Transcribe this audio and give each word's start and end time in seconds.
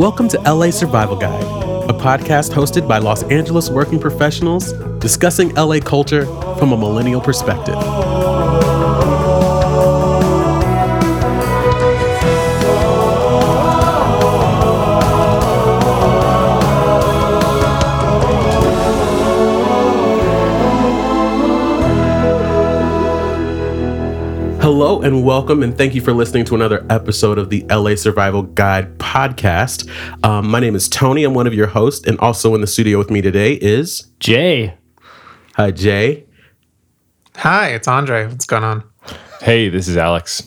Welcome 0.00 0.28
to 0.28 0.40
LA 0.50 0.70
Survival 0.70 1.14
Guide, 1.14 1.44
a 1.90 1.92
podcast 1.92 2.52
hosted 2.52 2.88
by 2.88 2.96
Los 2.96 3.22
Angeles 3.24 3.68
working 3.68 3.98
professionals 4.00 4.72
discussing 4.98 5.54
LA 5.56 5.78
culture 5.78 6.24
from 6.56 6.72
a 6.72 6.76
millennial 6.78 7.20
perspective. 7.20 7.76
Hello 24.90 25.02
and 25.02 25.24
welcome, 25.24 25.62
and 25.62 25.78
thank 25.78 25.94
you 25.94 26.00
for 26.00 26.12
listening 26.12 26.44
to 26.46 26.56
another 26.56 26.84
episode 26.90 27.38
of 27.38 27.48
the 27.48 27.64
LA 27.70 27.94
Survival 27.94 28.42
Guide 28.42 28.98
podcast. 28.98 29.88
Um, 30.24 30.50
my 30.50 30.58
name 30.58 30.74
is 30.74 30.88
Tony. 30.88 31.22
I'm 31.22 31.32
one 31.32 31.46
of 31.46 31.54
your 31.54 31.68
hosts, 31.68 32.04
and 32.08 32.18
also 32.18 32.56
in 32.56 32.60
the 32.60 32.66
studio 32.66 32.98
with 32.98 33.08
me 33.08 33.22
today 33.22 33.52
is 33.52 34.08
Jay. 34.18 34.74
Hi, 35.54 35.70
Jay. 35.70 36.24
Hi, 37.36 37.68
it's 37.68 37.86
Andre. 37.86 38.26
What's 38.26 38.46
going 38.46 38.64
on? 38.64 38.82
Hey, 39.40 39.68
this 39.68 39.86
is 39.86 39.96
Alex. 39.96 40.42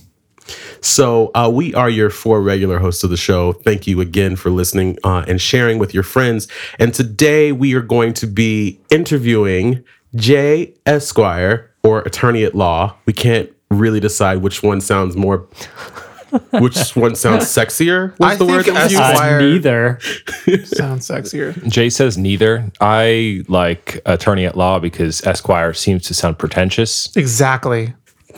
So, 0.81 1.31
uh, 1.33 1.49
we 1.49 1.73
are 1.73 1.89
your 1.89 2.09
four 2.09 2.41
regular 2.41 2.79
hosts 2.79 3.05
of 3.05 3.11
the 3.11 3.15
show. 3.15 3.53
Thank 3.53 3.87
you 3.87 4.01
again 4.01 4.35
for 4.35 4.49
listening 4.49 4.97
uh, 5.05 5.23
and 5.25 5.39
sharing 5.39 5.79
with 5.79 5.93
your 5.93 6.03
friends. 6.03 6.49
And 6.79 6.93
today 6.93 7.53
we 7.53 7.75
are 7.75 7.81
going 7.81 8.13
to 8.15 8.27
be 8.27 8.81
interviewing 8.91 9.85
Jay 10.15 10.75
Esquire 10.85 11.73
or 11.81 12.01
attorney 12.01 12.43
at 12.43 12.55
law. 12.55 12.97
We 13.05 13.13
can't 13.13 13.49
really 13.73 13.99
decide 13.99 14.37
which 14.37 14.63
one 14.63 14.81
sounds 14.81 15.15
more, 15.15 15.47
which 16.51 16.95
one 16.95 17.15
sounds 17.15 17.45
sexier. 17.45 18.17
Was 18.19 18.31
I 18.33 18.35
the 18.37 18.45
word 18.45 18.65
think 18.65 18.75
that 18.77 18.83
was 18.85 18.91
used? 18.93 19.03
Esquire- 19.03 19.37
Uh, 19.37 19.41
neither. 19.41 19.99
Sounds 20.65 21.07
sexier. 21.07 21.67
Jay 21.69 21.89
says 21.89 22.17
neither. 22.17 22.71
I 22.81 23.43
like 23.47 24.01
attorney 24.05 24.45
at 24.45 24.57
law 24.57 24.79
because 24.79 25.25
Esquire 25.25 25.73
seems 25.73 26.03
to 26.07 26.13
sound 26.13 26.39
pretentious. 26.39 27.15
Exactly. 27.15 27.93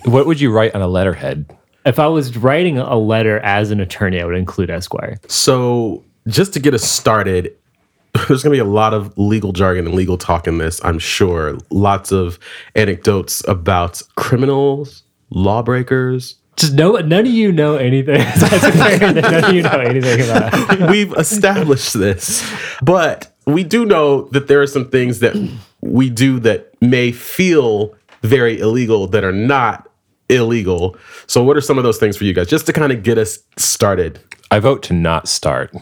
What 0.06 0.26
would 0.28 0.40
you 0.42 0.52
write 0.52 0.76
on 0.76 0.82
a 0.82 0.88
letterhead? 0.88 1.46
If 1.86 2.00
I 2.00 2.08
was 2.08 2.36
writing 2.36 2.78
a 2.78 2.96
letter 2.98 3.40
as 3.40 3.72
an 3.72 3.80
attorney, 3.80 4.20
I 4.20 4.26
would 4.26 4.36
include 4.36 4.70
Esquire. 4.70 5.18
So, 5.28 6.04
just 6.28 6.52
to 6.54 6.60
get 6.60 6.74
us 6.74 6.84
started, 6.84 7.56
there's 8.28 8.44
going 8.44 8.44
to 8.44 8.50
be 8.52 8.58
a 8.60 8.66
lot 8.66 8.94
of 8.94 9.16
legal 9.18 9.52
jargon 9.54 9.86
and 9.86 9.96
legal 9.96 10.18
talk 10.18 10.48
in 10.48 10.58
this, 10.58 10.84
I'm 10.84 11.00
sure. 11.00 11.58
Lots 11.70 12.12
of 12.12 12.40
anecdotes 12.76 13.44
about 13.48 14.02
criminals, 14.16 15.04
lawbreakers. 15.30 16.36
Just 16.56 16.74
no, 16.74 16.94
none 16.98 17.26
of 17.26 17.32
you 17.32 17.52
know 17.52 17.76
anything. 17.76 18.18
That's 18.36 18.60
fair 18.78 18.98
that 19.14 19.16
none 19.16 19.44
of 19.44 19.54
you 19.54 19.62
know 19.62 19.80
anything 19.80 20.22
about. 20.22 20.52
it. 20.80 20.90
We've 20.90 21.14
established 21.14 21.94
this, 21.94 22.50
but 22.82 23.36
we 23.46 23.64
do 23.64 23.86
know 23.86 24.24
that 24.30 24.48
there 24.48 24.62
are 24.62 24.68
some 24.68 24.90
things 24.90 25.20
that 25.20 25.36
we 25.82 26.10
do 26.10 26.40
that 26.40 26.74
may 26.82 27.12
feel 27.12 27.94
very 28.22 28.60
illegal 28.60 29.08
that 29.08 29.24
are 29.24 29.34
not 29.34 29.90
illegal. 30.30 30.98
So, 31.28 31.44
what 31.44 31.58
are 31.58 31.62
some 31.62 31.78
of 31.78 31.84
those 31.84 31.98
things 31.98 32.16
for 32.18 32.24
you 32.24 32.34
guys, 32.34 32.48
just 32.48 32.66
to 32.68 32.74
kind 32.74 32.92
of 32.92 33.04
get 33.04 33.18
us 33.18 33.40
started? 33.58 34.20
I 34.52 34.60
vote 34.60 34.82
to 34.84 34.94
not 34.94 35.28
start. 35.28 35.76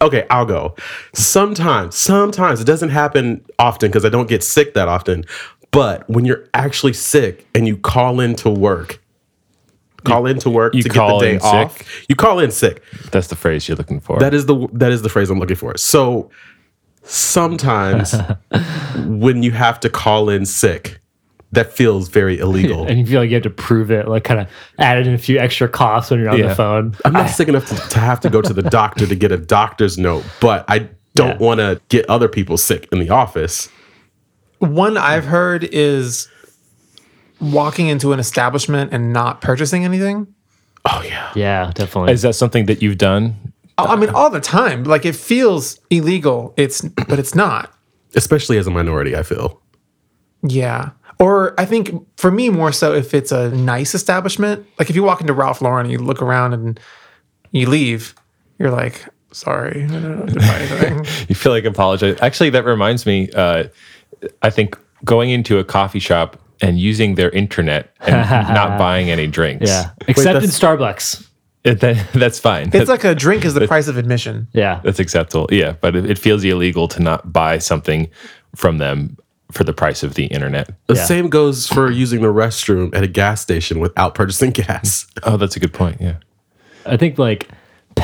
Okay, 0.00 0.26
I'll 0.28 0.44
go. 0.44 0.74
Sometimes, 1.14 1.96
sometimes 1.96 2.60
it 2.60 2.64
doesn't 2.64 2.90
happen 2.90 3.44
often 3.58 3.90
because 3.90 4.04
I 4.04 4.10
don't 4.10 4.28
get 4.28 4.42
sick 4.42 4.74
that 4.74 4.86
often. 4.86 5.24
But 5.74 6.08
when 6.08 6.24
you're 6.24 6.44
actually 6.54 6.92
sick 6.94 7.46
and 7.54 7.66
you 7.66 7.76
call 7.76 8.20
in 8.20 8.34
to 8.36 8.50
work, 8.50 9.00
call 10.04 10.26
in 10.26 10.38
to 10.40 10.50
work 10.50 10.74
you 10.74 10.82
to 10.82 10.88
get 10.88 11.06
the 11.06 11.18
day 11.18 11.34
in 11.34 11.40
off. 11.40 11.76
sick? 11.78 11.86
You 12.08 12.14
call 12.16 12.38
in 12.38 12.50
sick. 12.50 12.82
That's 13.10 13.26
the 13.28 13.36
phrase 13.36 13.66
you're 13.68 13.76
looking 13.76 14.00
for. 14.00 14.18
That 14.18 14.34
is 14.34 14.46
the 14.46 14.68
that 14.72 14.92
is 14.92 15.02
the 15.02 15.08
phrase 15.08 15.30
I'm 15.30 15.38
looking 15.40 15.56
for. 15.56 15.76
So 15.76 16.30
sometimes 17.02 18.14
when 19.06 19.42
you 19.42 19.50
have 19.52 19.80
to 19.80 19.90
call 19.90 20.28
in 20.28 20.46
sick, 20.46 21.00
that 21.52 21.72
feels 21.72 22.08
very 22.08 22.38
illegal. 22.38 22.86
And 22.88 22.98
you 22.98 23.06
feel 23.06 23.20
like 23.20 23.30
you 23.30 23.34
have 23.34 23.42
to 23.44 23.50
prove 23.50 23.90
it, 23.90 24.08
like 24.08 24.24
kind 24.24 24.40
of 24.40 24.48
added 24.78 25.06
in 25.06 25.14
a 25.14 25.18
few 25.18 25.38
extra 25.38 25.68
coughs 25.68 26.10
when 26.10 26.20
you're 26.20 26.30
on 26.30 26.38
Yeah. 26.38 26.48
the 26.48 26.54
phone. 26.54 26.96
I'm 27.04 27.12
not 27.12 27.30
sick 27.38 27.48
enough 27.48 27.66
to, 27.68 27.76
to 27.90 27.98
have 27.98 28.20
to 28.20 28.30
go 28.30 28.42
to 28.42 28.52
the 28.52 28.62
doctor 28.62 29.06
to 29.06 29.14
get 29.14 29.32
a 29.32 29.36
doctor's 29.38 29.96
note, 29.98 30.24
but 30.40 30.64
I 30.68 30.88
don't 31.14 31.40
Yeah. 31.40 31.46
want 31.46 31.60
to 31.60 31.80
get 31.88 32.08
other 32.10 32.28
people 32.28 32.56
sick 32.58 32.88
in 32.92 32.98
the 32.98 33.10
office. 33.10 33.68
One 34.58 34.96
I've 34.96 35.24
heard 35.24 35.64
is 35.64 36.28
walking 37.40 37.88
into 37.88 38.12
an 38.12 38.18
establishment 38.20 38.92
and 38.92 39.12
not 39.12 39.40
purchasing 39.40 39.84
anything. 39.84 40.26
Oh 40.84 41.02
yeah. 41.04 41.32
Yeah, 41.34 41.72
definitely. 41.74 42.12
is 42.12 42.22
that 42.22 42.34
something 42.34 42.66
that 42.66 42.82
you've 42.82 42.98
done? 42.98 43.34
I 43.78 43.84
I 43.84 43.96
mean, 43.96 44.10
all 44.10 44.30
the 44.30 44.40
time. 44.40 44.84
Like 44.84 45.04
it 45.04 45.16
feels 45.16 45.80
illegal. 45.90 46.54
It's, 46.56 46.82
but 46.82 47.18
it's 47.18 47.34
not. 47.34 47.72
Especially 48.14 48.58
as 48.58 48.66
a 48.66 48.70
minority, 48.70 49.16
I 49.16 49.22
feel. 49.22 49.60
Yeah. 50.42 50.90
Or 51.18 51.58
I 51.58 51.64
think 51.64 51.90
for 52.16 52.30
me 52.30 52.50
more 52.50 52.72
so 52.72 52.92
if 52.92 53.14
it's 53.14 53.32
a 53.32 53.50
nice 53.50 53.94
establishment. 53.94 54.66
Like 54.78 54.90
if 54.90 54.96
you 54.96 55.02
walk 55.02 55.20
into 55.20 55.32
Ralph 55.32 55.62
Lauren 55.62 55.86
and 55.86 55.92
you 55.92 55.98
look 55.98 56.22
around 56.22 56.52
and 56.52 56.78
you 57.50 57.68
leave, 57.68 58.14
you're 58.58 58.70
like, 58.70 59.06
sorry, 59.32 59.84
I 59.84 59.86
don't 59.88 60.28
have 60.28 60.32
to 60.32 60.38
buy 60.38 60.58
anything. 60.58 61.06
You 61.28 61.34
feel 61.34 61.52
like 61.52 61.64
apologize. 61.64 62.18
Actually, 62.20 62.50
that 62.50 62.64
reminds 62.64 63.06
me. 63.06 63.30
Uh, 63.30 63.64
I 64.42 64.50
think 64.50 64.78
going 65.04 65.30
into 65.30 65.58
a 65.58 65.64
coffee 65.64 65.98
shop 65.98 66.36
and 66.60 66.78
using 66.78 67.14
their 67.16 67.30
internet 67.30 67.94
and 68.00 68.16
not 68.54 68.78
buying 68.78 69.10
any 69.10 69.26
drinks. 69.26 69.68
yeah, 69.68 69.90
except 70.08 70.42
in 70.44 70.50
Starbucks. 70.50 71.28
It- 71.64 71.80
that- 71.80 72.06
that's 72.14 72.38
fine. 72.38 72.70
It's 72.72 72.90
like 72.90 73.04
a 73.04 73.14
drink 73.14 73.44
is 73.44 73.54
the 73.54 73.66
price 73.66 73.88
of 73.88 73.96
admission. 73.96 74.48
Yeah, 74.52 74.80
That's 74.84 74.98
acceptable. 74.98 75.48
Yeah, 75.50 75.72
but 75.80 75.96
it, 75.96 76.10
it 76.10 76.18
feels 76.18 76.44
illegal 76.44 76.88
to 76.88 77.00
not 77.02 77.32
buy 77.32 77.58
something 77.58 78.08
from 78.54 78.78
them 78.78 79.16
for 79.50 79.64
the 79.64 79.72
price 79.72 80.02
of 80.02 80.14
the 80.14 80.26
internet. 80.26 80.70
The 80.86 80.94
Yeah. 80.94 81.04
same 81.04 81.28
goes 81.28 81.66
for 81.66 81.90
using 81.90 82.20
the 82.22 82.28
restroom 82.32 82.94
at 82.94 83.02
a 83.02 83.06
gas 83.06 83.40
station 83.40 83.78
without 83.80 84.14
purchasing 84.14 84.50
gas. 84.62 85.06
Oh, 85.22 85.36
that's 85.36 85.56
a 85.56 85.60
good 85.60 85.72
point. 85.72 86.00
Yeah. 86.00 86.16
I 86.86 86.96
think 86.96 87.18
like 87.18 87.48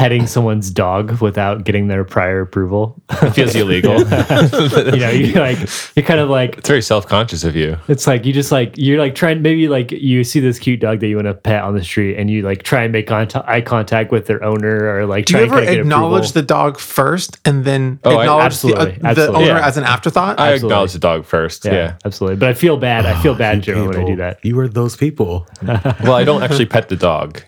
petting 0.00 0.26
someone's 0.26 0.70
dog 0.70 1.20
without 1.20 1.62
getting 1.64 1.88
their 1.88 2.04
prior 2.04 2.40
approval. 2.40 2.94
It 3.20 3.32
feels 3.32 3.54
illegal. 3.54 3.98
you 3.98 4.96
know, 4.98 5.10
you 5.10 5.34
like 5.34 5.58
you're 5.94 6.06
kind 6.06 6.20
of 6.20 6.30
like 6.30 6.56
It's 6.56 6.68
very 6.68 6.80
self 6.80 7.06
conscious 7.06 7.44
of 7.44 7.54
you. 7.54 7.76
It's 7.86 8.06
like 8.06 8.24
you 8.24 8.32
just 8.32 8.50
like 8.50 8.72
you're 8.78 8.98
like 8.98 9.14
trying 9.14 9.42
maybe 9.42 9.68
like 9.68 9.92
you 9.92 10.24
see 10.24 10.40
this 10.40 10.58
cute 10.58 10.80
dog 10.80 11.00
that 11.00 11.08
you 11.08 11.16
want 11.16 11.26
to 11.28 11.34
pet 11.34 11.62
on 11.62 11.74
the 11.74 11.84
street 11.84 12.16
and 12.16 12.30
you 12.30 12.40
like 12.40 12.62
try 12.62 12.82
and 12.84 12.92
make 12.92 13.06
contact, 13.06 13.46
eye 13.46 13.60
contact 13.60 14.10
with 14.10 14.24
their 14.24 14.42
owner 14.42 14.88
or 14.96 15.04
like 15.04 15.26
Do 15.26 15.32
try 15.34 15.40
you 15.40 15.44
and 15.44 15.52
ever 15.52 15.60
kinda 15.60 15.72
get 15.76 15.80
acknowledge 15.82 16.30
approval. 16.30 16.40
the 16.42 16.46
dog 16.46 16.78
first 16.78 17.38
and 17.44 17.66
then 17.66 18.00
Oh, 18.04 18.16
I- 18.16 18.22
acknowledge 18.22 18.58
the, 18.62 18.74
uh, 18.74 18.86
absolutely, 18.86 19.14
the 19.14 19.28
owner 19.34 19.46
Yeah. 19.46 19.66
as 19.66 19.76
an 19.76 19.84
afterthought? 19.84 20.40
I 20.40 20.52
Absolutely. 20.54 20.66
acknowledge 20.74 20.92
the 20.94 20.98
dog 20.98 21.26
first. 21.26 21.66
yeah, 21.66 21.72
Yeah. 21.74 21.94
absolutely. 22.06 22.36
But 22.38 22.48
I 22.48 22.54
feel 22.54 22.78
bad. 22.78 23.04
I 23.04 23.20
feel 23.20 23.34
bad 23.34 23.60
generally 23.62 23.88
when 23.88 23.98
I 23.98 24.04
do 24.06 24.16
that. 24.16 24.42
You 24.42 24.58
are 24.60 24.68
those 24.68 24.96
people. 24.96 25.46
Well, 25.62 26.12
I 26.14 26.24
don't 26.24 26.42
actually 26.42 26.66
pet 26.66 26.88
the 26.88 26.96
dog. 26.96 27.42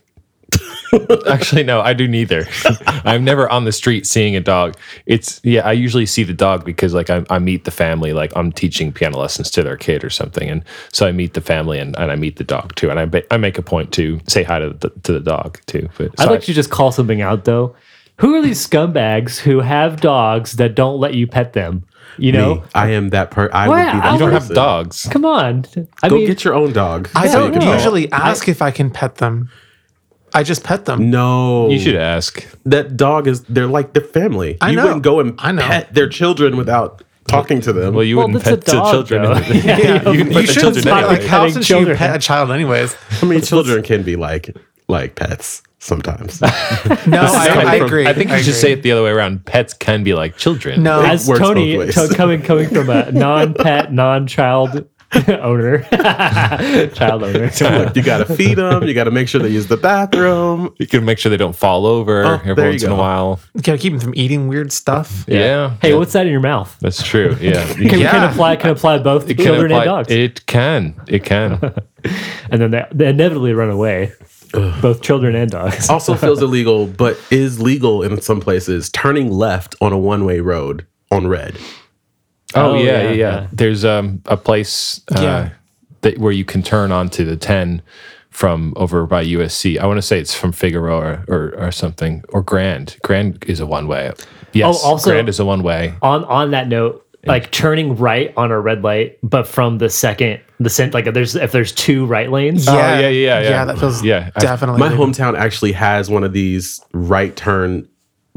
Actually, 1.28 1.62
no, 1.64 1.80
I 1.80 1.92
do 1.92 2.06
neither. 2.08 2.46
I'm 2.86 3.24
never 3.24 3.48
on 3.48 3.64
the 3.64 3.72
street 3.72 4.06
seeing 4.06 4.36
a 4.36 4.40
dog. 4.40 4.76
It's 5.06 5.40
yeah, 5.44 5.66
I 5.66 5.72
usually 5.72 6.06
see 6.06 6.22
the 6.24 6.32
dog 6.34 6.64
because 6.64 6.94
like 6.94 7.10
I, 7.10 7.24
I 7.30 7.38
meet 7.38 7.64
the 7.64 7.70
family, 7.70 8.12
like 8.12 8.32
I'm 8.36 8.52
teaching 8.52 8.92
piano 8.92 9.18
lessons 9.18 9.50
to 9.52 9.62
their 9.62 9.76
kid 9.76 10.04
or 10.04 10.10
something, 10.10 10.48
and 10.48 10.64
so 10.92 11.06
I 11.06 11.12
meet 11.12 11.34
the 11.34 11.40
family 11.40 11.78
and, 11.78 11.96
and 11.98 12.10
I 12.12 12.16
meet 12.16 12.36
the 12.36 12.44
dog 12.44 12.74
too, 12.74 12.90
and 12.90 12.98
I 13.00 13.06
ba- 13.06 13.32
I 13.32 13.36
make 13.36 13.58
a 13.58 13.62
point 13.62 13.92
to 13.94 14.20
say 14.26 14.42
hi 14.42 14.58
to 14.58 14.70
the, 14.70 14.90
to 15.04 15.12
the 15.12 15.20
dog 15.20 15.60
too. 15.66 15.88
But 15.98 16.12
I'd 16.18 16.24
so 16.24 16.30
like 16.30 16.42
to 16.42 16.52
just 16.52 16.70
call 16.70 16.92
something 16.92 17.20
out 17.20 17.44
though. 17.44 17.74
Who 18.18 18.34
are 18.34 18.42
these 18.42 18.64
scumbags 18.66 19.38
who 19.38 19.60
have 19.60 20.00
dogs 20.00 20.52
that 20.52 20.74
don't 20.74 21.00
let 21.00 21.14
you 21.14 21.26
pet 21.26 21.54
them? 21.54 21.84
You 22.18 22.30
know, 22.32 22.54
Me, 22.56 22.62
I 22.74 22.90
am 22.90 23.08
that 23.08 23.30
per. 23.30 23.48
I 23.54 23.68
Well, 23.68 23.78
would 23.86 23.92
be 23.92 23.98
that 24.00 24.04
I 24.06 24.12
you 24.12 24.18
don't 24.18 24.32
have 24.32 24.52
dogs. 24.52 25.08
come 25.10 25.24
on. 25.24 25.64
I 26.02 26.08
Go 26.10 26.16
mean, 26.16 26.26
get 26.26 26.44
your 26.44 26.52
own 26.54 26.72
dog. 26.72 27.08
I 27.14 27.26
so 27.26 27.50
don't 27.50 27.62
usually 27.62 28.12
ask 28.12 28.48
if 28.48 28.60
I 28.60 28.70
can 28.70 28.90
pet 28.90 29.14
them. 29.16 29.48
I 30.34 30.42
just 30.42 30.64
pet 30.64 30.84
them. 30.86 31.10
No, 31.10 31.68
You 31.70 31.78
should 31.78 31.96
ask. 31.96 32.46
That 32.64 32.96
dog 32.96 33.26
is. 33.26 33.42
They're 33.44 33.66
like 33.66 33.92
their 33.92 34.04
family. 34.04 34.56
I 34.60 34.70
you 34.70 34.76
know. 34.76 34.84
wouldn't 34.84 35.02
go 35.02 35.20
and 35.20 35.34
I 35.38 35.52
know. 35.52 35.62
pet 35.62 35.92
their 35.94 36.08
children 36.08 36.56
without 36.56 37.02
talking 37.28 37.60
to 37.62 37.72
them. 37.72 37.94
Well, 37.94 38.04
you 38.04 38.16
well, 38.16 38.26
wouldn't 38.28 38.44
that's 38.44 38.54
a 38.54 38.56
pet 38.58 38.64
the 38.66 38.72
dog, 38.72 38.92
children. 38.92 39.22
though. 39.22 39.32
in 39.32 39.42
the- 39.48 39.54
Yeah, 39.64 40.10
you 40.10 40.24
can 40.24 40.32
pet 40.32 40.46
the 40.46 40.52
shouldn't 40.52 40.60
children 40.60 40.82
start, 40.82 41.04
anyway. 41.04 41.26
how 41.26 41.38
Petting 41.40 41.52
should 41.54 41.60
you 41.70 41.76
children. 41.76 41.96
pet 41.96 42.16
a 42.16 42.18
child 42.18 42.50
anyways? 42.50 42.96
I 43.20 43.26
mean, 43.26 43.40
children 43.42 43.82
can 43.82 44.02
be 44.02 44.16
like 44.16 44.56
like 44.88 45.14
pets 45.16 45.62
sometimes. 45.78 46.40
No, 47.06 47.20
I, 47.22 47.64
I 47.66 47.78
from- 47.78 47.86
agree. 47.86 48.06
I 48.06 48.12
think 48.14 48.30
you 48.30 48.36
should 48.38 48.48
agree. 48.48 48.52
say 48.60 48.72
it 48.72 48.82
the 48.82 48.92
other 48.92 49.02
way 49.02 49.10
around. 49.10 49.44
Pets 49.44 49.74
can 49.74 50.02
be 50.04 50.14
like 50.14 50.36
children. 50.36 50.82
No, 50.82 51.02
as 51.02 51.26
works 51.28 51.40
Tony 51.40 51.76
ways. 51.76 51.94
to- 51.94 52.12
coming 52.14 52.42
coming 52.42 52.68
from 52.68 52.88
a 52.90 53.10
non-pet, 53.12 53.92
non-child 53.92 54.88
owner, 55.42 55.82
child 56.94 57.22
owner. 57.22 57.50
Look, 57.60 57.96
you 57.96 58.02
got 58.02 58.26
to 58.26 58.34
feed 58.36 58.54
them. 58.54 58.82
You 58.84 58.94
got 58.94 59.04
to 59.04 59.10
make 59.10 59.28
sure 59.28 59.40
they 59.42 59.48
use 59.50 59.66
the 59.66 59.76
bathroom. 59.76 60.74
You 60.78 60.86
can 60.86 61.04
make 61.04 61.18
sure 61.18 61.30
they 61.30 61.36
don't 61.36 61.54
fall 61.56 61.86
over 61.86 62.24
Oh, 62.24 62.34
every 62.44 62.54
there 62.54 62.64
you 62.66 62.70
once 62.72 62.82
in 62.84 62.90
a 62.92 62.96
while. 62.96 63.40
you 63.54 63.60
gotta 63.62 63.78
keep 63.78 63.92
them 63.92 64.00
from 64.00 64.14
eating 64.16 64.48
weird 64.48 64.72
stuff. 64.72 65.24
Yeah. 65.28 65.76
Hey, 65.82 65.94
what's 65.94 66.12
that 66.14 66.26
in 66.26 66.32
your 66.32 66.40
mouth? 66.40 66.76
That's 66.80 67.02
true. 67.02 67.36
Yeah. 67.40 67.64
Can, 67.74 67.88
can 67.88 67.98
Yeah. 68.00 68.30
apply 68.30 68.56
can 68.56 68.70
apply 68.70 68.98
both 68.98 69.26
to 69.26 69.34
children 69.34 69.66
apply- 69.72 69.78
and 69.82 69.86
dogs, 69.86 70.10
It 70.10 70.46
can. 70.46 70.94
It 71.08 71.24
can. 71.24 71.52
and 72.50 72.60
then 72.60 72.70
they, 72.70 72.84
they 72.92 73.08
inevitably 73.08 73.52
run 73.52 73.70
away. 73.70 74.12
both 74.82 75.02
children 75.02 75.34
and 75.34 75.50
dogs. 75.50 75.88
Also 75.88 76.14
feels 76.14 76.42
illegal, 76.42 76.86
but 76.86 77.18
is 77.30 77.60
legal 77.60 78.02
in 78.02 78.20
some 78.20 78.40
places. 78.40 78.90
Turning 78.90 79.30
left 79.30 79.74
on 79.80 79.92
a 79.92 79.98
one 79.98 80.24
way 80.24 80.40
road 80.40 80.86
on 81.10 81.26
red. 81.26 81.56
Oh, 82.54 82.72
Oh, 82.72 82.74
yeah, 82.74 82.82
yeah, 82.82 83.02
yeah, 83.02 83.10
yeah. 83.12 83.46
There's 83.52 83.84
um 83.84 84.22
a 84.26 84.36
place 84.36 85.00
uh, 85.16 85.20
Yeah. 85.20 85.48
that 86.02 86.18
where 86.18 86.32
you 86.32 86.44
can 86.44 86.62
turn 86.62 86.92
onto 86.92 87.24
the 87.24 87.36
10 87.36 87.82
from 88.30 88.72
over 88.76 89.06
by 89.06 89.24
USC. 89.24 89.78
I 89.78 89.86
want 89.86 89.98
to 89.98 90.02
say 90.02 90.18
it's 90.18 90.34
from 90.34 90.52
Figueroa 90.52 91.24
or, 91.28 91.54
or 91.58 91.70
something 91.70 92.24
or 92.30 92.42
Grand. 92.42 92.96
Grand 93.02 93.44
is 93.46 93.60
a 93.60 93.66
one 93.66 93.86
way. 93.88 94.12
Yes, 94.52 94.80
Oh, 94.82 94.88
also- 94.88 95.10
Grand 95.10 95.28
is 95.28 95.38
a 95.40 95.44
one 95.44 95.62
way. 95.62 95.94
on 96.02 96.24
on 96.24 96.50
that 96.52 96.68
note, 96.68 97.06
like 97.26 97.50
turning 97.52 97.96
right 97.96 98.32
on 98.36 98.50
a 98.50 98.58
red 98.60 98.82
light, 98.82 99.18
but 99.22 99.46
from 99.46 99.78
the 99.78 99.88
second 99.88 100.40
the 100.60 100.70
cent 100.70 100.94
like 100.94 101.06
if 101.06 101.14
there's 101.14 101.34
if 101.36 101.52
there's 101.52 101.72
two 101.72 102.06
right 102.06 102.30
lanes. 102.30 102.66
Oh, 102.68 102.72
yeah, 102.76 102.98
yeah, 103.00 103.08
yeah. 103.08 103.40
Yeah, 103.50 103.64
that 103.66 103.78
feels 103.78 104.02
Yeah, 104.02 104.30
I- 104.36 104.40
definitely. 104.40 104.78
My 104.80 104.88
hometown 104.90 105.36
actually 105.36 105.72
has 105.72 106.08
one 106.10 106.24
of 106.24 106.32
these 106.32 106.80
right 106.94 107.34
turn 107.36 107.86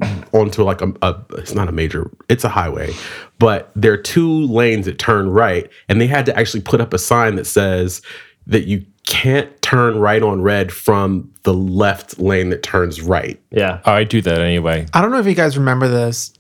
onto 0.34 0.64
like 0.64 0.82
a, 0.82 0.94
a 1.02 1.16
it's 1.38 1.56
not 1.56 1.70
a 1.70 1.72
major 1.72 2.12
it's 2.28 2.44
a 2.44 2.50
highway 2.50 2.94
but 3.40 3.72
there 3.76 3.94
are 3.94 3.98
two 3.98 4.42
lanes 4.48 4.86
that 4.86 5.00
turn 5.00 5.30
right 5.30 5.70
and 5.88 6.02
they 6.02 6.08
had 6.08 6.26
to 6.26 6.38
actually 6.38 6.62
put 6.62 6.82
up 6.82 6.94
a 6.94 6.98
sign 6.98 7.36
that 7.36 7.46
says 7.46 8.02
that 8.46 8.66
you 8.66 8.86
can't 9.08 9.62
turn 9.62 9.98
right 10.00 10.22
on 10.22 10.42
red 10.42 10.72
from 10.74 11.32
the 11.44 11.54
left 11.54 12.20
lane 12.20 12.50
that 12.50 12.64
turns 12.64 13.02
right 13.02 13.40
yeah. 13.56 13.80
Oh, 13.86 13.94
I 13.94 14.04
do 14.04 14.22
that 14.22 14.42
anyway. 14.42 14.86
I 14.94 15.02
don't 15.02 15.12
know 15.12 15.20
if 15.20 15.26
you 15.26 15.34
guys 15.34 15.58
remember 15.58 15.88
this. 15.88 16.34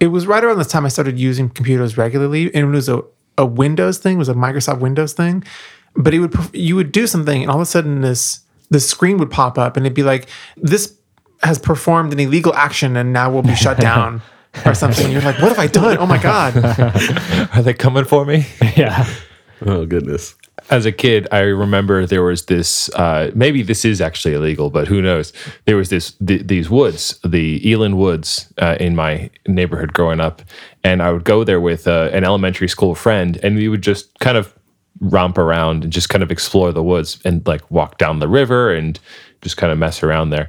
It 0.00 0.06
was 0.06 0.26
right 0.26 0.42
around 0.42 0.58
this 0.58 0.68
time 0.68 0.86
I 0.86 0.88
started 0.88 1.18
using 1.18 1.50
computers 1.50 1.98
regularly, 1.98 2.54
and 2.54 2.68
it 2.68 2.70
was 2.70 2.88
a, 2.88 3.02
a 3.36 3.44
Windows 3.44 3.98
thing, 3.98 4.14
it 4.14 4.18
was 4.18 4.28
a 4.28 4.34
Microsoft 4.34 4.78
Windows 4.78 5.12
thing. 5.12 5.42
But 5.96 6.14
it 6.14 6.20
would 6.20 6.34
you 6.52 6.76
would 6.76 6.92
do 6.92 7.06
something, 7.08 7.42
and 7.42 7.50
all 7.50 7.56
of 7.56 7.62
a 7.62 7.66
sudden 7.66 8.00
this 8.00 8.40
this 8.70 8.88
screen 8.88 9.18
would 9.18 9.30
pop 9.30 9.58
up, 9.58 9.76
and 9.76 9.84
it'd 9.84 9.94
be 9.94 10.02
like, 10.04 10.28
"This 10.56 10.96
has 11.42 11.58
performed 11.58 12.12
an 12.12 12.20
illegal 12.20 12.54
action, 12.54 12.96
and 12.96 13.12
now 13.12 13.30
will 13.30 13.42
be 13.42 13.54
shut 13.54 13.78
down." 13.90 14.22
Or 14.64 14.72
something. 14.72 15.10
You're 15.10 15.20
like, 15.20 15.40
what 15.40 15.48
have 15.48 15.58
I 15.58 15.66
done? 15.66 15.98
Oh 15.98 16.06
my 16.06 16.16
God. 16.16 16.56
Are 17.56 17.60
they 17.62 17.74
coming 17.74 18.04
for 18.04 18.24
me? 18.24 18.46
Yeah. 18.76 19.04
oh 19.66 19.84
goodness 19.84 20.36
As 20.70 20.86
a 20.86 20.92
kid, 20.92 21.26
I 21.32 21.40
remember 21.40 22.06
there 22.06 22.22
was 22.22 22.46
this. 22.46 22.88
Uh, 22.90 23.32
maybe 23.34 23.62
this 23.64 23.84
is 23.84 24.00
actually 24.00 24.34
illegal, 24.34 24.70
but 24.70 24.86
who 24.86 25.02
knows? 25.02 25.32
There 25.64 25.76
was 25.76 25.88
this 25.88 26.12
th- 26.24 26.46
these 26.46 26.70
woods, 26.70 27.18
the 27.24 27.60
Eland 27.68 27.96
Woods, 27.98 28.52
uh, 28.62 28.76
in 28.78 28.94
my 28.94 29.28
neighborhood 29.48 29.92
growing 29.92 30.20
up, 30.20 30.40
and 30.84 31.02
I 31.02 31.10
would 31.10 31.24
go 31.24 31.42
there 31.42 31.60
with 31.60 31.88
uh, 31.88 32.10
an 32.12 32.22
elementary 32.22 32.68
school 32.68 32.94
friend, 32.94 33.40
and 33.42 33.56
we 33.56 33.68
would 33.68 33.82
just 33.82 34.16
kind 34.20 34.36
of 34.38 34.54
romp 35.00 35.36
around 35.36 35.82
and 35.82 35.92
just 35.92 36.10
kind 36.10 36.22
of 36.22 36.30
explore 36.30 36.70
the 36.70 36.82
woods 36.82 37.18
and 37.24 37.44
like 37.44 37.68
walk 37.72 37.98
down 37.98 38.20
the 38.20 38.28
river 38.28 38.72
and 38.72 39.00
just 39.42 39.56
kind 39.56 39.72
of 39.72 39.78
mess 39.78 40.00
around 40.04 40.30
there. 40.30 40.48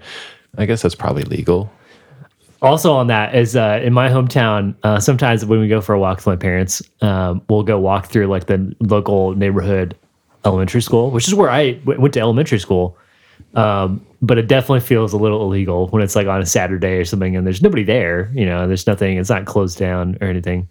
I 0.58 0.66
guess 0.66 0.82
that's 0.82 0.96
probably 0.96 1.24
legal. 1.24 1.72
Also 2.62 2.94
on 2.94 3.08
that 3.08 3.36
is 3.36 3.56
uh, 3.56 3.80
in 3.84 3.94
my 3.94 4.10
hometown. 4.10 4.76
Uh, 4.84 5.00
sometimes 5.00 5.46
when 5.46 5.60
we 5.60 5.68
go 5.68 5.82
for 5.82 5.94
a 5.94 6.00
walk 6.00 6.18
with 6.18 6.28
my 6.28 6.36
parents, 6.36 6.82
um, 7.02 7.42
we'll 7.50 7.64
go 7.64 7.80
walk 7.80 8.08
through 8.08 8.28
like 8.28 8.48
the 8.48 8.76
local 8.80 9.36
neighborhood 9.36 9.96
elementary 10.46 10.82
school, 10.82 11.12
which 11.12 11.28
is 11.28 11.36
where 11.36 11.50
I 11.50 11.74
w- 11.74 12.00
went 12.00 12.14
to 12.14 12.20
elementary 12.20 12.60
school. 12.60 12.98
Um, 13.56 14.06
but 14.22 14.38
it 14.38 14.48
definitely 14.48 14.80
feels 14.80 15.14
a 15.14 15.18
little 15.18 15.42
illegal 15.42 15.88
when 15.90 16.02
it's 16.02 16.16
like 16.16 16.28
on 16.28 16.42
a 16.42 16.46
Saturday 16.46 16.98
or 16.98 17.06
something, 17.06 17.36
and 17.36 17.46
there's 17.46 17.62
nobody 17.62 17.84
there. 17.84 18.32
You 18.34 18.46
know, 18.46 18.68
there's 18.68 18.88
nothing. 18.88 19.18
It's 19.18 19.30
not 19.30 19.46
closed 19.46 19.78
down 19.78 20.18
or 20.22 20.28
anything. 20.28 20.68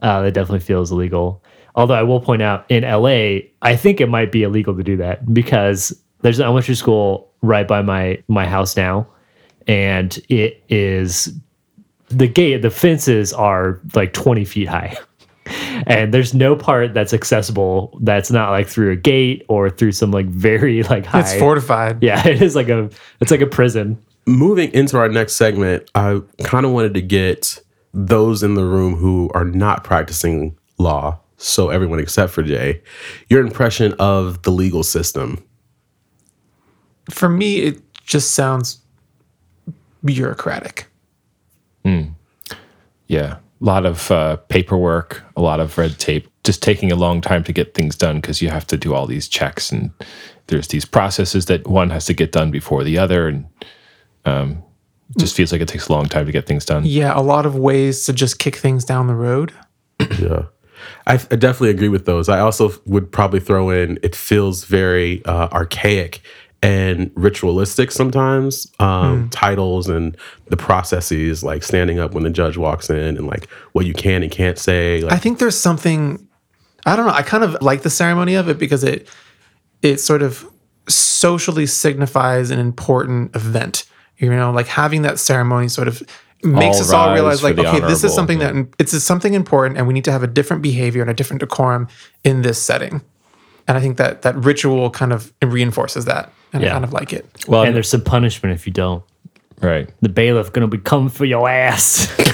Uh, 0.00 0.22
that 0.22 0.32
definitely 0.32 0.60
feels 0.60 0.90
illegal. 0.92 1.42
Although 1.74 1.94
I 1.94 2.02
will 2.02 2.20
point 2.20 2.42
out 2.42 2.64
in 2.70 2.84
LA, 2.84 3.48
I 3.62 3.76
think 3.76 4.00
it 4.00 4.08
might 4.08 4.32
be 4.32 4.42
illegal 4.42 4.76
to 4.76 4.82
do 4.82 4.96
that 4.96 5.32
because 5.32 5.98
there's 6.22 6.38
an 6.38 6.44
elementary 6.44 6.74
school 6.74 7.30
right 7.42 7.68
by 7.68 7.82
my 7.82 8.22
my 8.28 8.46
house 8.46 8.76
now, 8.76 9.06
and 9.66 10.18
it 10.28 10.62
is 10.68 11.32
the 12.08 12.28
gate. 12.28 12.62
The 12.62 12.70
fences 12.70 13.32
are 13.32 13.80
like 13.94 14.12
20 14.12 14.44
feet 14.44 14.68
high, 14.68 14.96
and 15.86 16.12
there's 16.14 16.34
no 16.34 16.56
part 16.56 16.94
that's 16.94 17.12
accessible 17.12 17.98
that's 18.02 18.30
not 18.30 18.50
like 18.50 18.68
through 18.68 18.92
a 18.92 18.96
gate 18.96 19.44
or 19.48 19.70
through 19.70 19.92
some 19.92 20.10
like 20.10 20.26
very 20.26 20.82
like 20.90 21.06
high. 21.06 21.20
It's 21.20 21.34
fortified. 21.34 22.02
yeah, 22.02 22.26
it 22.28 22.42
is 22.42 22.54
like 22.54 22.68
a 22.68 22.90
it's 23.20 23.30
like 23.30 23.40
a 23.40 23.46
prison. 23.46 24.02
moving 24.26 24.72
into 24.72 24.98
our 24.98 25.08
next 25.08 25.34
segment, 25.36 25.90
I 25.94 26.20
kind 26.44 26.66
of 26.66 26.72
wanted 26.72 26.94
to 26.94 27.02
get 27.02 27.60
those 27.94 28.42
in 28.42 28.54
the 28.54 28.64
room 28.64 28.94
who 28.94 29.30
are 29.34 29.44
not 29.44 29.82
practicing 29.84 30.56
law, 30.78 31.18
so 31.38 31.70
everyone 31.70 31.98
except 31.98 32.32
for 32.32 32.42
Jay, 32.42 32.82
your 33.30 33.40
impression 33.40 33.94
of 33.98 34.42
the 34.42 34.50
legal 34.50 34.82
system. 34.82 35.42
For 37.10 37.28
me, 37.28 37.60
it 37.60 37.80
just 38.04 38.32
sounds 38.32 38.80
bureaucratic. 40.04 40.86
Yeah. 43.08 43.36
A 43.60 43.64
lot 43.64 43.86
of 43.86 44.10
uh, 44.10 44.36
paperwork, 44.36 45.22
a 45.36 45.40
lot 45.40 45.60
of 45.60 45.78
red 45.78 45.98
tape, 45.98 46.28
just 46.44 46.62
taking 46.62 46.92
a 46.92 46.96
long 46.96 47.20
time 47.20 47.42
to 47.44 47.52
get 47.52 47.74
things 47.74 47.96
done 47.96 48.20
because 48.20 48.42
you 48.42 48.50
have 48.50 48.66
to 48.66 48.76
do 48.76 48.94
all 48.94 49.06
these 49.06 49.28
checks 49.28 49.72
and 49.72 49.90
there's 50.48 50.68
these 50.68 50.84
processes 50.84 51.46
that 51.46 51.66
one 51.66 51.90
has 51.90 52.04
to 52.06 52.14
get 52.14 52.32
done 52.32 52.50
before 52.50 52.84
the 52.84 52.98
other. 52.98 53.28
And 53.28 53.46
um, 54.24 54.62
it 55.10 55.18
just 55.18 55.34
feels 55.34 55.52
like 55.52 55.60
it 55.60 55.68
takes 55.68 55.88
a 55.88 55.92
long 55.92 56.06
time 56.06 56.26
to 56.26 56.32
get 56.32 56.46
things 56.46 56.64
done. 56.64 56.84
Yeah, 56.84 57.18
a 57.18 57.22
lot 57.22 57.46
of 57.46 57.56
ways 57.56 58.04
to 58.04 58.12
just 58.12 58.38
kick 58.38 58.56
things 58.56 58.84
down 58.84 59.06
the 59.06 59.14
road. 59.14 59.52
Yeah. 60.20 60.46
I, 61.06 61.14
I 61.14 61.36
definitely 61.36 61.70
agree 61.70 61.88
with 61.88 62.04
those. 62.04 62.28
I 62.28 62.40
also 62.40 62.70
would 62.84 63.10
probably 63.10 63.40
throw 63.40 63.70
in 63.70 63.98
it 64.02 64.14
feels 64.14 64.64
very 64.64 65.24
uh, 65.24 65.48
archaic 65.48 66.20
and 66.62 67.10
ritualistic 67.14 67.90
sometimes. 67.90 68.66
Um, 68.78 69.28
Titles 69.30 69.88
and 69.88 70.16
the 70.46 70.56
processes, 70.56 71.44
like 71.44 71.62
standing 71.62 71.98
up 71.98 72.12
when 72.12 72.24
the 72.24 72.30
judge 72.30 72.56
walks 72.56 72.90
in 72.90 73.16
and 73.16 73.26
like 73.26 73.48
what 73.72 73.86
you 73.86 73.94
can 73.94 74.22
and 74.22 74.32
can't 74.32 74.58
say. 74.58 75.02
Like, 75.02 75.12
I 75.12 75.18
think 75.18 75.38
there's 75.38 75.58
something 75.58 76.26
I 76.86 76.94
don't 76.94 77.06
know. 77.06 77.12
I 77.12 77.22
kind 77.22 77.42
of 77.42 77.60
like 77.60 77.82
the 77.82 77.90
ceremony 77.90 78.36
of 78.36 78.48
it 78.48 78.58
because 78.58 78.84
it 78.84 79.08
it 79.82 79.98
sort 79.98 80.22
of 80.22 80.48
socially 80.88 81.66
signifies 81.66 82.50
an 82.50 82.60
important 82.60 83.34
event. 83.34 83.84
You 84.18 84.30
know, 84.30 84.52
like 84.52 84.68
having 84.68 85.02
that 85.02 85.18
ceremony 85.18 85.68
sort 85.68 85.88
of 85.88 86.02
makes 86.42 86.76
All 86.76 86.82
us 86.82 86.92
all 86.92 87.12
realize 87.12 87.42
like 87.42 87.56
the 87.56 87.68
okay, 87.68 87.80
this 87.80 88.04
is 88.04 88.14
something 88.14 88.40
yeah. 88.40 88.52
that 88.52 88.68
it's 88.78 88.96
something 89.02 89.34
important 89.34 89.78
and 89.78 89.86
we 89.86 89.94
need 89.94 90.04
to 90.04 90.12
have 90.12 90.22
a 90.22 90.28
different 90.28 90.62
behavior 90.62 91.02
and 91.02 91.10
a 91.10 91.14
different 91.14 91.40
decorum 91.40 91.88
in 92.22 92.42
this 92.42 92.62
setting. 92.62 93.02
And 93.66 93.76
I 93.76 93.80
think 93.80 93.96
that 93.96 94.22
that 94.22 94.36
ritual 94.36 94.90
kind 94.90 95.12
of 95.12 95.32
reinforces 95.42 96.04
that. 96.04 96.32
And 96.56 96.64
I 96.64 96.68
Yeah. 96.68 96.72
kind 96.72 96.84
of 96.84 96.92
like 96.92 97.12
it. 97.12 97.26
Well, 97.48 97.62
and 97.64 97.74
there's 97.74 97.88
some 97.88 98.02
punishment 98.02 98.54
if 98.54 98.66
you 98.66 98.72
don't. 98.72 99.02
right. 99.62 99.88
The 100.02 100.08
bailiff 100.10 100.52
gonna 100.52 100.66
be 100.68 100.78
coming 100.78 101.08
for 101.08 101.24
your 101.24 101.48
ass. 101.48 102.08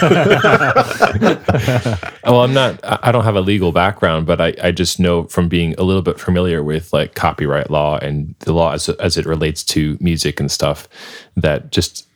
Well, 2.25 2.43
I'm 2.43 2.55
not, 2.55 2.81
I 2.85 2.99
I 3.02 3.12
don't 3.12 3.25
have 3.25 3.37
a 3.37 3.41
legal 3.41 3.73
background, 3.73 4.26
but 4.26 4.41
I, 4.41 4.55
I 4.62 4.71
just 4.71 4.99
know 5.00 5.25
from 5.25 5.49
being 5.49 5.75
a 5.76 5.83
little 5.83 6.02
bit 6.02 6.19
familiar 6.21 6.62
with 6.62 6.93
like 6.93 7.14
copyright 7.14 7.71
law 7.71 7.99
and 7.99 8.35
the 8.41 8.52
law 8.52 8.73
as, 8.73 8.88
as 8.88 9.17
it 9.17 9.26
relates 9.26 9.62
to 9.64 9.99
music 10.00 10.38
and 10.41 10.50
stuff 10.50 10.88
that 11.37 11.73
just 11.73 12.09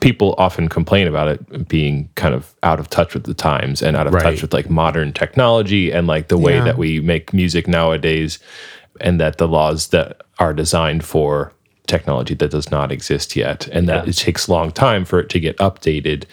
people 0.00 0.34
often 0.38 0.68
complain 0.68 1.08
about 1.08 1.26
it 1.28 1.68
being 1.68 2.08
kind 2.14 2.34
of 2.34 2.54
out 2.62 2.78
of 2.78 2.88
touch 2.88 3.14
with 3.14 3.24
the 3.24 3.34
times 3.34 3.82
and 3.82 3.96
out 3.96 4.06
of 4.06 4.14
Right. 4.14 4.22
touch 4.22 4.42
with 4.42 4.52
like 4.54 4.70
modern 4.70 5.12
technology 5.12 5.90
and 5.90 6.06
like 6.06 6.28
the 6.28 6.38
way 6.38 6.54
Yeah. 6.54 6.64
that 6.64 6.78
we 6.78 7.00
make 7.00 7.32
music 7.32 7.66
nowadays 7.66 8.38
and 9.00 9.20
that 9.20 9.38
the 9.38 9.48
laws 9.48 9.88
that 9.88 10.22
are 10.38 10.54
designed 10.54 11.04
for 11.04 11.52
technology 11.86 12.34
that 12.34 12.50
does 12.50 12.70
not 12.70 12.92
exist 12.92 13.34
yet 13.34 13.66
and 13.68 13.88
that 13.88 14.04
Yeah. 14.04 14.10
it 14.10 14.16
takes 14.16 14.46
a 14.46 14.52
long 14.52 14.70
time 14.70 15.04
for 15.04 15.18
it 15.20 15.28
to 15.30 15.40
get 15.40 15.56
updated 15.56 16.24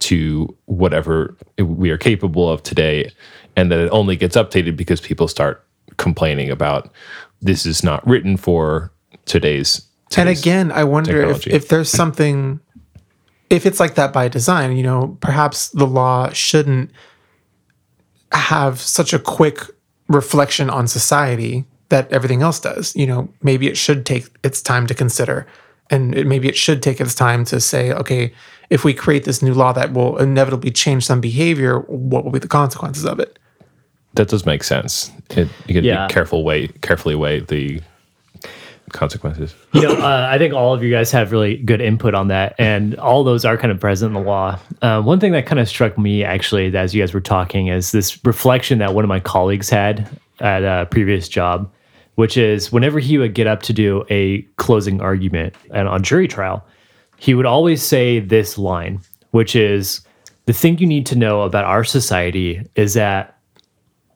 to 0.00 0.54
whatever 0.66 1.36
we 1.58 1.90
are 1.90 1.96
capable 1.98 2.50
of 2.50 2.62
today 2.62 3.10
and 3.56 3.70
that 3.70 3.78
it 3.78 3.88
only 3.90 4.16
gets 4.16 4.36
updated 4.36 4.76
because 4.76 5.00
people 5.00 5.28
start 5.28 5.64
complaining 5.96 6.50
about 6.50 6.90
this 7.40 7.64
is 7.64 7.84
not 7.84 8.04
written 8.06 8.36
for 8.36 8.90
today's, 9.26 9.82
And 10.16 10.28
again, 10.28 10.72
I 10.72 10.84
wonder 10.84 11.22
if, 11.22 11.46
if 11.46 11.68
there's 11.68 11.88
something, 11.88 12.58
if 13.50 13.64
it's 13.66 13.78
like 13.78 13.94
that 13.94 14.12
by 14.12 14.28
design, 14.28 14.76
you 14.76 14.82
know, 14.82 15.16
perhaps 15.20 15.68
the 15.70 15.86
law 15.86 16.30
shouldn't 16.32 16.90
have 18.32 18.80
such 18.80 19.12
a 19.12 19.18
quick 19.18 19.60
reflection 20.08 20.68
on 20.68 20.86
society 20.88 21.64
that 21.90 22.10
everything 22.12 22.42
else 22.42 22.60
does. 22.60 22.94
You 22.96 23.06
know, 23.06 23.28
maybe 23.42 23.68
it 23.68 23.76
should 23.76 24.04
take 24.06 24.26
its 24.42 24.62
time 24.62 24.86
to 24.86 24.94
consider. 24.94 25.46
And 25.90 26.14
it, 26.14 26.26
maybe 26.26 26.48
it 26.48 26.56
should 26.56 26.82
take 26.82 27.00
its 27.00 27.14
time 27.14 27.44
to 27.46 27.60
say, 27.60 27.92
okay, 27.92 28.32
if 28.70 28.84
we 28.84 28.94
create 28.94 29.24
this 29.24 29.42
new 29.42 29.52
law 29.54 29.72
that 29.74 29.92
will 29.92 30.16
inevitably 30.18 30.70
change 30.70 31.04
some 31.04 31.20
behavior, 31.20 31.80
what 31.80 32.24
will 32.24 32.32
be 32.32 32.38
the 32.38 32.48
consequences 32.48 33.04
of 33.04 33.20
it? 33.20 33.38
that 34.14 34.28
does 34.28 34.46
make 34.46 34.62
sense. 34.62 35.10
It, 35.30 35.48
you 35.66 35.74
got 35.74 35.82
Yeah. 35.82 36.06
be 36.06 36.12
careful 36.14 36.44
weigh 36.44 36.68
carefully 36.82 37.16
weigh 37.16 37.40
the 37.40 37.80
consequences. 38.92 39.54
you 39.72 39.82
know, 39.82 39.94
uh, 39.94 40.28
I 40.30 40.38
think 40.38 40.54
all 40.54 40.72
of 40.72 40.82
you 40.84 40.90
guys 40.90 41.10
have 41.10 41.32
really 41.32 41.56
good 41.56 41.80
input 41.80 42.14
on 42.14 42.28
that, 42.28 42.54
and 42.58 42.94
all 42.96 43.24
those 43.24 43.44
are 43.44 43.56
kind 43.56 43.72
of 43.72 43.80
present 43.80 44.14
in 44.16 44.22
the 44.22 44.28
law. 44.28 44.58
Uh, 44.82 45.02
one 45.02 45.18
thing 45.18 45.32
that 45.32 45.46
kind 45.46 45.58
of 45.58 45.68
struck 45.68 45.98
me 45.98 46.22
actually, 46.22 46.74
as 46.76 46.94
you 46.94 47.02
guys 47.02 47.12
were 47.12 47.20
talking, 47.20 47.66
is 47.68 47.90
this 47.92 48.24
reflection 48.24 48.78
that 48.78 48.94
one 48.94 49.04
of 49.04 49.08
my 49.08 49.20
colleagues 49.20 49.68
had 49.68 50.08
at 50.40 50.62
a 50.62 50.86
previous 50.90 51.28
job, 51.28 51.70
which 52.16 52.36
is 52.36 52.72
whenever 52.72 52.98
he 52.98 53.18
would 53.18 53.34
get 53.34 53.46
up 53.46 53.62
to 53.62 53.72
do 53.72 54.04
a 54.10 54.42
closing 54.56 55.00
argument 55.00 55.54
and 55.72 55.88
on 55.88 56.02
jury 56.02 56.28
trial, 56.28 56.64
he 57.16 57.34
would 57.34 57.46
always 57.46 57.82
say 57.82 58.20
this 58.20 58.58
line, 58.58 59.00
which 59.30 59.56
is 59.56 60.00
the 60.46 60.52
thing 60.52 60.78
you 60.78 60.86
need 60.86 61.06
to 61.06 61.16
know 61.16 61.42
about 61.42 61.64
our 61.64 61.84
society 61.84 62.64
is 62.74 62.94
that 62.94 63.38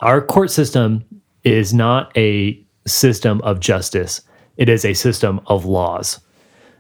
our 0.01 0.21
court 0.21 0.51
system 0.51 1.05
is 1.45 1.73
not 1.73 2.17
a 2.17 2.61
system 2.87 3.41
of 3.43 3.61
justice, 3.61 4.21
it 4.57 4.69
is 4.69 4.85
a 4.85 4.95
system 4.95 5.41
of 5.47 5.65
laws. 5.65 6.21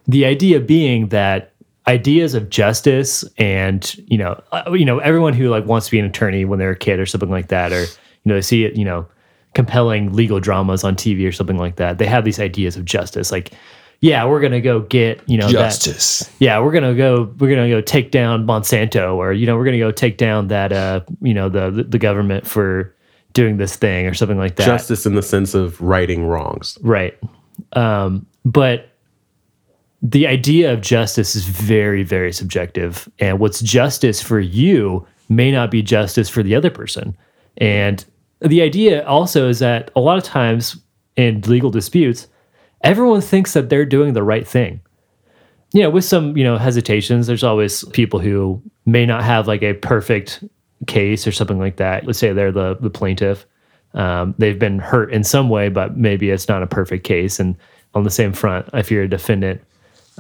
The 0.06 0.24
idea 0.24 0.60
being 0.60 1.08
that 1.08 1.52
ideas 1.88 2.34
of 2.34 2.50
justice 2.50 3.24
and 3.38 3.96
you 4.08 4.18
know 4.18 4.40
uh, 4.52 4.70
you 4.72 4.84
know 4.84 4.98
everyone 4.98 5.32
who 5.32 5.48
like 5.48 5.64
wants 5.64 5.86
to 5.86 5.90
be 5.90 5.98
an 5.98 6.04
attorney 6.04 6.44
when 6.44 6.58
they're 6.58 6.72
a 6.72 6.76
kid 6.76 7.00
or 7.00 7.06
something 7.06 7.30
like 7.30 7.48
that 7.48 7.72
or 7.72 7.80
you 7.80 8.26
know 8.26 8.34
they 8.34 8.42
see 8.42 8.64
it 8.64 8.76
you 8.76 8.84
know 8.84 9.06
compelling 9.54 10.12
legal 10.12 10.40
dramas 10.40 10.84
on 10.84 10.94
TV 10.94 11.26
or 11.26 11.32
something 11.32 11.58
like 11.58 11.76
that 11.76 11.98
they 11.98 12.06
have 12.06 12.24
these 12.24 12.38
ideas 12.38 12.76
of 12.76 12.84
justice 12.84 13.32
like 13.32 13.52
yeah 14.00 14.24
we're 14.24 14.40
gonna 14.40 14.60
go 14.60 14.80
get 14.80 15.20
you 15.26 15.36
know 15.36 15.46
that, 15.46 15.52
Justice. 15.52 16.30
yeah 16.38 16.60
we're 16.60 16.72
gonna 16.72 16.94
go 16.94 17.32
we're 17.38 17.50
gonna 17.50 17.68
go 17.68 17.80
take 17.80 18.10
down 18.10 18.46
Monsanto 18.46 19.16
or 19.16 19.32
you 19.32 19.46
know 19.46 19.56
we're 19.56 19.64
gonna 19.64 19.78
go 19.78 19.90
take 19.90 20.18
down 20.18 20.48
that 20.48 20.72
uh 20.72 21.00
you 21.20 21.34
know 21.34 21.48
the 21.48 21.84
the 21.88 21.98
government 21.98 22.46
for 22.46 22.94
doing 23.32 23.56
this 23.56 23.76
thing 23.76 24.06
or 24.06 24.14
something 24.14 24.38
like 24.38 24.56
that 24.56 24.66
Justice 24.66 25.06
in 25.06 25.14
the 25.14 25.22
sense 25.22 25.54
of 25.54 25.80
righting 25.80 26.26
wrongs. 26.26 26.78
Right. 26.82 27.18
Um, 27.72 28.26
but 28.44 28.90
the 30.02 30.26
idea 30.26 30.72
of 30.72 30.80
justice 30.80 31.34
is 31.34 31.44
very, 31.44 32.02
very 32.02 32.32
subjective. 32.32 33.08
And 33.18 33.38
what's 33.38 33.60
justice 33.60 34.22
for 34.22 34.40
you 34.40 35.06
may 35.28 35.50
not 35.50 35.70
be 35.70 35.82
justice 35.82 36.28
for 36.28 36.42
the 36.42 36.54
other 36.54 36.70
person. 36.70 37.16
And 37.58 38.04
the 38.40 38.62
idea 38.62 39.06
also 39.06 39.48
is 39.48 39.58
that 39.58 39.90
a 39.96 40.00
lot 40.00 40.18
of 40.18 40.24
times 40.24 40.76
in 41.16 41.40
legal 41.42 41.70
disputes, 41.70 42.28
everyone 42.82 43.20
thinks 43.20 43.52
that 43.54 43.68
they're 43.68 43.84
doing 43.84 44.12
the 44.12 44.22
right 44.22 44.46
thing. 44.46 44.80
You 45.72 45.82
know, 45.82 45.90
with 45.90 46.04
some, 46.04 46.36
you 46.36 46.44
know, 46.44 46.56
hesitations, 46.56 47.26
there's 47.26 47.44
always 47.44 47.84
people 47.86 48.20
who 48.20 48.62
may 48.86 49.04
not 49.04 49.22
have 49.22 49.46
like 49.46 49.62
a 49.62 49.74
perfect 49.74 50.42
case 50.86 51.26
or 51.26 51.32
something 51.32 51.58
like 51.58 51.76
that. 51.76 52.06
Let's 52.06 52.18
say 52.18 52.32
they're 52.32 52.52
the, 52.52 52.76
the 52.80 52.90
plaintiff 52.90 53.44
um, 53.94 54.34
they've 54.38 54.58
been 54.58 54.78
hurt 54.78 55.12
in 55.12 55.24
some 55.24 55.48
way, 55.48 55.68
but 55.68 55.96
maybe 55.96 56.30
it's 56.30 56.48
not 56.48 56.62
a 56.62 56.66
perfect 56.66 57.04
case. 57.04 57.40
And 57.40 57.56
on 57.94 58.04
the 58.04 58.10
same 58.10 58.32
front, 58.32 58.68
if 58.74 58.90
you're 58.90 59.04
a 59.04 59.08
defendant, 59.08 59.62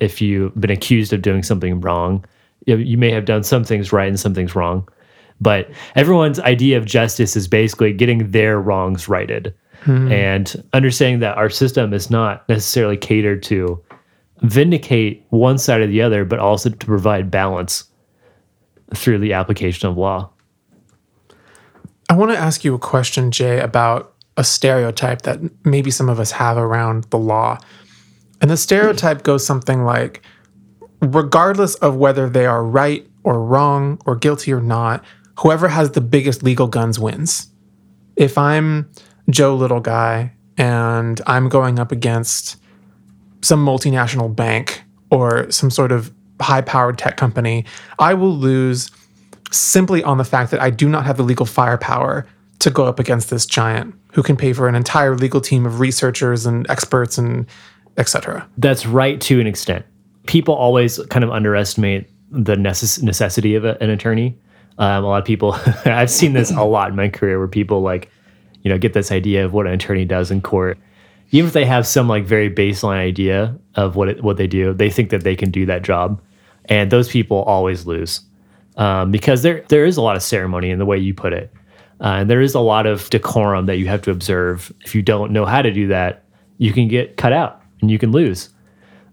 if 0.00 0.20
you've 0.20 0.58
been 0.60 0.70
accused 0.70 1.12
of 1.12 1.22
doing 1.22 1.42
something 1.42 1.80
wrong, 1.80 2.24
you, 2.66 2.76
you 2.76 2.96
may 2.96 3.10
have 3.10 3.24
done 3.24 3.42
some 3.42 3.64
things 3.64 3.92
right 3.92 4.08
and 4.08 4.18
some 4.18 4.34
things 4.34 4.54
wrong. 4.54 4.88
But 5.40 5.70
everyone's 5.94 6.40
idea 6.40 6.78
of 6.78 6.84
justice 6.84 7.36
is 7.36 7.46
basically 7.46 7.92
getting 7.92 8.30
their 8.30 8.60
wrongs 8.60 9.08
righted 9.08 9.54
hmm. 9.82 10.10
and 10.10 10.64
understanding 10.72 11.20
that 11.20 11.36
our 11.36 11.50
system 11.50 11.92
is 11.92 12.10
not 12.10 12.48
necessarily 12.48 12.96
catered 12.96 13.42
to 13.44 13.82
vindicate 14.42 15.24
one 15.30 15.58
side 15.58 15.80
or 15.80 15.86
the 15.86 16.02
other, 16.02 16.24
but 16.24 16.38
also 16.38 16.70
to 16.70 16.86
provide 16.86 17.30
balance 17.30 17.84
through 18.94 19.18
the 19.18 19.32
application 19.32 19.88
of 19.88 19.96
law. 19.96 20.30
I 22.08 22.14
want 22.14 22.30
to 22.32 22.38
ask 22.38 22.64
you 22.64 22.74
a 22.74 22.78
question, 22.78 23.30
Jay, 23.30 23.60
about 23.60 24.14
a 24.36 24.44
stereotype 24.44 25.22
that 25.22 25.40
maybe 25.64 25.90
some 25.90 26.08
of 26.08 26.18
us 26.18 26.30
have 26.30 26.56
around 26.56 27.04
the 27.04 27.18
law. 27.18 27.58
And 28.40 28.50
the 28.50 28.56
stereotype 28.56 29.24
goes 29.24 29.44
something 29.44 29.84
like 29.84 30.22
regardless 31.00 31.74
of 31.76 31.96
whether 31.96 32.28
they 32.28 32.46
are 32.46 32.64
right 32.64 33.06
or 33.24 33.44
wrong 33.44 34.00
or 34.06 34.16
guilty 34.16 34.52
or 34.52 34.60
not, 34.60 35.04
whoever 35.38 35.68
has 35.68 35.92
the 35.92 36.00
biggest 36.00 36.42
legal 36.42 36.66
guns 36.66 36.98
wins. 36.98 37.48
If 38.16 38.36
I'm 38.36 38.90
Joe 39.30 39.54
Little 39.54 39.80
Guy 39.80 40.32
and 40.56 41.20
I'm 41.26 41.48
going 41.48 41.78
up 41.78 41.92
against 41.92 42.56
some 43.42 43.64
multinational 43.64 44.34
bank 44.34 44.82
or 45.10 45.50
some 45.50 45.70
sort 45.70 45.92
of 45.92 46.12
high 46.40 46.60
powered 46.60 46.98
tech 46.98 47.16
company, 47.16 47.64
I 47.98 48.14
will 48.14 48.34
lose 48.34 48.90
simply 49.50 50.02
on 50.02 50.18
the 50.18 50.24
fact 50.24 50.50
that 50.50 50.60
I 50.60 50.70
do 50.70 50.88
not 50.88 51.06
have 51.06 51.16
the 51.16 51.22
legal 51.22 51.46
firepower 51.46 52.26
to 52.58 52.70
go 52.70 52.84
up 52.86 52.98
against 52.98 53.30
this 53.30 53.46
giant 53.46 53.94
who 54.12 54.22
can 54.22 54.36
pay 54.36 54.52
for 54.52 54.68
an 54.68 54.74
entire 54.74 55.16
legal 55.16 55.40
team 55.40 55.64
of 55.64 55.78
researchers 55.78 56.46
and 56.46 56.68
experts 56.68 57.16
and 57.16 57.46
etc. 57.96 58.48
That's 58.58 58.86
right 58.86 59.20
to 59.22 59.40
an 59.40 59.46
extent. 59.46 59.86
People 60.26 60.54
always 60.54 60.98
kind 61.10 61.24
of 61.24 61.30
underestimate 61.30 62.10
the 62.30 62.56
necess- 62.56 63.02
necessity 63.02 63.54
of 63.54 63.64
a, 63.64 63.80
an 63.80 63.90
attorney. 63.90 64.36
Um, 64.78 65.04
a 65.04 65.08
lot 65.08 65.18
of 65.18 65.24
people, 65.24 65.52
I've 65.84 66.10
seen 66.10 66.32
this 66.32 66.50
a 66.50 66.62
lot 66.62 66.90
in 66.90 66.96
my 66.96 67.08
career 67.08 67.38
where 67.38 67.48
people 67.48 67.82
like, 67.82 68.10
you 68.62 68.70
know, 68.70 68.78
get 68.78 68.92
this 68.92 69.10
idea 69.10 69.44
of 69.44 69.52
what 69.52 69.66
an 69.66 69.72
attorney 69.72 70.04
does 70.04 70.30
in 70.30 70.40
court. 70.40 70.78
Even 71.30 71.48
if 71.48 71.52
they 71.52 71.64
have 71.64 71.86
some 71.86 72.08
like 72.08 72.24
very 72.24 72.50
baseline 72.50 72.98
idea 72.98 73.56
of 73.74 73.96
what 73.96 74.08
it, 74.08 74.22
what 74.22 74.36
they 74.36 74.46
do, 74.46 74.72
they 74.72 74.88
think 74.88 75.10
that 75.10 75.24
they 75.24 75.36
can 75.36 75.50
do 75.50 75.66
that 75.66 75.82
job, 75.82 76.22
and 76.66 76.90
those 76.90 77.08
people 77.08 77.42
always 77.42 77.86
lose 77.86 78.22
um, 78.78 79.10
because 79.10 79.42
there 79.42 79.64
there 79.68 79.84
is 79.84 79.98
a 79.98 80.02
lot 80.02 80.16
of 80.16 80.22
ceremony 80.22 80.70
in 80.70 80.78
the 80.78 80.86
way 80.86 80.96
you 80.96 81.12
put 81.12 81.34
it, 81.34 81.52
uh, 82.00 82.16
and 82.20 82.30
there 82.30 82.40
is 82.40 82.54
a 82.54 82.60
lot 82.60 82.86
of 82.86 83.10
decorum 83.10 83.66
that 83.66 83.76
you 83.76 83.86
have 83.88 84.00
to 84.02 84.10
observe. 84.10 84.72
If 84.84 84.94
you 84.94 85.02
don't 85.02 85.32
know 85.32 85.44
how 85.44 85.60
to 85.60 85.70
do 85.70 85.88
that, 85.88 86.24
you 86.56 86.72
can 86.72 86.88
get 86.88 87.16
cut 87.16 87.32
out 87.32 87.60
and 87.82 87.90
you 87.90 87.98
can 87.98 88.10
lose. 88.10 88.48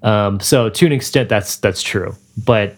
Um, 0.03 0.39
so 0.39 0.69
to 0.69 0.85
an 0.85 0.91
extent, 0.91 1.27
that's 1.27 1.57
that's 1.57 1.81
true. 1.81 2.15
But 2.45 2.77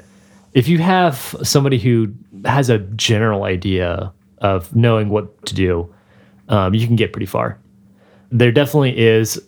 if 0.54 0.68
you 0.68 0.80
have 0.80 1.36
somebody 1.44 1.78
who 1.78 2.14
has 2.46 2.70
a 2.70 2.80
general 2.80 3.44
idea 3.44 4.12
of 4.40 4.76
knowing 4.76 5.10
what 5.10 5.46
to 5.46 5.56
do, 5.56 5.94
um, 6.50 6.74
you 6.74 6.86
can 6.86 6.96
get 6.96 7.12
pretty 7.12 7.26
far. 7.26 7.58
There 8.32 8.52
definitely 8.52 8.98
is. 8.98 9.42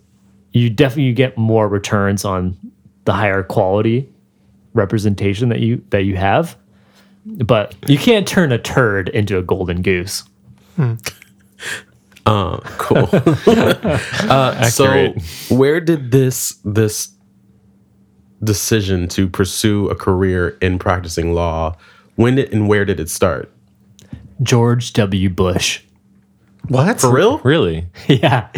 You 0.52 0.70
definitely 0.70 1.14
get 1.14 1.38
more 1.38 1.68
returns 1.68 2.26
on 2.26 2.58
the 3.06 3.14
higher 3.14 3.44
quality 3.44 4.10
representation 4.74 5.50
that 5.50 5.60
you 5.60 5.84
that 5.90 6.04
you 6.04 6.16
have, 6.16 6.58
but 7.26 7.76
you 7.88 7.98
can't 7.98 8.28
turn 8.28 8.52
a 8.52 8.58
turd 8.58 9.10
into 9.10 9.38
a 9.38 9.42
golden 9.42 9.82
goose. 9.82 10.24
Uh, 12.26 12.60
cool. 12.78 13.10
uh, 14.30 14.64
so, 14.70 15.14
where 15.50 15.80
did 15.80 16.12
this 16.12 16.60
this 16.64 17.10
decision 18.44 19.08
to 19.08 19.28
pursue 19.28 19.90
a 19.90 19.96
career 19.96 20.50
in 20.62 20.78
practicing 20.78 21.34
law? 21.34 21.76
When 22.20 22.36
did 22.36 22.52
and 22.52 22.68
where 22.68 22.84
did 22.84 23.00
it 23.00 23.10
start? 23.10 23.50
George 24.44 24.92
W. 24.92 25.30
Bush. 25.30 25.82
What? 26.68 27.00
For 27.00 27.14
real? 27.14 27.38
Really? 27.46 27.88
yeah. 28.10 28.50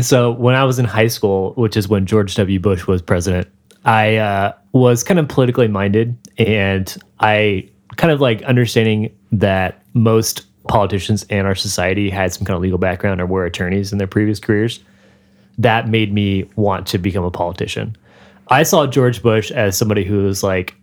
So 0.00 0.30
when 0.30 0.54
I 0.54 0.62
was 0.62 0.78
in 0.78 0.84
high 0.84 1.08
school, 1.08 1.54
which 1.54 1.76
is 1.76 1.88
when 1.88 2.06
George 2.06 2.36
W. 2.36 2.60
Bush 2.60 2.86
was 2.86 3.02
president, 3.02 3.48
I 3.84 4.18
uh, 4.18 4.52
was 4.70 5.02
kind 5.02 5.18
of 5.18 5.26
politically 5.26 5.66
minded, 5.66 6.16
and 6.38 6.96
I 7.18 7.68
kind 7.96 8.12
of 8.12 8.20
like 8.20 8.42
understanding 8.42 9.12
that 9.32 9.82
most 9.94 10.46
politicians 10.68 11.24
in 11.24 11.46
our 11.46 11.56
society 11.56 12.10
had 12.10 12.32
some 12.32 12.46
kind 12.46 12.54
of 12.54 12.62
legal 12.62 12.78
background 12.78 13.20
or 13.20 13.26
were 13.26 13.44
attorneys 13.44 13.90
in 13.90 13.98
their 13.98 14.06
previous 14.06 14.38
careers. 14.38 14.78
That 15.58 15.88
made 15.88 16.14
me 16.14 16.48
want 16.54 16.86
to 16.86 16.98
become 16.98 17.24
a 17.24 17.32
politician. 17.32 17.96
I 18.50 18.62
saw 18.62 18.86
George 18.86 19.20
Bush 19.20 19.50
as 19.50 19.76
somebody 19.76 20.04
who 20.04 20.22
was 20.22 20.44
like, 20.44 20.76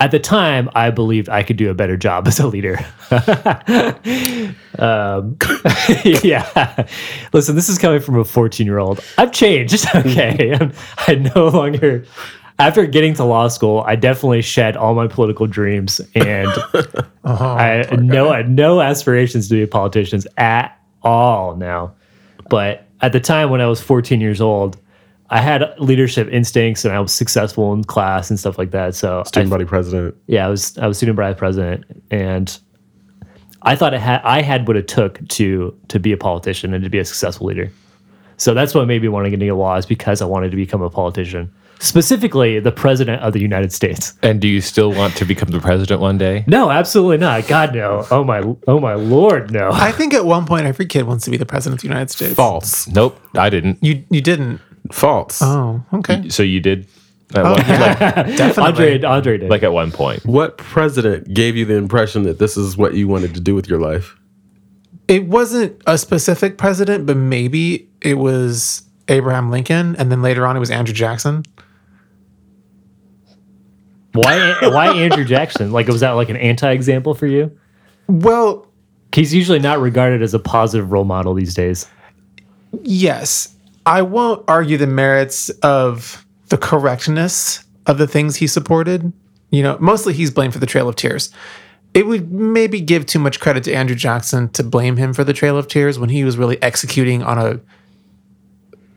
at 0.00 0.10
the 0.10 0.18
time, 0.20 0.70
I 0.74 0.90
believed 0.90 1.28
I 1.28 1.42
could 1.42 1.56
do 1.56 1.70
a 1.70 1.74
better 1.74 1.96
job 1.96 2.28
as 2.28 2.38
a 2.38 2.46
leader. 2.46 2.78
um, 4.78 5.36
yeah. 6.22 6.86
Listen, 7.32 7.56
this 7.56 7.68
is 7.68 7.78
coming 7.78 8.00
from 8.00 8.18
a 8.18 8.24
14 8.24 8.66
year 8.66 8.78
old. 8.78 9.02
I've 9.16 9.32
changed. 9.32 9.86
Okay. 9.94 10.52
I'm- 10.54 10.72
I 11.06 11.14
no 11.16 11.48
longer, 11.48 12.04
after 12.58 12.86
getting 12.86 13.14
to 13.14 13.24
law 13.24 13.48
school, 13.48 13.82
I 13.86 13.96
definitely 13.96 14.42
shed 14.42 14.76
all 14.76 14.94
my 14.94 15.08
political 15.08 15.46
dreams 15.46 16.00
and 16.14 16.48
I 17.24 17.84
had 17.88 18.02
no, 18.04 18.30
I 18.30 18.42
no 18.42 18.80
aspirations 18.80 19.48
to 19.48 19.54
be 19.54 19.62
a 19.62 19.66
politician 19.66 20.20
at 20.36 20.78
all 21.02 21.56
now. 21.56 21.94
But 22.50 22.86
at 23.00 23.12
the 23.12 23.20
time 23.20 23.50
when 23.50 23.60
I 23.60 23.66
was 23.66 23.80
14 23.80 24.20
years 24.20 24.40
old, 24.40 24.76
I 25.30 25.40
had 25.40 25.74
leadership 25.78 26.28
instincts 26.28 26.84
and 26.84 26.94
I 26.94 27.00
was 27.00 27.12
successful 27.12 27.72
in 27.74 27.84
class 27.84 28.30
and 28.30 28.38
stuff 28.40 28.56
like 28.56 28.70
that. 28.70 28.94
So 28.94 29.20
I 29.20 29.22
Student 29.24 29.50
body 29.50 29.64
president. 29.64 30.16
yeah, 30.26 30.46
I 30.46 30.48
was 30.48 30.76
I 30.78 30.86
was 30.86 30.96
student 30.96 31.16
body 31.16 31.34
president, 31.34 31.84
and 32.10 32.58
I 33.62 33.76
thought 33.76 33.92
it 33.94 34.00
had 34.00 34.22
I 34.24 34.40
had 34.42 34.66
what 34.66 34.76
it 34.76 34.88
took 34.88 35.26
to 35.28 35.76
to 35.88 35.98
be 35.98 36.12
a 36.12 36.16
politician 36.16 36.72
and 36.72 36.82
to 36.82 36.90
be 36.90 36.98
a 36.98 37.04
successful 37.04 37.46
leader. 37.46 37.70
So 38.38 38.54
that's 38.54 38.72
what 38.74 38.86
made 38.86 39.02
me 39.02 39.08
want 39.08 39.24
to 39.26 39.30
get 39.30 39.42
into 39.42 39.54
law 39.54 39.76
is 39.76 39.84
because 39.84 40.22
I 40.22 40.24
wanted 40.24 40.50
to 40.52 40.56
become 40.56 40.80
a 40.80 40.88
politician, 40.88 41.52
specifically 41.80 42.60
the 42.60 42.70
president 42.70 43.20
of 43.20 43.32
the 43.32 43.40
United 43.40 43.72
States. 43.72 44.14
And 44.22 44.40
do 44.40 44.46
you 44.46 44.60
still 44.60 44.92
want 44.92 45.16
to 45.16 45.24
become 45.24 45.48
the 45.48 45.58
president 45.58 46.00
one 46.00 46.18
day? 46.18 46.44
No, 46.46 46.70
absolutely 46.70 47.18
not. 47.18 47.48
God 47.48 47.74
no. 47.74 48.06
Oh 48.12 48.22
my 48.22 48.40
oh 48.68 48.78
my 48.78 48.94
lord, 48.94 49.50
no. 49.50 49.70
I 49.72 49.90
think 49.92 50.14
at 50.14 50.24
one 50.24 50.46
point 50.46 50.66
every 50.66 50.86
kid 50.86 51.02
wants 51.02 51.24
to 51.24 51.30
be 51.32 51.36
the 51.36 51.44
president 51.46 51.78
of 51.78 51.82
the 51.82 51.88
United 51.88 52.10
States. 52.10 52.34
False. 52.34 52.86
Nope, 52.88 53.20
I 53.34 53.50
didn't. 53.50 53.82
You 53.82 54.04
you 54.08 54.20
didn't. 54.20 54.60
False. 54.92 55.40
Oh, 55.42 55.82
okay. 55.94 56.28
So 56.28 56.42
you 56.42 56.60
did? 56.60 56.86
At 57.34 57.44
Oh, 57.44 57.52
one, 57.52 57.58
yeah, 57.60 58.22
definitely. 58.36 58.62
Andre 58.64 59.02
Andre 59.02 59.38
did. 59.38 59.50
like 59.50 59.62
at 59.62 59.72
one 59.72 59.92
point. 59.92 60.24
What 60.24 60.56
president 60.58 61.32
gave 61.34 61.56
you 61.56 61.64
the 61.66 61.74
impression 61.74 62.22
that 62.22 62.38
this 62.38 62.56
is 62.56 62.76
what 62.76 62.94
you 62.94 63.06
wanted 63.08 63.34
to 63.34 63.40
do 63.40 63.54
with 63.54 63.68
your 63.68 63.78
life? 63.80 64.16
It 65.08 65.26
wasn't 65.26 65.80
a 65.86 65.96
specific 65.98 66.58
president, 66.58 67.06
but 67.06 67.16
maybe 67.16 67.88
it 68.02 68.14
was 68.14 68.82
Abraham 69.08 69.50
Lincoln, 69.50 69.94
and 69.96 70.10
then 70.12 70.22
later 70.22 70.46
on 70.46 70.56
it 70.56 70.60
was 70.60 70.70
Andrew 70.70 70.94
Jackson. 70.94 71.44
Why 74.12 74.54
why 74.62 74.88
Andrew 74.94 75.24
Jackson? 75.24 75.70
Like 75.70 75.86
was 75.88 76.00
that 76.00 76.12
like 76.12 76.28
an 76.28 76.36
anti-example 76.36 77.14
for 77.14 77.26
you? 77.26 77.56
Well, 78.08 78.64
He's 79.14 79.32
usually 79.32 79.58
not 79.58 79.80
regarded 79.80 80.20
as 80.22 80.34
a 80.34 80.38
positive 80.38 80.92
role 80.92 81.04
model 81.06 81.32
these 81.32 81.54
days. 81.54 81.86
yes, 82.82 83.54
I 83.88 84.02
won't 84.02 84.44
argue 84.48 84.76
the 84.76 84.86
merits 84.86 85.48
of 85.62 86.26
the 86.50 86.58
correctness 86.58 87.64
of 87.86 87.96
the 87.96 88.06
things 88.06 88.36
he 88.36 88.46
supported. 88.46 89.14
You 89.50 89.62
know, 89.62 89.78
mostly 89.80 90.12
he's 90.12 90.30
blamed 90.30 90.52
for 90.52 90.58
the 90.58 90.66
Trail 90.66 90.90
of 90.90 90.96
Tears. 90.96 91.30
It 91.94 92.06
would 92.06 92.30
maybe 92.30 92.82
give 92.82 93.06
too 93.06 93.18
much 93.18 93.40
credit 93.40 93.64
to 93.64 93.72
Andrew 93.72 93.96
Jackson 93.96 94.50
to 94.50 94.62
blame 94.62 94.98
him 94.98 95.14
for 95.14 95.24
the 95.24 95.32
Trail 95.32 95.56
of 95.56 95.68
Tears 95.68 95.98
when 95.98 96.10
he 96.10 96.22
was 96.22 96.36
really 96.36 96.60
executing 96.62 97.22
on 97.22 97.38
a 97.38 97.60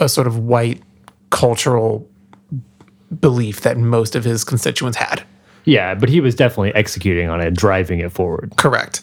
a 0.01 0.09
sort 0.09 0.27
of 0.27 0.39
white 0.39 0.81
cultural 1.29 2.05
belief 3.21 3.61
that 3.61 3.77
most 3.77 4.13
of 4.13 4.25
his 4.25 4.43
constituents 4.43 4.97
had. 4.97 5.23
Yeah, 5.63 5.95
but 5.95 6.09
he 6.09 6.19
was 6.19 6.35
definitely 6.35 6.75
executing 6.75 7.29
on 7.29 7.39
it, 7.39 7.55
driving 7.55 7.99
it 7.99 8.11
forward. 8.11 8.53
Correct. 8.57 9.01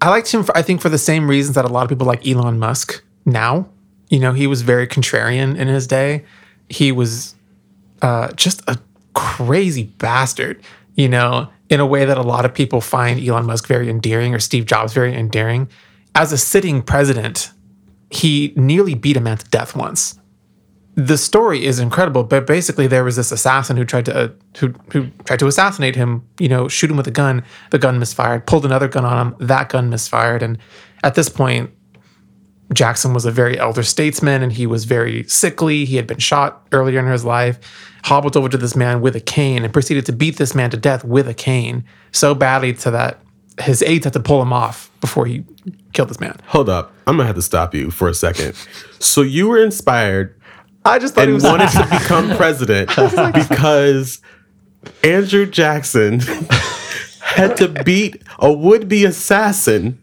I 0.00 0.10
liked 0.10 0.30
him, 0.30 0.44
for, 0.44 0.56
I 0.56 0.62
think, 0.62 0.80
for 0.80 0.90
the 0.90 0.98
same 0.98 1.28
reasons 1.28 1.56
that 1.56 1.64
a 1.64 1.68
lot 1.68 1.82
of 1.82 1.88
people 1.88 2.06
like 2.06 2.24
Elon 2.28 2.60
Musk 2.60 3.02
now. 3.24 3.66
You 4.08 4.20
know, 4.20 4.32
he 4.32 4.46
was 4.46 4.62
very 4.62 4.86
contrarian 4.86 5.56
in 5.56 5.68
his 5.68 5.86
day. 5.86 6.24
He 6.68 6.92
was 6.92 7.34
uh, 8.02 8.32
just 8.32 8.62
a 8.68 8.78
crazy 9.14 9.84
bastard, 9.84 10.62
you 10.94 11.08
know, 11.08 11.48
in 11.70 11.80
a 11.80 11.86
way 11.86 12.04
that 12.04 12.18
a 12.18 12.22
lot 12.22 12.44
of 12.44 12.54
people 12.54 12.80
find 12.80 13.20
Elon 13.20 13.46
Musk 13.46 13.66
very 13.66 13.88
endearing 13.88 14.34
or 14.34 14.38
Steve 14.38 14.66
Jobs 14.66 14.92
very 14.92 15.14
endearing. 15.14 15.68
As 16.14 16.32
a 16.32 16.38
sitting 16.38 16.82
president, 16.82 17.50
he 18.10 18.52
nearly 18.56 18.94
beat 18.94 19.16
a 19.16 19.20
man 19.20 19.38
to 19.38 19.48
death 19.50 19.74
once 19.74 20.18
the 20.96 21.18
story 21.18 21.64
is 21.64 21.80
incredible, 21.80 22.22
but 22.22 22.46
basically 22.46 22.86
there 22.86 23.02
was 23.02 23.16
this 23.16 23.32
assassin 23.32 23.76
who 23.76 23.84
tried 23.84 24.04
to 24.06 24.16
uh, 24.16 24.28
who 24.58 24.72
who 24.92 25.08
tried 25.24 25.40
to 25.40 25.46
assassinate 25.46 25.96
him. 25.96 26.26
You 26.38 26.48
know, 26.48 26.68
shoot 26.68 26.90
him 26.90 26.96
with 26.96 27.08
a 27.08 27.12
gun. 27.12 27.42
The 27.70 27.78
gun 27.78 27.98
misfired. 27.98 28.46
Pulled 28.46 28.64
another 28.64 28.88
gun 28.88 29.04
on 29.04 29.26
him. 29.26 29.36
That 29.40 29.68
gun 29.68 29.90
misfired. 29.90 30.42
And 30.42 30.58
at 31.02 31.14
this 31.14 31.28
point, 31.28 31.70
Jackson 32.72 33.12
was 33.12 33.24
a 33.24 33.30
very 33.30 33.58
elder 33.58 33.82
statesman, 33.82 34.42
and 34.42 34.52
he 34.52 34.66
was 34.66 34.84
very 34.84 35.24
sickly. 35.24 35.84
He 35.84 35.96
had 35.96 36.06
been 36.06 36.18
shot 36.18 36.66
earlier 36.72 36.98
in 36.98 37.06
his 37.06 37.24
life. 37.24 37.58
Hobbled 38.04 38.36
over 38.36 38.48
to 38.48 38.56
this 38.56 38.74
man 38.76 39.00
with 39.00 39.16
a 39.16 39.20
cane 39.20 39.64
and 39.64 39.72
proceeded 39.72 40.06
to 40.06 40.12
beat 40.12 40.36
this 40.36 40.54
man 40.54 40.70
to 40.70 40.76
death 40.76 41.04
with 41.04 41.28
a 41.28 41.34
cane 41.34 41.84
so 42.12 42.34
badly 42.34 42.72
to 42.74 42.90
that 42.90 43.20
his 43.60 43.82
aides 43.82 44.04
had 44.04 44.12
to 44.12 44.20
pull 44.20 44.42
him 44.42 44.52
off 44.52 44.90
before 45.00 45.26
he 45.26 45.44
killed 45.92 46.10
this 46.10 46.20
man. 46.20 46.36
Hold 46.46 46.68
up. 46.68 46.92
I'm 47.06 47.16
gonna 47.16 47.26
have 47.26 47.36
to 47.36 47.42
stop 47.42 47.74
you 47.74 47.90
for 47.90 48.08
a 48.08 48.14
second. 48.14 48.54
So 48.98 49.22
you 49.22 49.48
were 49.48 49.62
inspired 49.62 50.34
I 50.84 50.98
just 50.98 51.14
thought 51.14 51.28
he 51.28 51.32
was 51.32 51.44
wanted 51.44 51.70
to 51.70 51.86
become 51.90 52.36
president 52.36 52.88
because 53.48 54.20
Andrew 55.02 55.46
Jackson 55.46 56.20
had 57.20 57.56
to 57.56 57.68
beat 57.84 58.22
a 58.38 58.52
would-be 58.52 59.04
assassin, 59.06 59.98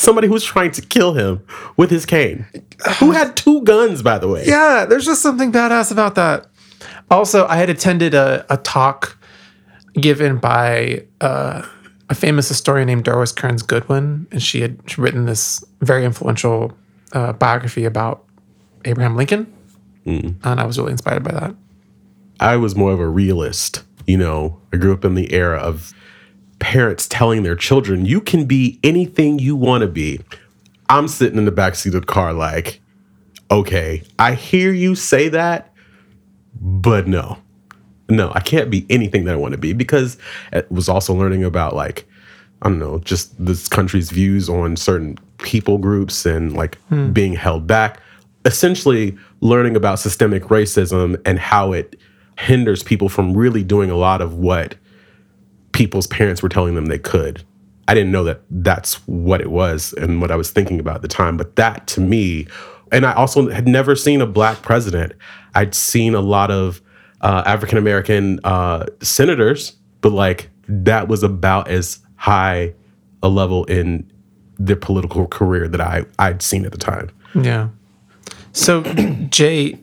somebody 0.00 0.26
who's 0.28 0.44
trying 0.44 0.70
to 0.72 0.82
kill 0.82 1.12
him 1.12 1.44
with 1.76 1.90
his 1.90 2.06
cane, 2.06 2.46
who 2.98 3.12
had 3.12 3.36
two 3.36 3.62
guns, 3.62 4.02
by 4.02 4.18
the 4.18 4.28
way. 4.28 4.44
Yeah, 4.46 4.86
there's 4.88 5.04
just 5.04 5.22
something 5.22 5.52
badass 5.52 5.92
about 5.92 6.14
that. 6.14 6.46
Also, 7.10 7.46
I 7.46 7.56
had 7.56 7.68
attended 7.68 8.14
a, 8.14 8.46
a 8.48 8.56
talk 8.56 9.18
given 9.94 10.38
by 10.38 11.04
uh, 11.20 11.66
a 12.08 12.14
famous 12.14 12.48
historian 12.48 12.86
named 12.86 13.04
Doris 13.04 13.32
Kearns 13.32 13.62
Goodwin, 13.62 14.26
and 14.30 14.42
she 14.42 14.62
had 14.62 14.98
written 14.98 15.26
this 15.26 15.62
very 15.80 16.04
influential 16.04 16.72
uh, 17.12 17.32
biography 17.34 17.84
about 17.84 18.24
Abraham 18.84 19.16
Lincoln. 19.16 19.52
And 20.42 20.60
I 20.60 20.64
was 20.64 20.78
really 20.78 20.92
inspired 20.92 21.22
by 21.22 21.32
that. 21.32 21.54
I 22.40 22.56
was 22.56 22.74
more 22.74 22.92
of 22.92 23.00
a 23.00 23.08
realist. 23.08 23.82
You 24.06 24.16
know, 24.16 24.58
I 24.72 24.78
grew 24.78 24.94
up 24.94 25.04
in 25.04 25.14
the 25.14 25.32
era 25.32 25.58
of 25.58 25.92
parents 26.60 27.08
telling 27.08 27.42
their 27.42 27.56
children, 27.56 28.06
you 28.06 28.20
can 28.20 28.46
be 28.46 28.78
anything 28.84 29.38
you 29.38 29.56
want 29.56 29.82
to 29.82 29.88
be. 29.88 30.20
I'm 30.88 31.08
sitting 31.08 31.38
in 31.38 31.44
the 31.44 31.52
backseat 31.52 31.94
of 31.94 32.02
the 32.02 32.06
car, 32.06 32.32
like, 32.32 32.80
okay, 33.50 34.02
I 34.18 34.34
hear 34.34 34.72
you 34.72 34.94
say 34.94 35.28
that, 35.30 35.72
but 36.60 37.08
no, 37.08 37.38
no, 38.08 38.30
I 38.34 38.40
can't 38.40 38.70
be 38.70 38.86
anything 38.90 39.24
that 39.24 39.34
I 39.34 39.38
want 39.38 39.52
to 39.52 39.58
be 39.58 39.72
because 39.72 40.18
it 40.52 40.70
was 40.70 40.88
also 40.88 41.14
learning 41.14 41.44
about, 41.44 41.74
like, 41.74 42.06
I 42.62 42.68
don't 42.68 42.78
know, 42.78 42.98
just 42.98 43.44
this 43.44 43.68
country's 43.68 44.10
views 44.10 44.48
on 44.48 44.76
certain 44.76 45.18
people 45.38 45.78
groups 45.78 46.26
and 46.26 46.54
like 46.54 46.76
hmm. 46.88 47.10
being 47.10 47.32
held 47.32 47.66
back. 47.66 48.00
Essentially, 48.44 49.16
learning 49.40 49.76
about 49.76 49.98
systemic 49.98 50.44
racism 50.44 51.20
and 51.24 51.38
how 51.38 51.72
it 51.72 51.98
hinders 52.38 52.82
people 52.82 53.08
from 53.08 53.36
really 53.36 53.62
doing 53.62 53.90
a 53.90 53.96
lot 53.96 54.20
of 54.20 54.34
what 54.34 54.74
people's 55.80 56.06
parents 56.08 56.42
were 56.42 56.48
telling 56.50 56.74
them 56.74 56.86
they 56.86 56.98
could. 56.98 57.42
I 57.88 57.94
didn't 57.94 58.12
know 58.12 58.22
that 58.24 58.42
that's 58.50 58.96
what 59.08 59.40
it 59.40 59.50
was 59.50 59.94
and 59.94 60.20
what 60.20 60.30
I 60.30 60.36
was 60.36 60.50
thinking 60.50 60.78
about 60.78 60.96
at 60.96 61.00
the 61.02 61.08
time. 61.08 61.38
But 61.38 61.56
that 61.56 61.86
to 61.86 62.02
me, 62.02 62.46
and 62.92 63.06
I 63.06 63.14
also 63.14 63.48
had 63.48 63.66
never 63.66 63.96
seen 63.96 64.20
a 64.20 64.26
black 64.26 64.60
president. 64.60 65.14
I'd 65.54 65.74
seen 65.74 66.14
a 66.14 66.20
lot 66.20 66.50
of 66.50 66.82
uh, 67.22 67.44
African 67.46 67.78
American 67.78 68.40
uh, 68.44 68.84
senators, 69.00 69.74
but 70.02 70.12
like 70.12 70.50
that 70.68 71.08
was 71.08 71.22
about 71.22 71.68
as 71.68 72.00
high 72.16 72.74
a 73.22 73.30
level 73.30 73.64
in 73.64 74.12
their 74.58 74.76
political 74.76 75.26
career 75.28 75.66
that 75.66 75.80
I 75.80 76.04
I'd 76.18 76.42
seen 76.42 76.66
at 76.66 76.72
the 76.72 76.78
time. 76.78 77.08
Yeah. 77.34 77.70
So, 78.52 78.82
Jay, 79.30 79.78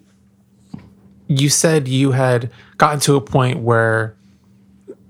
you 1.26 1.50
said 1.50 1.88
you 1.88 2.12
had 2.12 2.52
gotten 2.78 3.00
to 3.00 3.16
a 3.16 3.22
point 3.22 3.62
where 3.62 4.17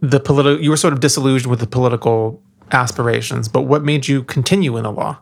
the 0.02 0.20
political 0.20 0.64
you 0.64 0.70
were 0.70 0.78
sort 0.78 0.94
of 0.94 1.00
disillusioned 1.00 1.50
with 1.50 1.60
the 1.60 1.68
political 1.68 2.42
aspirations, 2.72 3.48
but 3.48 3.64
what 3.64 3.84
made 3.84 4.08
you 4.08 4.24
continue 4.24 4.78
in 4.78 4.84
the 4.84 4.92
law? 4.92 5.20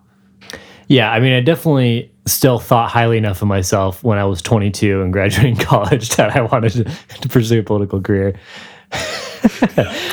Yeah, 0.88 1.12
I 1.12 1.20
mean, 1.20 1.34
I 1.34 1.42
definitely 1.42 2.12
still 2.28 2.60
thought 2.60 2.92
highly 2.92 3.18
enough 3.18 3.42
of 3.42 3.48
myself 3.48 4.04
when 4.04 4.18
I 4.18 4.26
was 4.26 4.42
22 4.42 5.02
and 5.02 5.12
graduating 5.12 5.56
college 5.66 6.10
that 6.16 6.36
I 6.36 6.42
wanted 6.42 6.74
to, 6.74 6.84
to 7.22 7.30
pursue 7.30 7.60
a 7.60 7.64
political 7.64 8.02
career. 8.02 8.38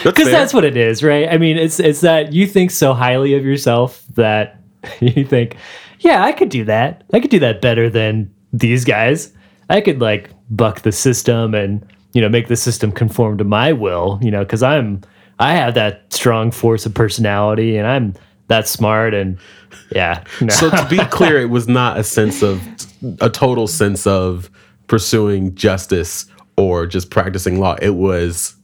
Because 0.05 0.25
fair. 0.25 0.33
that's 0.33 0.53
what 0.53 0.65
it 0.65 0.77
is, 0.77 1.03
right? 1.03 1.29
I 1.29 1.39
mean, 1.39 1.57
it's 1.57 1.81
it's 1.81 2.03
that 2.03 2.33
you 2.35 2.47
think 2.47 2.71
so 2.71 2.93
highly 2.93 3.35
of 3.35 3.45
yourself 3.45 4.05
that 4.15 4.61
you 5.01 5.25
think, 5.25 5.57
yeah, 6.01 6.23
I 6.23 6.33
could 6.33 6.51
do 6.51 6.65
that. 6.65 7.05
I 7.13 7.21
could 7.21 7.31
do 7.31 7.39
that 7.39 7.63
better 7.63 7.89
than 7.89 8.33
these 8.53 8.85
guys. 8.85 9.33
I 9.71 9.81
could 9.81 10.01
like 10.01 10.31
buck 10.51 10.83
the 10.83 10.93
system 10.93 11.55
and 11.55 11.87
you 12.13 12.21
know 12.21 12.29
make 12.29 12.49
the 12.49 12.57
system 12.57 12.93
conform 12.93 13.39
to 13.39 13.45
my 13.45 13.73
will. 13.73 14.19
You 14.23 14.31
know, 14.31 14.45
because 14.45 14.63
I'm 14.63 15.03
I 15.39 15.55
have 15.55 15.75
that 15.75 16.13
strong 16.13 16.51
force 16.51 16.87
of 16.87 16.95
personality 16.95 17.77
and 17.77 17.87
I'm 17.87 18.15
that 18.49 18.69
smart 18.69 19.15
and 19.15 19.39
yeah. 19.91 20.25
No. 20.41 20.49
So 20.49 20.71
to 20.71 20.87
be 20.89 20.99
clear, 21.07 21.41
it 21.41 21.51
was 21.51 21.69
not 21.69 21.99
a 21.99 22.05
sense 22.05 22.43
of 22.43 22.63
a 23.21 23.31
total 23.31 23.67
sense 23.67 24.07
of 24.07 24.51
pursuing 24.87 25.55
justice 25.55 26.27
or 26.57 26.87
just 26.87 27.11
practicing 27.11 27.59
law. 27.59 27.77
It 27.81 27.97
was 27.97 28.55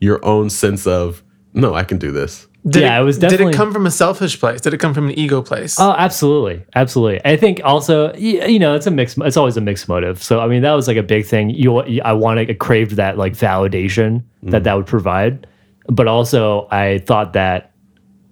your 0.00 0.24
own 0.24 0.50
sense 0.50 0.86
of 0.86 1.22
no, 1.54 1.74
I 1.74 1.84
can 1.84 1.98
do 1.98 2.12
this. 2.12 2.46
Did 2.66 2.82
Yeah, 2.82 3.00
it 3.00 3.02
was 3.02 3.18
Did 3.18 3.40
it 3.40 3.54
come 3.54 3.72
from 3.72 3.86
a 3.86 3.90
selfish 3.90 4.38
place? 4.38 4.60
Did 4.60 4.72
it 4.72 4.78
come 4.78 4.94
from 4.94 5.08
an 5.08 5.18
ego 5.18 5.42
place? 5.42 5.80
Oh, 5.80 5.94
absolutely, 5.98 6.64
absolutely. 6.76 7.20
I 7.24 7.36
think 7.36 7.60
also, 7.64 8.14
you 8.14 8.58
know, 8.58 8.76
it's 8.76 8.86
a 8.86 8.90
mix. 8.90 9.16
It's 9.18 9.36
always 9.36 9.56
a 9.56 9.60
mixed 9.60 9.88
motive. 9.88 10.22
So, 10.22 10.38
I 10.38 10.46
mean, 10.46 10.62
that 10.62 10.72
was 10.72 10.86
like 10.86 10.96
a 10.96 11.02
big 11.02 11.26
thing. 11.26 11.50
You, 11.50 11.78
I 12.02 12.12
wanted, 12.12 12.50
I 12.50 12.54
craved 12.54 12.92
that 12.92 13.18
like 13.18 13.32
validation 13.32 14.22
that 14.44 14.62
mm. 14.62 14.64
that 14.64 14.74
would 14.74 14.86
provide, 14.86 15.46
but 15.88 16.06
also 16.06 16.68
I 16.70 16.98
thought 16.98 17.32
that 17.32 17.72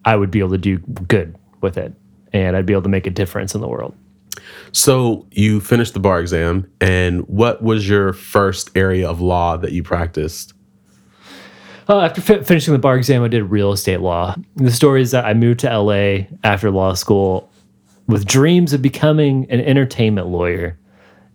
I 0.04 0.14
would 0.14 0.30
be 0.30 0.38
able 0.38 0.50
to 0.50 0.58
do 0.58 0.78
good 0.78 1.36
with 1.60 1.76
it, 1.76 1.92
and 2.32 2.56
I'd 2.56 2.66
be 2.66 2.72
able 2.72 2.82
to 2.82 2.88
make 2.88 3.08
a 3.08 3.10
difference 3.10 3.56
in 3.56 3.60
the 3.60 3.68
world. 3.68 3.94
So 4.72 5.26
you 5.32 5.60
finished 5.60 5.94
the 5.94 6.00
bar 6.00 6.20
exam, 6.20 6.70
and 6.80 7.26
what 7.26 7.62
was 7.62 7.88
your 7.88 8.12
first 8.12 8.70
area 8.76 9.08
of 9.08 9.20
law 9.20 9.56
that 9.56 9.72
you 9.72 9.82
practiced? 9.82 10.54
Uh, 11.90 12.02
after 12.02 12.20
fi- 12.20 12.42
finishing 12.44 12.72
the 12.72 12.78
bar 12.78 12.96
exam, 12.96 13.24
I 13.24 13.28
did 13.28 13.42
real 13.44 13.72
estate 13.72 14.00
law. 14.00 14.36
The 14.54 14.70
story 14.70 15.02
is 15.02 15.10
that 15.10 15.24
I 15.24 15.34
moved 15.34 15.58
to 15.60 15.76
LA 15.76 16.26
after 16.44 16.70
law 16.70 16.94
school 16.94 17.50
with 18.06 18.24
dreams 18.26 18.72
of 18.72 18.80
becoming 18.80 19.50
an 19.50 19.60
entertainment 19.60 20.28
lawyer. 20.28 20.78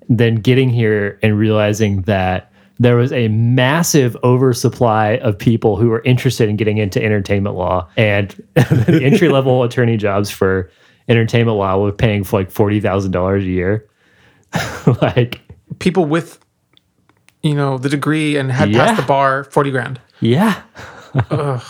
Then 0.08 0.36
getting 0.36 0.70
here 0.70 1.20
and 1.22 1.38
realizing 1.38 2.04
that 2.04 2.54
there 2.80 2.96
was 2.96 3.12
a 3.12 3.28
massive 3.28 4.16
oversupply 4.24 5.18
of 5.18 5.38
people 5.38 5.76
who 5.76 5.90
were 5.90 6.02
interested 6.04 6.48
in 6.48 6.56
getting 6.56 6.78
into 6.78 7.04
entertainment 7.04 7.56
law, 7.58 7.90
and 7.98 8.30
the 8.54 9.02
entry 9.04 9.28
level 9.28 9.62
attorney 9.64 9.98
jobs 9.98 10.30
for 10.32 10.72
entertainment 11.10 11.58
law 11.58 11.78
were 11.78 11.92
paying 11.92 12.24
for 12.24 12.40
like 12.40 12.50
forty 12.52 12.80
thousand 12.80 13.12
dollars 13.12 13.44
a 13.44 13.48
year. 13.48 13.90
like, 15.02 15.42
People 15.80 16.06
with, 16.06 16.40
you 17.44 17.56
know, 17.56 17.78
the 17.78 17.90
degree 17.90 18.38
and 18.38 18.50
had 18.52 18.70
Yeah. 18.72 18.86
passed 18.86 19.02
the 19.02 19.08
bar, 19.08 19.44
forty 19.46 19.72
grand. 19.72 20.00
Yeah. 20.22 20.62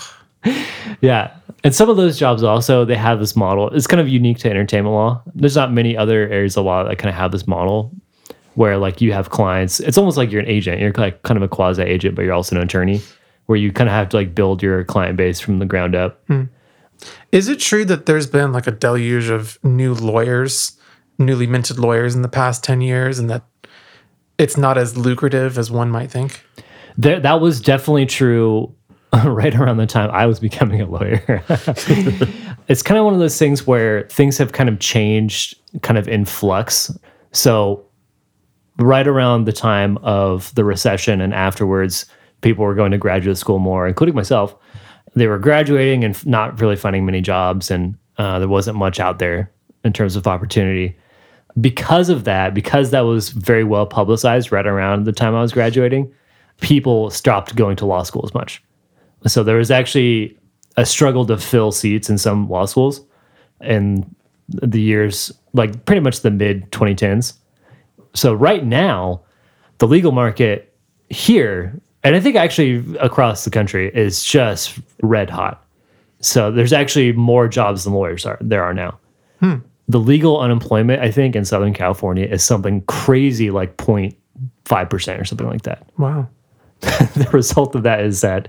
yeah. 1.00 1.34
And 1.64 1.74
some 1.74 1.88
of 1.88 1.96
those 1.96 2.18
jobs 2.18 2.42
also 2.42 2.84
they 2.84 2.96
have 2.96 3.18
this 3.18 3.36
model. 3.36 3.70
It's 3.70 3.86
kind 3.86 4.00
of 4.00 4.08
unique 4.08 4.38
to 4.38 4.50
entertainment 4.50 4.94
law. 4.94 5.22
There's 5.34 5.56
not 5.56 5.72
many 5.72 5.96
other 5.96 6.28
areas 6.28 6.56
of 6.56 6.64
law 6.64 6.84
that 6.84 6.98
kind 6.98 7.08
of 7.08 7.16
have 7.16 7.32
this 7.32 7.46
model 7.46 7.92
where 8.54 8.78
like 8.78 9.00
you 9.00 9.12
have 9.12 9.30
clients. 9.30 9.80
It's 9.80 9.98
almost 9.98 10.16
like 10.16 10.30
you're 10.30 10.40
an 10.40 10.48
agent. 10.48 10.80
You're 10.80 10.92
like 10.92 11.22
kind 11.22 11.36
of 11.36 11.42
a 11.42 11.48
quasi 11.48 11.82
agent, 11.82 12.14
but 12.14 12.22
you're 12.22 12.34
also 12.34 12.56
an 12.56 12.62
attorney 12.62 13.00
where 13.46 13.58
you 13.58 13.72
kind 13.72 13.88
of 13.88 13.94
have 13.94 14.08
to 14.10 14.16
like 14.16 14.34
build 14.34 14.62
your 14.62 14.82
client 14.84 15.16
base 15.16 15.40
from 15.40 15.58
the 15.58 15.66
ground 15.66 15.94
up. 15.94 16.22
Hmm. 16.26 16.44
Is 17.32 17.48
it 17.48 17.60
true 17.60 17.84
that 17.84 18.06
there's 18.06 18.26
been 18.26 18.52
like 18.52 18.66
a 18.66 18.70
deluge 18.70 19.28
of 19.28 19.62
new 19.62 19.94
lawyers, 19.94 20.78
newly 21.18 21.46
minted 21.46 21.78
lawyers 21.78 22.14
in 22.14 22.22
the 22.22 22.28
past 22.28 22.64
10 22.64 22.80
years, 22.80 23.18
and 23.18 23.28
that 23.28 23.44
it's 24.38 24.56
not 24.56 24.78
as 24.78 24.96
lucrative 24.96 25.58
as 25.58 25.70
one 25.70 25.90
might 25.90 26.10
think? 26.10 26.44
There, 26.98 27.20
that 27.20 27.40
was 27.40 27.60
definitely 27.60 28.06
true 28.06 28.74
right 29.24 29.54
around 29.54 29.76
the 29.76 29.86
time 29.86 30.10
I 30.10 30.26
was 30.26 30.40
becoming 30.40 30.80
a 30.80 30.86
lawyer. 30.86 31.22
it's 32.68 32.82
kind 32.82 32.98
of 32.98 33.04
one 33.04 33.14
of 33.14 33.20
those 33.20 33.38
things 33.38 33.66
where 33.66 34.02
things 34.08 34.38
have 34.38 34.52
kind 34.52 34.68
of 34.68 34.78
changed 34.78 35.56
kind 35.82 35.98
of 35.98 36.08
in 36.08 36.24
flux. 36.24 36.96
So 37.32 37.84
right 38.78 39.06
around 39.06 39.44
the 39.44 39.52
time 39.52 39.98
of 39.98 40.54
the 40.54 40.64
recession 40.64 41.20
and 41.20 41.34
afterwards, 41.34 42.06
people 42.40 42.64
were 42.64 42.74
going 42.74 42.92
to 42.92 42.98
graduate 42.98 43.38
school 43.38 43.58
more, 43.58 43.86
including 43.86 44.14
myself. 44.14 44.54
They 45.14 45.26
were 45.26 45.38
graduating 45.38 46.04
and 46.04 46.26
not 46.26 46.60
really 46.60 46.76
finding 46.76 47.06
many 47.06 47.22
jobs, 47.22 47.70
and 47.70 47.96
uh, 48.18 48.38
there 48.38 48.48
wasn't 48.48 48.76
much 48.76 49.00
out 49.00 49.18
there 49.18 49.50
in 49.84 49.92
terms 49.92 50.16
of 50.16 50.26
opportunity. 50.26 50.96
Because 51.58 52.10
of 52.10 52.24
that, 52.24 52.52
because 52.52 52.90
that 52.90 53.00
was 53.00 53.30
very 53.30 53.64
well 53.64 53.86
publicized 53.86 54.52
right 54.52 54.66
around 54.66 55.04
the 55.04 55.12
time 55.12 55.34
I 55.34 55.40
was 55.40 55.52
graduating, 55.52 56.12
people 56.60 57.10
stopped 57.10 57.56
going 57.56 57.76
to 57.76 57.86
law 57.86 58.02
school 58.02 58.22
as 58.24 58.34
much. 58.34 58.62
So 59.26 59.42
there 59.42 59.56
was 59.56 59.70
actually 59.70 60.38
a 60.76 60.86
struggle 60.86 61.24
to 61.26 61.38
fill 61.38 61.72
seats 61.72 62.10
in 62.10 62.18
some 62.18 62.48
law 62.48 62.66
schools 62.66 63.00
in 63.60 64.14
the 64.48 64.80
years, 64.80 65.32
like 65.52 65.84
pretty 65.84 66.00
much 66.00 66.20
the 66.20 66.30
mid 66.30 66.70
2010s. 66.70 67.34
So 68.14 68.32
right 68.32 68.64
now, 68.64 69.22
the 69.78 69.88
legal 69.88 70.12
market 70.12 70.74
here, 71.10 71.78
and 72.02 72.14
I 72.14 72.20
think 72.20 72.36
actually 72.36 72.96
across 72.98 73.44
the 73.44 73.50
country, 73.50 73.90
is 73.94 74.24
just 74.24 74.78
red 75.02 75.30
hot. 75.30 75.62
So 76.20 76.50
there's 76.50 76.72
actually 76.72 77.12
more 77.12 77.48
jobs 77.48 77.84
than 77.84 77.92
lawyers 77.92 78.24
are 78.24 78.38
there 78.40 78.62
are 78.62 78.74
now. 78.74 78.98
Hmm. 79.40 79.56
The 79.88 80.00
legal 80.00 80.40
unemployment, 80.40 81.00
I 81.00 81.10
think, 81.10 81.36
in 81.36 81.44
Southern 81.44 81.72
California 81.72 82.26
is 82.26 82.42
something 82.42 82.80
crazy 82.82 83.50
like 83.50 83.76
0.5% 83.76 85.20
or 85.20 85.24
something 85.24 85.46
like 85.46 85.62
that 85.62 85.86
Wow. 85.98 86.28
the 86.80 87.28
result 87.32 87.74
of 87.74 87.82
that 87.82 88.00
is 88.00 88.20
that 88.20 88.48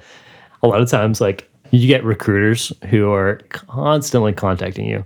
a 0.64 0.68
lot 0.68 0.82
of 0.82 0.90
times 0.90 1.22
like 1.22 1.50
you 1.72 1.88
get 1.88 2.04
recruiters 2.04 2.72
who 2.90 3.12
are 3.12 3.38
constantly 3.50 4.34
contacting 4.34 4.86
you 4.86 5.06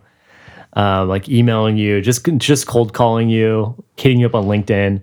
uh, 0.76 1.06
like 1.06 1.28
emailing 1.30 1.78
you 1.78 2.02
just 2.02 2.26
just 2.38 2.68
cold 2.68 2.94
calling 2.94 3.30
you 3.30 3.76
hitting 3.98 4.20
you 4.20 4.26
up 4.26 4.36
on 4.36 4.46
linkedin. 4.46 5.02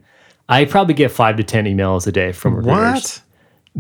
I 0.49 0.65
probably 0.65 0.95
get 0.95 1.11
five 1.11 1.37
to 1.37 1.45
ten 1.45 1.67
emails 1.67 2.07
a 2.07 2.13
day 2.13 2.33
from 2.33 2.57
recruiters. 2.57 2.93
What? 2.95 3.23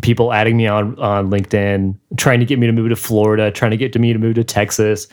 people 0.02 0.32
adding 0.32 0.56
me 0.56 0.66
on 0.66 0.96
on 1.00 1.28
linkedin 1.28 1.96
trying 2.16 2.38
to 2.38 2.46
get 2.46 2.58
me 2.58 2.68
to 2.68 2.72
move 2.72 2.88
to 2.88 2.94
florida 2.94 3.50
trying 3.50 3.72
to 3.72 3.76
get 3.76 3.92
to 3.92 3.98
me 3.98 4.12
to 4.12 4.18
move 4.18 4.36
to 4.36 4.44
texas 4.44 5.08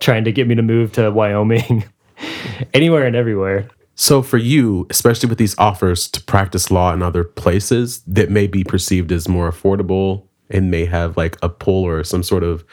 trying 0.00 0.24
to 0.24 0.32
get 0.32 0.46
me 0.46 0.54
to 0.54 0.62
move 0.62 0.92
to 0.92 1.10
wyoming. 1.10 1.84
Anywhere 2.74 3.06
and 3.06 3.14
everywhere 3.14 3.68
So 4.00 4.22
for 4.22 4.38
you, 4.38 4.86
especially 4.90 5.28
with 5.28 5.38
these 5.38 5.58
offers 5.58 6.08
to 6.10 6.22
practice 6.22 6.70
law 6.70 6.92
in 6.94 7.02
other 7.02 7.24
places 7.24 8.00
that 8.06 8.30
may 8.30 8.46
be 8.46 8.62
perceived 8.62 9.10
as 9.10 9.28
more 9.28 9.50
affordable 9.50 10.22
and 10.50 10.70
may 10.70 10.84
have 10.84 11.16
like 11.16 11.36
a 11.42 11.48
pull 11.48 11.82
or 11.82 12.04
some 12.04 12.22
sort 12.22 12.44
of 12.44 12.64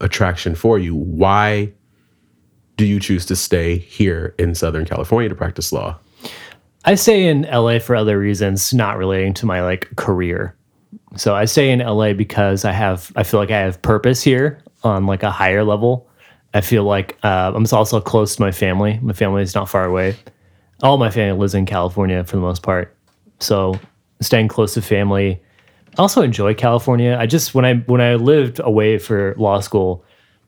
attraction 0.00 0.54
for 0.54 0.78
you, 0.78 0.94
why 0.94 1.70
do 2.78 2.86
you 2.86 2.98
choose 2.98 3.26
to 3.26 3.36
stay 3.36 3.76
here 3.76 4.34
in 4.38 4.54
Southern 4.54 4.86
California 4.86 5.28
to 5.28 5.34
practice 5.34 5.70
law? 5.70 5.98
I 6.86 6.94
stay 6.94 7.26
in 7.26 7.42
LA 7.42 7.78
for 7.78 7.94
other 7.94 8.18
reasons, 8.18 8.72
not 8.72 8.96
relating 8.96 9.34
to 9.34 9.46
my 9.46 9.62
like 9.62 9.94
career. 9.96 10.56
So 11.14 11.34
I 11.34 11.44
stay 11.44 11.72
in 11.72 11.80
LA 11.80 12.14
because 12.14 12.64
I 12.64 12.72
have 12.72 13.12
I 13.16 13.22
feel 13.22 13.38
like 13.38 13.50
I 13.50 13.58
have 13.58 13.82
purpose 13.82 14.22
here 14.22 14.62
on 14.82 15.04
like 15.04 15.24
a 15.24 15.30
higher 15.30 15.62
level. 15.62 16.08
I 16.54 16.62
feel 16.62 16.84
like 16.84 17.18
uh, 17.22 17.52
I'm 17.54 17.66
also 17.70 18.00
close 18.00 18.36
to 18.36 18.40
my 18.40 18.50
family. 18.50 18.98
My 19.02 19.12
family 19.12 19.42
is 19.42 19.54
not 19.54 19.68
far 19.68 19.84
away. 19.84 20.16
All 20.84 20.98
my 20.98 21.10
family 21.10 21.40
lives 21.40 21.54
in 21.54 21.64
California 21.64 22.22
for 22.24 22.36
the 22.36 22.42
most 22.42 22.62
part. 22.62 22.94
So 23.40 23.80
staying 24.20 24.48
close 24.48 24.74
to 24.74 24.82
family. 24.82 25.42
I 25.96 26.02
also 26.02 26.20
enjoy 26.20 26.52
California. 26.52 27.16
I 27.18 27.24
just 27.24 27.54
when 27.54 27.64
I 27.64 27.76
when 27.76 28.02
I 28.02 28.16
lived 28.16 28.60
away 28.62 28.98
for 28.98 29.34
law 29.38 29.60
school, 29.60 30.04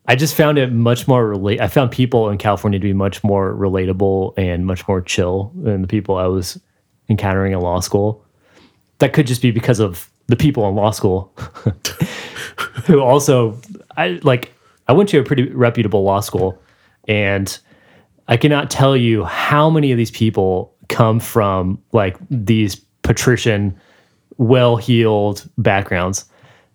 I 0.09 0.15
just 0.15 0.35
found 0.35 0.59
it 0.59 0.73
much 0.73 1.09
more 1.09 1.27
relate. 1.27 1.61
I 1.63 1.69
found 1.69 1.91
people 1.91 2.29
in 2.29 2.37
California 2.37 2.79
to 2.79 2.85
be 2.85 2.93
much 2.93 3.25
more 3.25 3.55
relatable 3.55 4.35
and 4.37 4.67
much 4.67 4.87
more 4.87 5.01
chill 5.01 5.53
than 5.57 5.81
the 5.81 5.89
people 5.89 6.17
I 6.17 6.27
was 6.27 6.61
encountering 7.09 7.55
in 7.55 7.61
law 7.61 7.81
school. 7.81 8.23
That 8.99 9.15
could 9.15 9.27
just 9.27 9.41
be 9.41 9.51
because 9.51 9.81
of 9.81 10.11
the 10.27 10.37
people 10.37 10.69
in 10.69 10.75
law 10.75 10.91
school, 10.91 11.33
who 12.85 13.01
also 13.01 13.59
I 13.97 14.21
like. 14.23 14.53
I 14.87 14.93
went 14.93 15.09
to 15.09 15.19
a 15.19 15.25
pretty 15.25 15.49
reputable 15.49 16.03
law 16.05 16.21
school, 16.21 16.61
and 17.09 17.59
I 18.29 18.37
cannot 18.37 18.71
tell 18.71 18.97
you 18.97 19.25
how 19.25 19.71
many 19.71 19.93
of 19.93 19.99
these 19.99 20.11
people 20.11 20.75
come 20.89 21.21
from 21.21 21.83
like 21.93 22.17
these 22.31 22.77
patrician, 23.03 23.79
well-heeled 24.39 25.49
backgrounds. 25.59 26.25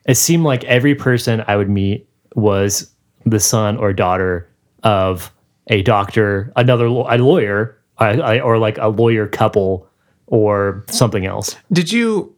It 0.06 0.16
seemed 0.16 0.44
like 0.44 0.64
every 0.64 0.96
person 0.96 1.44
I 1.48 1.58
would 1.58 1.70
meet 1.70 2.08
was 2.36 2.92
the 3.26 3.40
son 3.40 3.78
or 3.78 3.94
daughter 3.94 4.50
of 4.84 5.32
a 5.68 5.82
doctor, 5.84 6.52
another 6.56 6.86
a 6.86 7.18
lawyer, 7.18 7.78
or 8.00 8.58
like 8.58 8.78
a 8.80 8.88
lawyer 8.88 9.28
couple, 9.28 9.88
or 10.28 10.84
something 10.90 11.26
else. 11.26 11.56
Did 11.72 11.92
you 11.92 12.34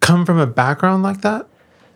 come 0.00 0.24
from 0.24 0.38
a 0.38 0.46
background 0.46 1.02
like 1.02 1.20
that? 1.20 1.48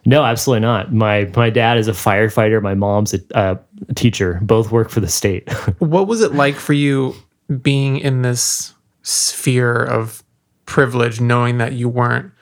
No, 0.05 0.23
absolutely 0.25 0.61
not. 0.61 0.93
My 0.93 1.31
my 1.37 1.51
dad 1.51 1.79
is 1.79 1.89
a 1.89 1.93
firefighter. 1.93 2.61
My 2.63 2.75
mom's 2.75 3.15
a, 3.15 3.21
a 3.35 3.59
teacher. 3.95 4.39
Both 4.43 4.71
work 4.71 4.91
for 4.91 5.01
the 5.01 5.09
state. 5.09 5.51
What 5.79 6.07
was 6.07 6.21
it 6.21 6.35
like 6.35 6.55
for 6.55 6.73
you 6.73 7.15
being 7.63 7.99
in 7.99 8.23
this 8.23 8.75
sphere 9.03 9.83
of 9.83 10.23
privilege, 10.67 11.21
knowing 11.21 11.59
that 11.59 11.73
you 11.73 11.89
weren't 11.89 12.33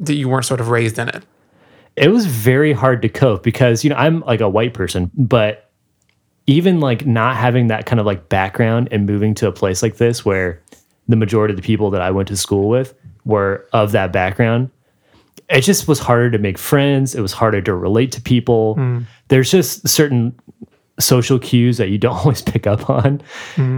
that 0.00 0.14
you 0.14 0.28
weren't 0.28 0.44
sort 0.44 0.60
of 0.60 0.68
raised 0.68 0.98
in 0.98 1.08
it? 1.08 1.24
it 1.96 2.08
was 2.08 2.26
very 2.26 2.72
hard 2.72 3.02
to 3.02 3.08
cope 3.08 3.42
because 3.42 3.84
you 3.84 3.90
know 3.90 3.96
I'm 3.96 4.20
like 4.20 4.40
a 4.40 4.48
white 4.48 4.74
person, 4.74 5.10
but 5.14 5.70
even 6.46 6.80
like 6.80 7.06
not 7.06 7.36
having 7.36 7.68
that 7.68 7.86
kind 7.86 8.00
of 8.00 8.06
like 8.06 8.28
background 8.28 8.88
and 8.90 9.06
moving 9.06 9.34
to 9.34 9.46
a 9.46 9.52
place 9.52 9.82
like 9.82 9.96
this 9.96 10.24
where 10.24 10.60
the 11.08 11.16
majority 11.16 11.52
of 11.52 11.56
the 11.56 11.66
people 11.66 11.90
that 11.90 12.00
I 12.00 12.10
went 12.10 12.28
to 12.28 12.36
school 12.36 12.68
with 12.68 12.94
were 13.24 13.66
of 13.72 13.92
that 13.92 14.12
background, 14.12 14.70
it 15.52 15.60
just 15.62 15.86
was 15.88 15.98
harder 15.98 16.30
to 16.30 16.38
make 16.38 16.58
friends. 16.58 17.14
It 17.14 17.20
was 17.20 17.32
harder 17.32 17.60
to 17.62 17.74
relate 17.74 18.12
to 18.12 18.20
people. 18.20 18.74
There's 19.28 19.50
just 19.50 19.86
certain 19.88 20.38
social 20.98 21.38
cues 21.38 21.78
that 21.78 21.88
you 21.90 21.98
don't 21.98 22.16
always 22.24 22.42
pick 22.42 22.66
up 22.66 22.88
on. 22.90 23.22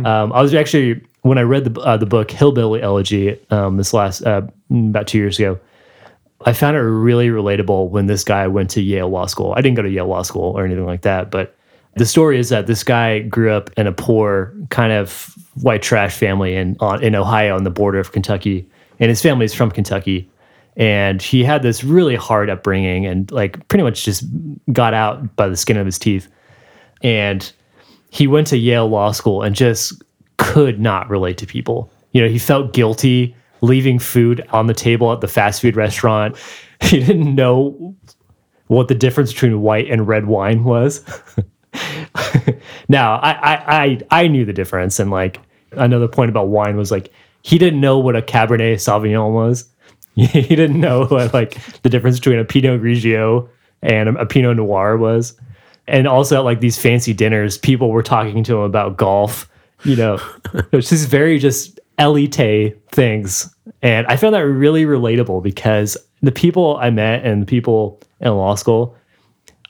Um, 0.07 0.33
I 0.33 0.43
was 0.43 0.55
actually 0.55 1.03
when 1.23 1.39
I 1.39 1.43
read 1.43 1.65
the 1.65 1.81
uh, 1.81 1.97
the 1.97 2.07
book 2.07 2.31
Hillbilly 2.31 2.83
Elegy 2.83 3.39
um, 3.51 3.77
this 3.77 3.93
last 3.93 4.23
uh, 4.23 4.43
about 4.71 5.07
two 5.07 5.19
years 5.19 5.39
ago. 5.39 5.59
I 6.47 6.53
found 6.53 6.77
it 6.77 6.81
really 6.81 7.29
relatable 7.29 7.89
when 7.89 8.07
this 8.07 8.23
guy 8.23 8.47
went 8.49 8.69
to 8.71 8.83
Yale 8.83 9.09
Law 9.09 9.27
School. 9.27 9.55
I 9.57 9.63
didn't 9.63 9.77
go 9.77 9.83
to 9.83 9.89
Yale 9.89 10.07
Law 10.07 10.23
School 10.23 10.53
or 10.57 10.65
anything 10.67 10.85
like 10.85 11.01
that, 11.03 11.31
but 11.31 11.57
the 11.97 12.05
story 12.05 12.39
is 12.39 12.51
that 12.51 12.67
this 12.67 12.85
guy 12.85 13.21
grew 13.21 13.51
up 13.51 13.71
in 13.79 13.87
a 13.87 13.93
poor 13.93 14.53
kind 14.69 14.93
of 14.93 15.35
white 15.55 15.81
trash 15.81 16.15
family 16.15 16.55
in 16.55 16.77
on, 16.81 17.03
in 17.03 17.15
Ohio 17.15 17.57
on 17.57 17.65
the 17.65 17.71
border 17.71 17.99
of 17.99 18.13
Kentucky, 18.13 18.69
and 19.01 19.09
his 19.09 19.23
family 19.23 19.45
is 19.45 19.55
from 19.55 19.71
Kentucky. 19.71 20.29
And 20.77 21.23
he 21.23 21.45
had 21.45 21.63
this 21.63 21.85
really 21.85 22.17
hard 22.17 22.51
upbringing 22.51 23.07
and 23.07 23.31
like 23.31 23.67
pretty 23.69 23.85
much 23.85 24.05
just 24.05 24.25
got 24.73 24.93
out 24.93 25.37
by 25.37 25.49
the 25.49 25.57
skin 25.57 25.77
of 25.77 25.87
his 25.87 25.99
teeth. 25.99 26.29
And 27.03 27.51
he 28.11 28.27
went 28.27 28.47
to 28.49 28.57
Yale 28.57 28.89
Law 28.89 29.13
School 29.13 29.43
and 29.43 29.55
just 29.55 30.03
could 30.37 30.81
not 30.81 31.09
relate 31.09 31.39
to 31.39 31.47
people. 31.47 31.91
You 32.13 32.23
know, 32.23 32.29
he 32.29 32.39
felt 32.39 32.73
guilty 32.73 33.37
leaving 33.61 33.99
food 33.99 34.47
on 34.51 34.67
the 34.67 34.75
table 34.75 35.13
at 35.13 35.21
the 35.21 35.29
fast 35.29 35.61
food 35.63 35.77
restaurant. 35.77 36.37
He 36.81 36.99
didn't 36.99 37.35
know 37.35 37.97
what 38.67 38.89
the 38.89 38.95
difference 38.95 39.33
between 39.33 39.63
white 39.63 39.91
and 39.91 40.07
red 40.07 40.27
wine 40.27 40.65
was. 40.65 41.03
now, 42.89 43.17
I, 43.21 43.33
I 43.33 43.85
I 43.85 43.99
I 44.11 44.29
knew 44.29 44.45
the 44.45 44.53
difference, 44.53 45.01
and 45.01 45.11
like 45.11 45.41
another 45.73 46.09
point 46.09 46.29
about 46.29 46.49
wine 46.49 46.77
was 46.77 46.91
like 46.91 47.11
he 47.43 47.57
didn't 47.57 47.81
know 47.81 47.99
what 47.99 48.17
a 48.17 48.23
Cabernet 48.23 48.75
Sauvignon 48.75 49.33
was. 49.33 49.69
he 50.27 50.43
didn't 50.43 50.81
know 50.81 51.07
what 51.07 51.35
like 51.35 51.59
the 51.83 51.89
difference 51.89 52.19
between 52.19 52.39
a 52.39 52.45
Pinot 52.45 52.81
Grigio 52.81 53.49
and 53.83 54.09
a, 54.11 54.27
Pinot 54.27 54.57
Noir 54.57 54.97
was. 54.97 55.39
And 55.87 56.07
also 56.07 56.37
at 56.39 56.45
like 56.45 56.61
these 56.61 56.79
fancy 56.79 57.13
dinners, 57.13 57.59
people 57.59 57.91
were 57.91 58.03
talking 58.03 58.45
to 58.45 58.57
him 58.57 58.63
about 58.63 58.97
golf. 58.97 59.51
You 59.85 59.97
know, 59.97 60.19
it's 60.73 60.89
just 60.89 61.09
very 61.09 61.39
just 61.39 61.81
elite 61.99 62.35
things. 62.91 63.55
And 63.83 64.07
I 64.07 64.17
found 64.17 64.35
that 64.35 64.41
really 64.41 64.85
relatable 64.85 65.43
because 65.43 65.97
the 66.23 66.33
people 66.33 66.77
I 66.79 66.91
met 66.91 67.25
and 67.25 67.43
the 67.43 67.47
people 67.47 68.01
in 68.21 68.33
law 68.33 68.55
school, 68.55 68.97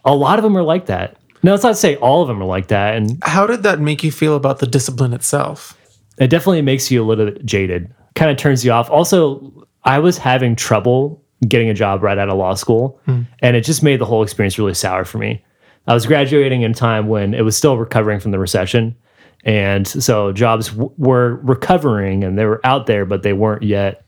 a 0.04 0.14
lot 0.14 0.38
of 0.38 0.42
them 0.42 0.57
are 0.57 0.62
like 0.62 0.87
that. 0.87 1.16
Now, 1.42 1.54
it's 1.54 1.62
not 1.62 1.70
to 1.70 1.74
say 1.74 1.96
all 1.96 2.22
of 2.22 2.28
them 2.28 2.40
are 2.40 2.46
like 2.46 2.68
that, 2.68 2.96
and 2.96 3.18
How 3.22 3.46
did 3.46 3.64
that 3.64 3.78
make 3.78 4.02
you 4.02 4.11
feel 4.11 4.35
about 4.35 4.61
the 4.61 4.66
discipline 4.66 5.12
itself? 5.12 5.76
it 6.16 6.28
definitely 6.28 6.62
makes 6.62 6.90
you 6.90 7.02
a 7.02 7.04
little 7.04 7.26
bit 7.26 7.44
jaded. 7.44 7.92
Kind 8.14 8.30
of 8.30 8.37
turns 8.37 8.64
you 8.64 8.70
off. 8.70 8.88
Also, 8.88 9.66
I 9.85 9.99
was 9.99 10.18
having 10.18 10.57
trouble 10.57 11.23
getting 11.47 11.68
a 11.68 11.75
job 11.75 12.03
right 12.03 12.16
out 12.16 12.29
of 12.29 12.38
law 12.38 12.55
school, 12.55 13.01
and 13.40 13.57
it 13.57 13.64
just 13.64 13.83
made 13.83 14.01
the 14.01 14.07
whole 14.07 14.23
experience 14.23 14.59
really 14.59 14.75
sour 14.75 15.05
for 15.05 15.18
me. 15.18 15.44
I 15.87 15.92
was 15.92 16.07
graduating 16.07 16.62
in 16.62 16.70
a 16.70 16.75
time 16.75 17.09
when 17.09 17.35
it 17.35 17.42
was 17.42 17.57
still 17.57 17.77
recovering 17.77 18.18
from 18.20 18.31
the 18.31 18.38
recession, 18.38 18.97
and 19.44 19.87
so 19.87 20.33
jobs 20.33 20.68
w- 20.70 20.90
were 20.97 21.37
recovering 21.42 22.25
and 22.25 22.38
they 22.38 22.47
were 22.47 22.61
out 22.64 22.87
there, 22.87 23.05
but 23.05 23.23
they 23.23 23.35
weren't 23.35 23.62
yet 23.62 24.07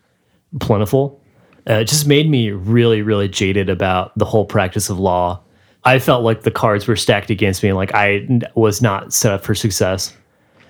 plentiful. 0.60 1.20
Uh, 1.68 1.74
it 1.74 1.84
just 1.84 2.06
made 2.06 2.30
me 2.30 2.50
really, 2.52 3.02
really 3.02 3.28
jaded 3.28 3.68
about 3.68 4.16
the 4.16 4.24
whole 4.24 4.46
practice 4.46 4.88
of 4.88 4.98
law. 4.98 5.42
I 5.84 5.98
felt 5.98 6.24
like 6.24 6.42
the 6.42 6.50
cards 6.50 6.86
were 6.86 6.96
stacked 6.96 7.28
against 7.28 7.62
me, 7.62 7.68
and 7.68 7.76
like 7.76 7.94
I 7.94 8.26
was 8.54 8.80
not 8.80 9.12
set 9.12 9.32
up 9.32 9.44
for 9.44 9.54
success. 9.54 10.16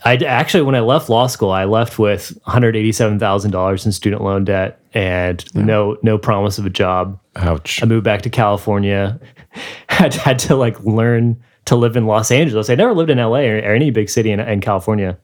I 0.07 0.15
actually, 0.15 0.63
when 0.63 0.77
I 0.77 0.81
left 0.81 1.09
law 1.09 1.27
school, 1.27 1.51
I 1.51 1.65
left 1.65 1.99
with 1.99 2.31
one 2.45 2.53
hundred 2.53 2.77
eighty-seven 2.77 3.19
thousand 3.19 3.51
dollars 3.51 3.85
in 3.85 3.91
student 3.91 4.23
loan 4.23 4.45
debt 4.45 4.81
and 4.95 5.45
no 5.53 5.97
no 6.03 6.17
promise 6.17 6.59
of 6.59 6.67
a 6.67 6.71
job. 6.71 7.19
Ouch. 7.35 7.83
I 7.83 7.87
moved 7.87 8.05
back 8.05 8.23
to 8.23 8.31
California. 8.31 9.19
had 9.89 10.15
had 10.15 10.39
to 10.41 10.55
like 10.55 10.79
learn 10.85 11.43
to 11.65 11.75
live 11.75 11.97
in 11.97 12.07
Los 12.07 12.31
Angeles. 12.31 12.71
I 12.71 12.77
never 12.77 12.95
lived 12.95 13.11
in 13.11 13.19
LA 13.19 13.41
or, 13.41 13.57
or 13.57 13.75
any 13.75 13.91
big 13.91 14.09
city 14.09 14.31
in, 14.31 14.39
in 14.39 14.61
California, 14.61 15.19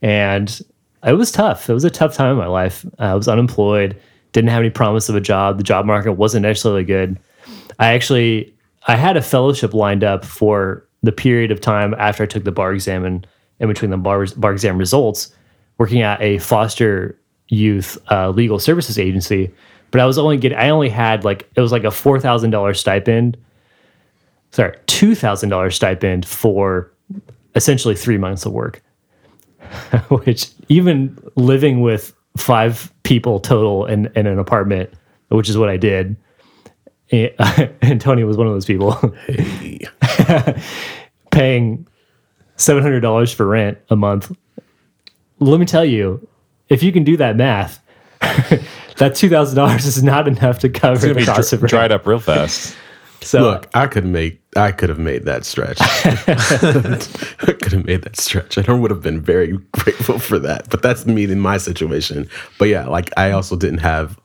and 0.00 0.58
it 1.04 1.12
was 1.12 1.30
tough. 1.30 1.68
It 1.68 1.74
was 1.74 1.84
a 1.84 1.90
tough 1.90 2.14
time 2.14 2.32
in 2.32 2.38
my 2.38 2.46
life. 2.46 2.86
I 2.98 3.14
was 3.14 3.28
unemployed, 3.28 4.00
didn't 4.32 4.48
have 4.48 4.60
any 4.60 4.70
promise 4.70 5.10
of 5.10 5.16
a 5.16 5.20
job. 5.20 5.58
The 5.58 5.64
job 5.64 5.84
market 5.84 6.14
wasn't 6.14 6.44
necessarily 6.44 6.84
good. 6.84 7.20
I 7.78 7.92
actually 7.92 8.54
I 8.86 8.96
had 8.96 9.18
a 9.18 9.22
fellowship 9.22 9.74
lined 9.74 10.02
up 10.02 10.24
for 10.24 10.88
the 11.02 11.12
period 11.12 11.50
of 11.50 11.60
time 11.60 11.94
after 11.98 12.22
I 12.22 12.26
took 12.26 12.44
the 12.44 12.52
bar 12.52 12.72
exam 12.72 13.04
and 13.04 13.26
in 13.60 13.68
between 13.68 13.90
the 13.90 13.96
bar, 13.96 14.26
bar 14.36 14.52
exam 14.52 14.78
results, 14.78 15.34
working 15.78 16.02
at 16.02 16.20
a 16.20 16.38
foster 16.38 17.18
youth 17.48 17.98
uh, 18.10 18.30
legal 18.30 18.58
services 18.58 18.98
agency. 18.98 19.52
But 19.90 20.00
I 20.00 20.06
was 20.06 20.18
only 20.18 20.36
getting 20.36 20.58
I 20.58 20.70
only 20.70 20.88
had 20.88 21.24
like 21.24 21.48
it 21.54 21.60
was 21.60 21.72
like 21.72 21.84
a 21.84 21.90
four 21.90 22.18
thousand 22.18 22.50
dollars 22.50 22.80
stipend. 22.80 23.36
Sorry, 24.50 24.76
two 24.86 25.14
thousand 25.14 25.50
dollars 25.50 25.76
stipend 25.76 26.26
for 26.26 26.90
essentially 27.54 27.94
three 27.94 28.18
months 28.18 28.44
of 28.44 28.52
work. 28.52 28.82
which 30.08 30.48
even 30.68 31.16
living 31.36 31.80
with 31.80 32.14
five 32.36 32.92
people 33.02 33.40
total 33.40 33.86
in, 33.86 34.10
in 34.16 34.26
an 34.26 34.38
apartment, 34.38 34.90
which 35.28 35.48
is 35.48 35.58
what 35.58 35.68
I 35.68 35.76
did. 35.76 36.16
And 37.12 38.00
Tony 38.00 38.24
was 38.24 38.36
one 38.36 38.48
of 38.48 38.54
those 38.54 38.64
people 38.64 38.98
paying 41.30 41.86
seven 42.56 42.82
hundred 42.82 43.00
dollars 43.00 43.32
for 43.32 43.46
rent 43.46 43.78
a 43.90 43.96
month. 43.96 44.34
Let 45.40 45.58
me 45.60 45.66
tell 45.66 45.84
you, 45.84 46.26
if 46.68 46.82
you 46.82 46.92
can 46.92 47.04
do 47.04 47.16
that 47.16 47.36
math, 47.36 47.80
that 48.96 49.14
two 49.14 49.28
thousand 49.28 49.56
dollars 49.56 49.84
is 49.86 50.02
not 50.02 50.28
enough 50.28 50.58
to 50.60 50.68
cover 50.68 50.94
It's 50.94 51.02
gonna 51.02 51.14
the 51.14 51.20
be 51.20 51.26
cost 51.26 51.50
dr- 51.50 51.52
of 51.58 51.62
rent. 51.62 51.70
dried 51.70 51.92
up 51.92 52.06
real 52.06 52.20
fast. 52.20 52.76
So 53.20 53.40
Look, 53.40 53.70
I 53.72 53.86
could 53.86 54.04
make 54.04 54.42
I 54.54 54.70
could 54.70 54.90
have 54.90 54.98
made 54.98 55.24
that 55.24 55.46
stretch. 55.46 55.78
I 55.80 57.52
could 57.62 57.72
have 57.72 57.86
made 57.86 58.02
that 58.02 58.18
stretch. 58.18 58.58
I 58.58 58.70
would 58.70 58.90
have 58.90 59.00
been 59.00 59.18
very 59.20 59.56
grateful 59.72 60.18
for 60.18 60.38
that. 60.40 60.68
But 60.68 60.82
that's 60.82 61.06
me 61.06 61.24
in 61.24 61.40
my 61.40 61.56
situation. 61.56 62.28
But 62.58 62.68
yeah, 62.68 62.86
like 62.86 63.10
I 63.16 63.30
also 63.30 63.56
didn't 63.56 63.78
have 63.78 64.18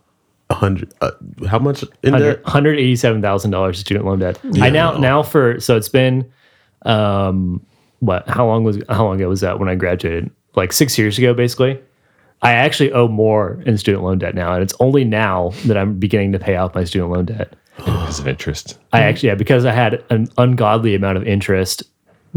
a 0.50 0.56
hundred 0.56 0.94
uh, 1.00 1.12
how 1.48 1.60
much 1.60 1.84
in 2.04 2.12
debt? 2.12 2.42
hundred 2.44 2.78
eighty-seven 2.78 3.22
thousand 3.22 3.52
dollars 3.52 3.80
student 3.80 4.06
loan 4.06 4.20
debt. 4.20 4.38
I 4.60 4.70
now 4.70 4.98
now 4.98 5.24
for 5.24 5.62
so 5.62 5.78
it's 5.78 5.88
been, 5.88 6.30
um, 6.82 7.65
what? 8.00 8.28
How 8.30 8.46
long 8.46 8.64
was 8.64 8.80
how 8.90 9.06
long 9.06 9.16
ago 9.18 9.30
was 9.30 9.42
that 9.42 9.60
when 9.60 9.70
I 9.70 9.76
graduated? 9.76 10.30
Like 10.56 10.74
six 10.74 10.98
years 10.98 11.18
ago, 11.18 11.34
basically. 11.34 11.80
I 12.42 12.54
actually 12.54 12.92
owe 12.94 13.08
more 13.10 13.62
in 13.66 13.78
student 13.78 14.04
loan 14.04 14.18
debt 14.20 14.34
now, 14.34 14.54
and 14.54 14.64
it's 14.64 14.74
only 14.80 15.04
now 15.04 15.52
that 15.66 15.78
I'm 15.78 16.00
beginning 16.00 16.32
to 16.32 16.40
pay 16.40 16.56
off 16.56 16.74
my 16.74 16.84
student 16.86 17.12
loan 17.12 17.26
debt. 17.26 17.54
Because 17.78 18.20
of 18.20 18.28
interest. 18.28 18.78
I 18.94 19.02
actually 19.02 19.28
yeah 19.30 19.36
because 19.36 19.66
I 19.66 19.72
had 19.72 20.04
an 20.10 20.28
ungodly 20.38 20.96
amount 20.96 21.18
of 21.18 21.26
interest, 21.28 21.84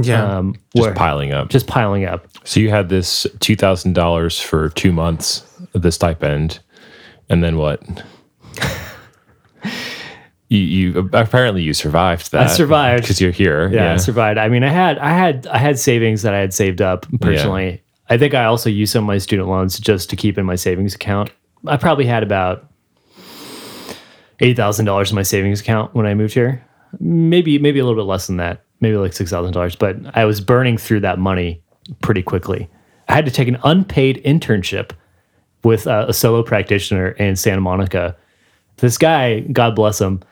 Yeah. 0.00 0.38
um, 0.38 0.54
Just 0.76 0.86
where- 0.86 0.94
piling 0.94 1.32
up. 1.32 1.48
just 1.50 1.66
piling 1.66 2.04
up. 2.04 2.26
So 2.44 2.60
you 2.60 2.70
had 2.70 2.88
this 2.88 3.26
two 3.40 3.56
thousand 3.56 3.94
dollars 3.94 4.40
for 4.40 4.68
two 4.70 4.92
months 4.92 5.42
of 5.74 5.82
the 5.82 5.90
stipend, 5.92 6.58
and 7.28 7.42
then 7.42 7.56
what? 7.56 7.80
You, 10.56 10.92
you 10.92 11.10
apparently 11.12 11.62
you 11.62 11.72
survived 11.74 12.32
that. 12.32 12.48
I 12.48 12.52
survived. 12.52 13.02
because 13.04 13.20
you're 13.20 13.30
here. 13.32 13.68
yeah, 13.72 13.92
I 13.94 13.96
survived. 13.96 14.38
I 14.38 14.48
mean, 14.48 14.62
I 14.64 14.68
had 14.68 14.98
I 14.98 15.10
had 15.10 15.46
I 15.46 15.58
had 15.58 15.78
savings 15.78 16.22
that 16.22 16.34
I 16.34 16.38
had 16.38 16.52
saved 16.54 16.80
up 16.80 17.06
personally. 17.20 17.82
I 18.10 18.18
think 18.18 18.34
I 18.34 18.44
also 18.44 18.68
used 18.68 18.92
some 18.92 19.04
of 19.04 19.06
my 19.08 19.18
student 19.18 19.48
loans 19.48 19.78
just 19.78 20.10
to 20.10 20.16
keep 20.16 20.36
in 20.38 20.44
my 20.44 20.56
savings 20.56 20.94
account. 20.94 21.30
I 21.66 21.76
probably 21.76 22.04
had 22.06 22.22
about 22.22 22.68
eight 24.40 24.56
thousand 24.56 24.84
dollars 24.86 25.10
in 25.10 25.16
my 25.16 25.22
savings 25.22 25.60
account 25.60 25.94
when 25.94 26.06
I 26.06 26.14
moved 26.14 26.34
here. 26.34 26.64
Maybe 27.00 27.58
maybe 27.58 27.78
a 27.78 27.84
little 27.84 27.98
bit 28.00 28.06
less 28.08 28.26
than 28.26 28.36
that. 28.38 28.64
Maybe 28.80 28.96
like 28.96 29.12
six 29.12 29.30
thousand 29.30 29.52
dollars. 29.52 29.76
But 29.76 29.96
I 30.14 30.24
was 30.24 30.40
burning 30.40 30.76
through 30.78 31.00
that 31.00 31.18
money 31.18 31.62
pretty 32.02 32.22
quickly. 32.22 32.68
I 33.08 33.14
had 33.14 33.24
to 33.24 33.30
take 33.30 33.48
an 33.48 33.58
unpaid 33.64 34.22
internship 34.24 34.90
with 35.64 35.86
uh, 35.86 36.06
a 36.08 36.12
solo 36.12 36.42
practitioner 36.42 37.08
in 37.10 37.36
Santa 37.36 37.60
Monica. 37.60 38.16
This 38.78 38.98
guy, 38.98 39.40
God 39.40 39.76
bless 39.76 40.00
him, 40.00 40.22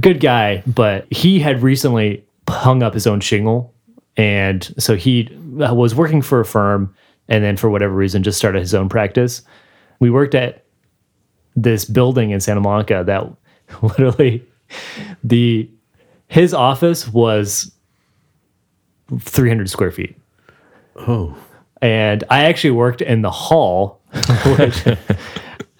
good 0.00 0.20
guy, 0.20 0.62
but 0.66 1.10
he 1.12 1.38
had 1.38 1.62
recently 1.62 2.24
hung 2.48 2.82
up 2.82 2.94
his 2.94 3.06
own 3.06 3.20
shingle. 3.20 3.74
And 4.16 4.72
so 4.78 4.96
he 4.96 5.28
was 5.56 5.94
working 5.94 6.22
for 6.22 6.40
a 6.40 6.44
firm 6.44 6.94
and 7.28 7.42
then 7.42 7.56
for 7.56 7.68
whatever 7.70 7.94
reason 7.94 8.22
just 8.22 8.38
started 8.38 8.60
his 8.60 8.74
own 8.74 8.88
practice. 8.88 9.42
We 10.00 10.10
worked 10.10 10.34
at 10.34 10.64
this 11.54 11.84
building 11.84 12.30
in 12.30 12.40
Santa 12.40 12.60
Monica 12.60 13.02
that 13.06 13.82
literally 13.82 14.44
the 15.24 15.68
his 16.28 16.52
office 16.52 17.08
was 17.08 17.70
300 19.18 19.70
square 19.70 19.92
feet. 19.92 20.16
Oh. 20.96 21.36
And 21.82 22.24
I 22.30 22.44
actually 22.44 22.72
worked 22.72 23.00
in 23.00 23.22
the 23.22 23.30
hall 23.30 24.00
which, 24.58 24.82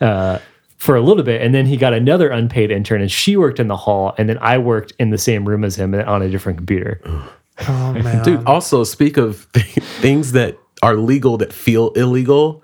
uh, 0.00 0.38
for 0.76 0.94
a 0.96 1.00
little 1.00 1.22
bit. 1.22 1.40
And 1.42 1.54
then 1.54 1.66
he 1.66 1.76
got 1.76 1.92
another 1.94 2.28
unpaid 2.28 2.70
intern 2.70 3.00
and 3.00 3.10
she 3.10 3.36
worked 3.36 3.58
in 3.60 3.68
the 3.68 3.76
hall. 3.76 4.14
And 4.18 4.28
then 4.28 4.38
I 4.38 4.58
worked 4.58 4.92
in 4.98 5.10
the 5.10 5.18
same 5.18 5.48
room 5.48 5.64
as 5.64 5.76
him 5.76 5.94
on 5.94 6.22
a 6.22 6.28
different 6.28 6.58
computer. 6.58 7.00
oh 7.68 7.92
man. 8.02 8.22
Dude, 8.24 8.44
also 8.46 8.84
speak 8.84 9.16
of 9.16 9.50
th- 9.54 9.64
things 10.00 10.32
that 10.32 10.58
are 10.82 10.96
legal 10.96 11.38
that 11.38 11.52
feel 11.52 11.90
illegal, 11.92 12.62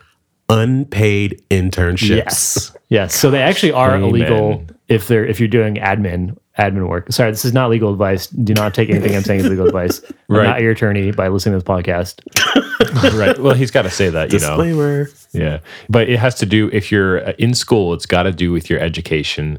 unpaid 0.49 1.43
internships. 1.51 2.09
Yes. 2.17 2.77
Yes. 2.89 3.15
So 3.15 3.31
they 3.31 3.41
actually 3.43 3.73
are 3.73 3.95
Amen. 3.95 4.09
illegal 4.11 4.65
if 4.89 5.09
they're 5.09 5.25
if 5.25 5.41
you're 5.41 5.49
doing 5.49 5.77
admin 5.77 6.37
admin 6.59 6.87
work. 6.89 7.11
Sorry, 7.11 7.31
this 7.31 7.47
is 7.47 7.55
not 7.55 7.71
legal 7.71 7.91
advice. 7.91 8.27
Do 8.27 8.53
not 8.53 8.75
take 8.75 8.91
anything 8.91 9.17
I'm 9.17 9.23
saying 9.23 9.41
as 9.41 9.49
legal 9.49 9.67
advice. 9.67 10.03
I'm 10.29 10.37
Right. 10.37 10.45
not 10.47 10.61
your 10.61 10.73
attorney 10.73 11.11
by 11.13 11.29
listening 11.29 11.59
to 11.59 11.65
this 11.65 11.67
podcast. 11.67 12.21
right. 13.15 13.39
Well, 13.39 13.55
he's 13.55 13.71
got 13.71 13.83
to 13.83 13.91
say 13.91 14.11
that, 14.11 14.33
you 14.33 14.39
know. 14.39 14.57
Disclaimer. 14.57 15.09
Yeah, 15.33 15.61
but 15.89 16.09
it 16.09 16.19
has 16.19 16.35
to 16.37 16.47
do 16.47 16.69
if 16.73 16.93
you're 16.93 17.29
uh, 17.29 17.33
in 17.39 17.55
school. 17.55 17.95
It's 17.95 18.07
got 18.07 18.25
to 18.25 18.33
do 18.33 18.53
with 18.53 18.69
your 18.69 18.81
education. 18.81 19.59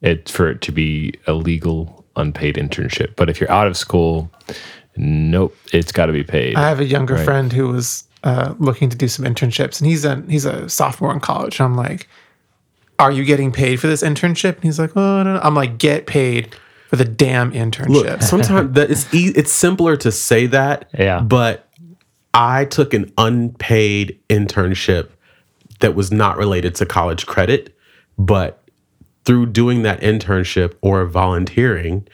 It 0.00 0.28
for 0.28 0.48
it 0.50 0.60
to 0.62 0.72
be 0.72 1.14
a 1.26 1.32
legal 1.32 2.04
unpaid 2.18 2.56
internship. 2.56 3.16
But 3.16 3.30
if 3.30 3.40
you're 3.40 3.50
out 3.50 3.66
of 3.66 3.76
school, 3.76 4.30
nope, 4.96 5.56
it's 5.72 5.92
got 5.92 6.06
to 6.06 6.12
be 6.12 6.24
paid. 6.24 6.56
I 6.56 6.68
have 6.68 6.80
a 6.80 6.84
younger 6.84 7.16
friend 7.18 7.52
who 7.52 7.68
was 7.68 8.04
uh, 8.24 8.54
looking 8.58 8.90
to 8.90 8.96
do 8.96 9.08
some 9.08 9.24
internships, 9.24 9.80
and 9.80 9.88
he's 9.88 10.04
a 10.04 10.22
he's 10.28 10.44
a 10.44 10.68
sophomore 10.68 11.12
in 11.12 11.20
college. 11.20 11.60
And 11.60 11.66
I'm 11.66 11.76
like, 11.76 12.08
"Are 12.98 13.10
you 13.10 13.24
getting 13.24 13.52
paid 13.52 13.80
for 13.80 13.86
this 13.86 14.02
internship?" 14.02 14.56
And 14.56 14.64
he's 14.64 14.78
like, 14.78 14.96
"Oh, 14.96 15.22
no, 15.22 15.34
no." 15.34 15.40
I'm 15.40 15.54
like, 15.54 15.78
"Get 15.78 16.06
paid 16.06 16.54
for 16.88 16.96
the 16.96 17.04
damn 17.04 17.52
internship." 17.52 17.88
Look, 17.88 18.22
sometimes 18.22 18.72
that 18.74 18.90
it's 18.90 19.12
e- 19.14 19.32
it's 19.34 19.52
simpler 19.52 19.96
to 19.98 20.12
say 20.12 20.46
that. 20.46 20.88
Yeah. 20.98 21.20
But 21.20 21.67
I 22.34 22.66
took 22.66 22.94
an 22.94 23.12
unpaid 23.18 24.18
internship 24.28 25.10
that 25.80 25.94
was 25.94 26.12
not 26.12 26.36
related 26.36 26.74
to 26.76 26.86
college 26.86 27.26
credit, 27.26 27.76
but 28.18 28.62
through 29.24 29.46
doing 29.46 29.82
that 29.82 30.00
internship 30.00 30.74
or 30.80 31.04
volunteering, 31.04 32.06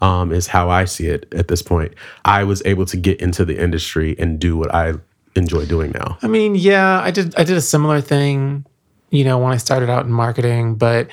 um, 0.00 0.32
is 0.32 0.46
how 0.46 0.70
I 0.70 0.84
see 0.84 1.06
it 1.06 1.26
at 1.34 1.48
this 1.48 1.62
point. 1.62 1.94
I 2.24 2.44
was 2.44 2.62
able 2.64 2.86
to 2.86 2.96
get 2.96 3.20
into 3.20 3.44
the 3.44 3.60
industry 3.60 4.16
and 4.18 4.38
do 4.38 4.56
what 4.56 4.74
I 4.74 4.94
enjoy 5.36 5.66
doing 5.66 5.92
now. 5.92 6.18
I 6.22 6.28
mean, 6.28 6.54
yeah, 6.54 7.00
I 7.00 7.10
did 7.10 7.34
I 7.36 7.44
did 7.44 7.56
a 7.56 7.60
similar 7.60 8.00
thing, 8.00 8.64
you 9.10 9.24
know, 9.24 9.38
when 9.38 9.52
I 9.52 9.56
started 9.58 9.90
out 9.90 10.06
in 10.06 10.12
marketing, 10.12 10.76
but 10.76 11.08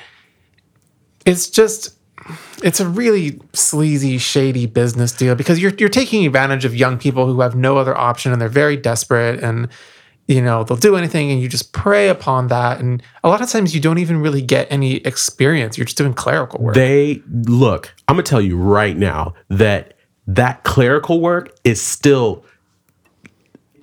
it's 1.26 1.50
just 1.50 1.97
it's 2.62 2.80
a 2.80 2.88
really 2.88 3.40
sleazy, 3.52 4.18
shady 4.18 4.66
business 4.66 5.12
deal 5.12 5.34
because 5.34 5.60
you're 5.60 5.72
you're 5.78 5.88
taking 5.88 6.26
advantage 6.26 6.64
of 6.64 6.74
young 6.74 6.98
people 6.98 7.26
who 7.26 7.40
have 7.40 7.54
no 7.54 7.76
other 7.76 7.96
option 7.96 8.32
and 8.32 8.40
they're 8.40 8.48
very 8.48 8.76
desperate 8.76 9.42
and 9.42 9.68
you 10.26 10.42
know, 10.42 10.62
they'll 10.62 10.76
do 10.76 10.94
anything 10.94 11.30
and 11.30 11.40
you 11.40 11.48
just 11.48 11.72
prey 11.72 12.10
upon 12.10 12.48
that 12.48 12.80
and 12.80 13.02
a 13.24 13.28
lot 13.28 13.40
of 13.40 13.48
times 13.48 13.74
you 13.74 13.80
don't 13.80 13.96
even 13.96 14.20
really 14.20 14.42
get 14.42 14.70
any 14.70 14.96
experience. 14.96 15.78
You're 15.78 15.86
just 15.86 15.96
doing 15.96 16.12
clerical 16.12 16.60
work. 16.60 16.74
They 16.74 17.22
look, 17.26 17.94
I'm 18.06 18.16
gonna 18.16 18.24
tell 18.24 18.40
you 18.40 18.58
right 18.58 18.96
now 18.96 19.34
that 19.48 19.94
that 20.26 20.64
clerical 20.64 21.20
work 21.20 21.54
is 21.64 21.80
still 21.80 22.44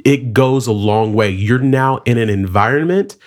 it 0.03 0.33
goes 0.33 0.67
a 0.67 0.71
long 0.71 1.13
way. 1.13 1.31
You're 1.31 1.57
now 1.57 1.97
in 2.05 2.19
an 2.19 2.29
environment 2.29 3.17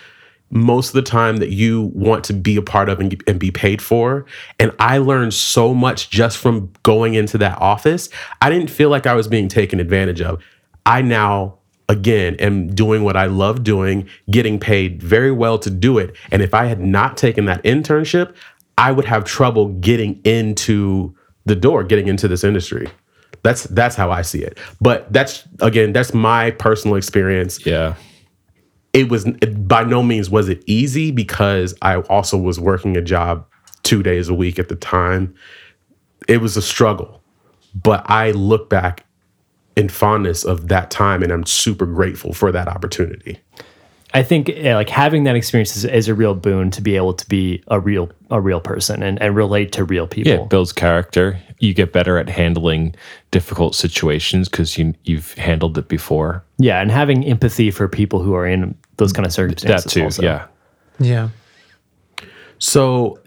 most 0.50 0.88
of 0.88 0.94
the 0.94 1.02
time 1.02 1.36
that 1.38 1.50
you 1.50 1.90
want 1.94 2.24
to 2.24 2.32
be 2.32 2.56
a 2.56 2.62
part 2.62 2.88
of 2.88 3.00
and, 3.00 3.22
and, 3.26 3.38
be 3.38 3.50
paid 3.50 3.82
for. 3.82 4.24
And 4.58 4.72
I 4.78 4.98
learned 4.98 5.34
so 5.34 5.74
much 5.74 6.10
just 6.10 6.38
from 6.38 6.72
going 6.82 7.14
into 7.14 7.36
that 7.38 7.60
office. 7.60 8.08
I 8.40 8.48
didn't 8.50 8.70
feel 8.70 8.88
like 8.88 9.06
I 9.06 9.14
was 9.14 9.28
being 9.28 9.48
taken 9.48 9.78
advantage 9.78 10.22
of. 10.22 10.42
I 10.86 11.02
now, 11.02 11.58
again, 11.88 12.34
am 12.36 12.74
doing 12.74 13.04
what 13.04 13.16
I 13.16 13.26
love 13.26 13.62
doing, 13.62 14.08
getting 14.30 14.58
paid 14.58 15.02
very 15.02 15.30
well 15.30 15.58
to 15.58 15.70
do 15.70 15.98
it. 15.98 16.16
And 16.30 16.40
if 16.40 16.54
I 16.54 16.64
had 16.64 16.80
not 16.80 17.16
taken 17.18 17.44
that 17.44 17.62
internship, 17.62 18.34
I 18.78 18.92
would 18.92 19.04
have 19.04 19.24
trouble 19.24 19.68
getting 19.74 20.20
into 20.24 21.14
the 21.44 21.56
door, 21.56 21.84
getting 21.84 22.08
into 22.08 22.28
this 22.28 22.44
industry. 22.44 22.88
That's 23.42 23.64
that's 23.64 23.96
how 23.96 24.10
I 24.10 24.22
see 24.22 24.42
it. 24.42 24.58
But 24.80 25.12
that's 25.12 25.46
again, 25.60 25.92
that's 25.92 26.14
my 26.14 26.52
personal 26.52 26.96
experience. 26.96 27.64
Yeah. 27.64 27.94
It 28.92 29.10
was 29.10 29.26
it, 29.26 29.68
by 29.68 29.84
no 29.84 30.02
means 30.02 30.30
was 30.30 30.48
it 30.48 30.62
easy 30.66 31.10
because 31.10 31.74
I 31.82 31.96
also 31.96 32.38
was 32.38 32.58
working 32.58 32.96
a 32.96 33.02
job 33.02 33.46
2 33.82 34.02
days 34.02 34.28
a 34.28 34.34
week 34.34 34.58
at 34.58 34.68
the 34.68 34.76
time. 34.76 35.34
It 36.26 36.40
was 36.40 36.56
a 36.56 36.62
struggle. 36.62 37.22
But 37.74 38.08
I 38.10 38.30
look 38.32 38.70
back 38.70 39.04
in 39.76 39.88
fondness 39.88 40.44
of 40.44 40.68
that 40.68 40.90
time 40.90 41.22
and 41.22 41.30
I'm 41.30 41.46
super 41.46 41.86
grateful 41.86 42.32
for 42.32 42.50
that 42.50 42.66
opportunity. 42.66 43.38
I 44.18 44.22
think 44.24 44.48
yeah, 44.48 44.74
like 44.74 44.88
having 44.88 45.24
that 45.24 45.36
experience 45.36 45.76
is, 45.76 45.84
is, 45.84 46.08
a 46.08 46.14
real 46.14 46.34
boon 46.34 46.72
to 46.72 46.82
be 46.82 46.96
able 46.96 47.14
to 47.14 47.28
be 47.28 47.62
a 47.68 47.78
real 47.78 48.10
a 48.30 48.40
real 48.40 48.60
person 48.60 49.02
and, 49.02 49.20
and 49.22 49.36
relate 49.36 49.70
to 49.72 49.84
real 49.84 50.08
people. 50.08 50.32
Yeah, 50.32 50.42
it 50.42 50.48
builds 50.48 50.72
character. 50.72 51.38
You 51.60 51.72
get 51.72 51.92
better 51.92 52.18
at 52.18 52.28
handling 52.28 52.96
difficult 53.30 53.76
situations 53.76 54.48
because 54.48 54.76
you 54.76 54.94
you've 55.04 55.34
handled 55.34 55.78
it 55.78 55.88
before. 55.88 56.44
Yeah, 56.58 56.80
and 56.80 56.90
having 56.90 57.24
empathy 57.24 57.70
for 57.70 57.86
people 57.86 58.20
who 58.20 58.34
are 58.34 58.46
in 58.46 58.76
those 58.96 59.12
kind 59.12 59.24
of 59.24 59.32
circumstances. 59.32 59.84
That 59.84 59.90
too. 59.90 60.04
Also. 60.04 60.22
Yeah. 60.22 60.46
Yeah. 60.98 61.28
So 62.58 63.20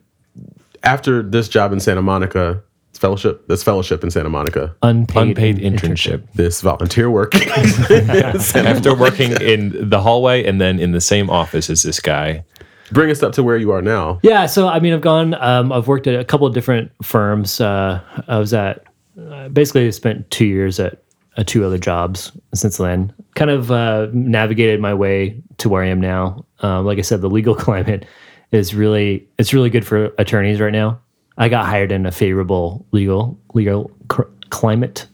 after 0.84 1.23
this 1.23 1.47
job 1.47 1.71
in 1.71 1.80
Santa 1.80 2.01
Monica, 2.01 2.62
fellowship 3.01 3.47
this 3.47 3.63
fellowship 3.63 4.03
in 4.03 4.11
santa 4.11 4.29
monica. 4.29 4.73
Unpaid, 4.83 5.29
unpaid 5.29 5.57
internship. 5.57 6.19
internship. 6.19 6.33
this 6.33 6.61
volunteer 6.61 7.09
work. 7.09 7.33
After 8.55 8.95
working 8.95 9.31
in 9.41 9.89
the 9.89 9.99
hallway 9.99 10.45
and 10.45 10.61
then 10.61 10.79
in 10.79 10.91
the 10.91 11.01
same 11.01 11.29
office 11.29 11.69
as 11.69 11.81
this 11.81 11.99
guy. 11.99 12.45
Bring 12.91 13.09
us 13.09 13.23
up 13.23 13.33
to 13.33 13.43
where 13.43 13.57
you 13.57 13.71
are 13.71 13.81
now. 13.81 14.19
Yeah 14.21 14.45
so 14.45 14.67
i 14.67 14.79
mean 14.79 14.93
i've 14.93 15.01
gone 15.01 15.33
um, 15.33 15.71
i've 15.71 15.87
worked 15.87 16.05
at 16.07 16.17
a 16.17 16.23
couple 16.23 16.45
of 16.45 16.53
different 16.53 16.91
firms. 17.03 17.59
Uh, 17.59 17.99
i 18.27 18.37
was 18.37 18.53
at 18.53 18.85
uh, 19.19 19.49
basically 19.49 19.91
spent 19.91 20.29
two 20.29 20.45
years 20.45 20.79
at 20.79 21.03
uh, 21.37 21.43
two 21.43 21.65
other 21.65 21.79
jobs 21.79 22.31
since 22.53 22.77
then. 22.77 23.11
Kind 23.35 23.49
of 23.49 23.71
uh, 23.71 24.07
navigated 24.13 24.79
my 24.79 24.93
way 24.93 25.41
to 25.57 25.69
where 25.69 25.83
i 25.83 25.87
am 25.87 25.99
now. 25.99 26.45
Um, 26.59 26.85
like 26.85 26.99
i 26.99 27.01
said 27.01 27.21
the 27.21 27.29
legal 27.29 27.55
climate 27.65 28.05
is 28.51 28.75
really 28.75 29.27
it's 29.39 29.53
really 29.55 29.71
good 29.71 29.87
for 29.87 30.13
attorneys 30.19 30.59
right 30.61 30.73
now 30.73 30.99
I 31.38 31.50
got 31.50 31.65
hired 31.65 31.91
in 31.91 32.06
a 32.06 32.12
favorable 32.12 32.86
legal 32.91 33.38
legal 33.54 33.89
cr- 34.10 34.24
climate 34.50 35.08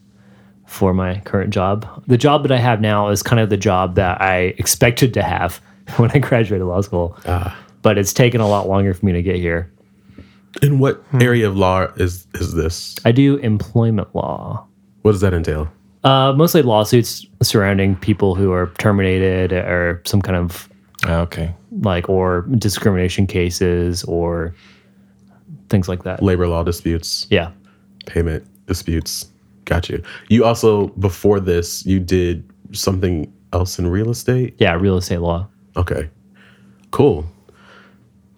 for 0.66 0.94
my 0.94 1.20
current 1.22 1.52
job. 1.54 1.86
The 2.08 2.18
job 2.18 2.44
that 2.44 2.52
I 2.52 2.58
have 2.58 2.82
now 2.82 3.08
is 3.10 3.24
kind 3.24 3.40
of 3.40 3.50
the 3.50 3.58
job 3.58 3.96
that 3.96 4.22
I 4.22 4.54
expected 4.58 5.14
to 5.14 5.24
have 5.24 5.58
when 5.98 6.12
I 6.12 6.20
graduated 6.20 6.68
law 6.68 6.82
school. 6.82 7.18
But 7.84 7.98
it's 7.98 8.12
taken 8.14 8.42
a 8.42 8.48
lot 8.48 8.68
longer 8.68 8.94
for 8.94 9.06
me 9.06 9.14
to 9.14 9.22
get 9.22 9.38
here. 9.38 9.72
in 10.62 10.80
what 10.80 11.02
area 11.22 11.48
of 11.48 11.56
law 11.56 11.84
is 11.98 12.26
is 12.34 12.54
this 12.56 12.96
I 13.06 13.12
do 13.12 13.38
employment 13.38 14.10
law. 14.16 14.66
what 15.04 15.12
does 15.12 15.22
that 15.22 15.34
entail 15.34 15.68
Uh, 16.04 16.34
mostly 16.36 16.62
lawsuits 16.64 17.26
surrounding 17.44 17.96
people 17.96 18.34
who 18.36 18.52
are 18.52 18.72
terminated 18.80 19.54
or 19.54 20.02
some 20.06 20.22
kind 20.22 20.36
of 20.38 20.68
Ah, 21.06 21.20
okay 21.22 21.54
like 21.82 22.10
or 22.10 22.42
discrimination 22.58 23.28
cases 23.28 24.04
or 24.06 24.54
things 25.70 25.88
like 25.90 26.04
that. 26.04 26.22
labor 26.24 26.48
law 26.48 26.64
disputes. 26.64 27.28
Yeah. 27.30 27.52
payment 28.06 28.46
disputes. 28.68 29.28
Got 29.66 29.90
you 29.90 30.02
you 30.30 30.46
also 30.46 30.88
before 31.00 31.40
this 31.40 31.86
you 31.86 32.00
did 32.00 32.50
something 32.72 33.32
else 33.54 33.78
in 33.80 33.88
real 33.88 34.10
estate? 34.10 34.56
Yeah, 34.60 34.74
real 34.76 34.98
estate 34.98 35.20
law. 35.20 35.48
okay. 35.76 36.10
Cool. 36.92 37.26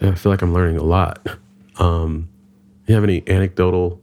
Yeah, 0.01 0.09
i 0.09 0.15
feel 0.15 0.31
like 0.31 0.41
i'm 0.41 0.53
learning 0.53 0.77
a 0.77 0.83
lot. 0.83 1.27
Um 1.77 2.29
you 2.87 2.95
have 2.95 3.03
any 3.03 3.21
anecdotal 3.27 4.01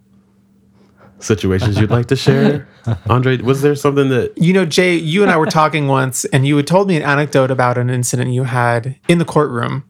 situations 1.18 1.78
you'd 1.80 1.90
like 1.90 2.06
to 2.06 2.16
share? 2.16 2.68
Andre 3.10 3.38
was 3.38 3.62
there 3.62 3.74
something 3.74 4.08
that 4.10 4.32
You 4.36 4.52
know, 4.52 4.64
Jay, 4.64 4.94
you 4.94 5.22
and 5.22 5.30
I 5.32 5.36
were 5.36 5.46
talking 5.46 5.88
once, 5.88 6.24
and 6.26 6.46
you 6.46 6.56
had 6.56 6.66
told 6.66 6.86
me 6.86 6.96
an 6.96 7.02
anecdote 7.02 7.50
about 7.50 7.78
an 7.78 7.90
incident 7.90 8.30
you 8.30 8.44
had 8.44 8.98
in 9.08 9.18
the 9.18 9.24
courtroom 9.24 9.82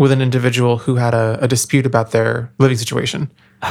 with 0.00 0.10
an 0.12 0.22
individual 0.22 0.78
who 0.78 0.96
had 0.96 1.12
a, 1.12 1.38
a 1.42 1.46
dispute 1.46 1.84
about 1.84 2.10
their 2.10 2.50
living 2.58 2.76
situation. 2.76 3.30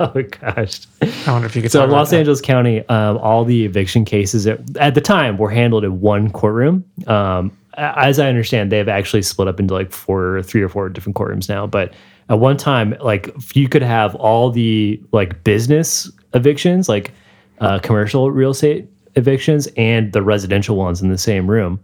Oh 0.00 0.12
gosh. 0.40 0.80
I 1.00 1.30
wonder 1.30 1.46
if 1.46 1.54
you 1.54 1.62
could 1.62 1.70
So 1.70 1.84
in 1.84 1.90
Los 1.90 2.10
that. 2.10 2.16
Angeles 2.16 2.40
County, 2.40 2.80
um, 2.88 3.16
all 3.18 3.44
the 3.44 3.64
eviction 3.64 4.04
cases 4.04 4.44
at, 4.44 4.58
at 4.76 4.96
the 4.96 5.00
time 5.00 5.38
were 5.38 5.50
handled 5.50 5.84
in 5.84 6.00
one 6.00 6.32
courtroom. 6.32 6.84
Um, 7.06 7.56
as 7.74 8.18
I 8.18 8.28
understand, 8.28 8.72
they've 8.72 8.88
actually 8.88 9.22
split 9.22 9.46
up 9.46 9.60
into 9.60 9.74
like 9.74 9.92
four, 9.92 10.42
three 10.42 10.62
or 10.62 10.68
four 10.68 10.88
different 10.88 11.14
courtrooms 11.14 11.48
now. 11.48 11.64
But 11.68 11.94
at 12.28 12.40
one 12.40 12.56
time, 12.56 12.96
like 13.00 13.32
you 13.54 13.68
could 13.68 13.82
have 13.82 14.16
all 14.16 14.50
the 14.50 15.00
like 15.12 15.44
business 15.44 16.10
evictions, 16.34 16.88
like 16.88 17.12
uh, 17.60 17.78
commercial 17.78 18.32
real 18.32 18.50
estate 18.50 18.88
evictions, 19.14 19.68
and 19.76 20.12
the 20.12 20.22
residential 20.22 20.74
ones 20.74 21.00
in 21.00 21.08
the 21.08 21.18
same 21.18 21.48
room, 21.48 21.78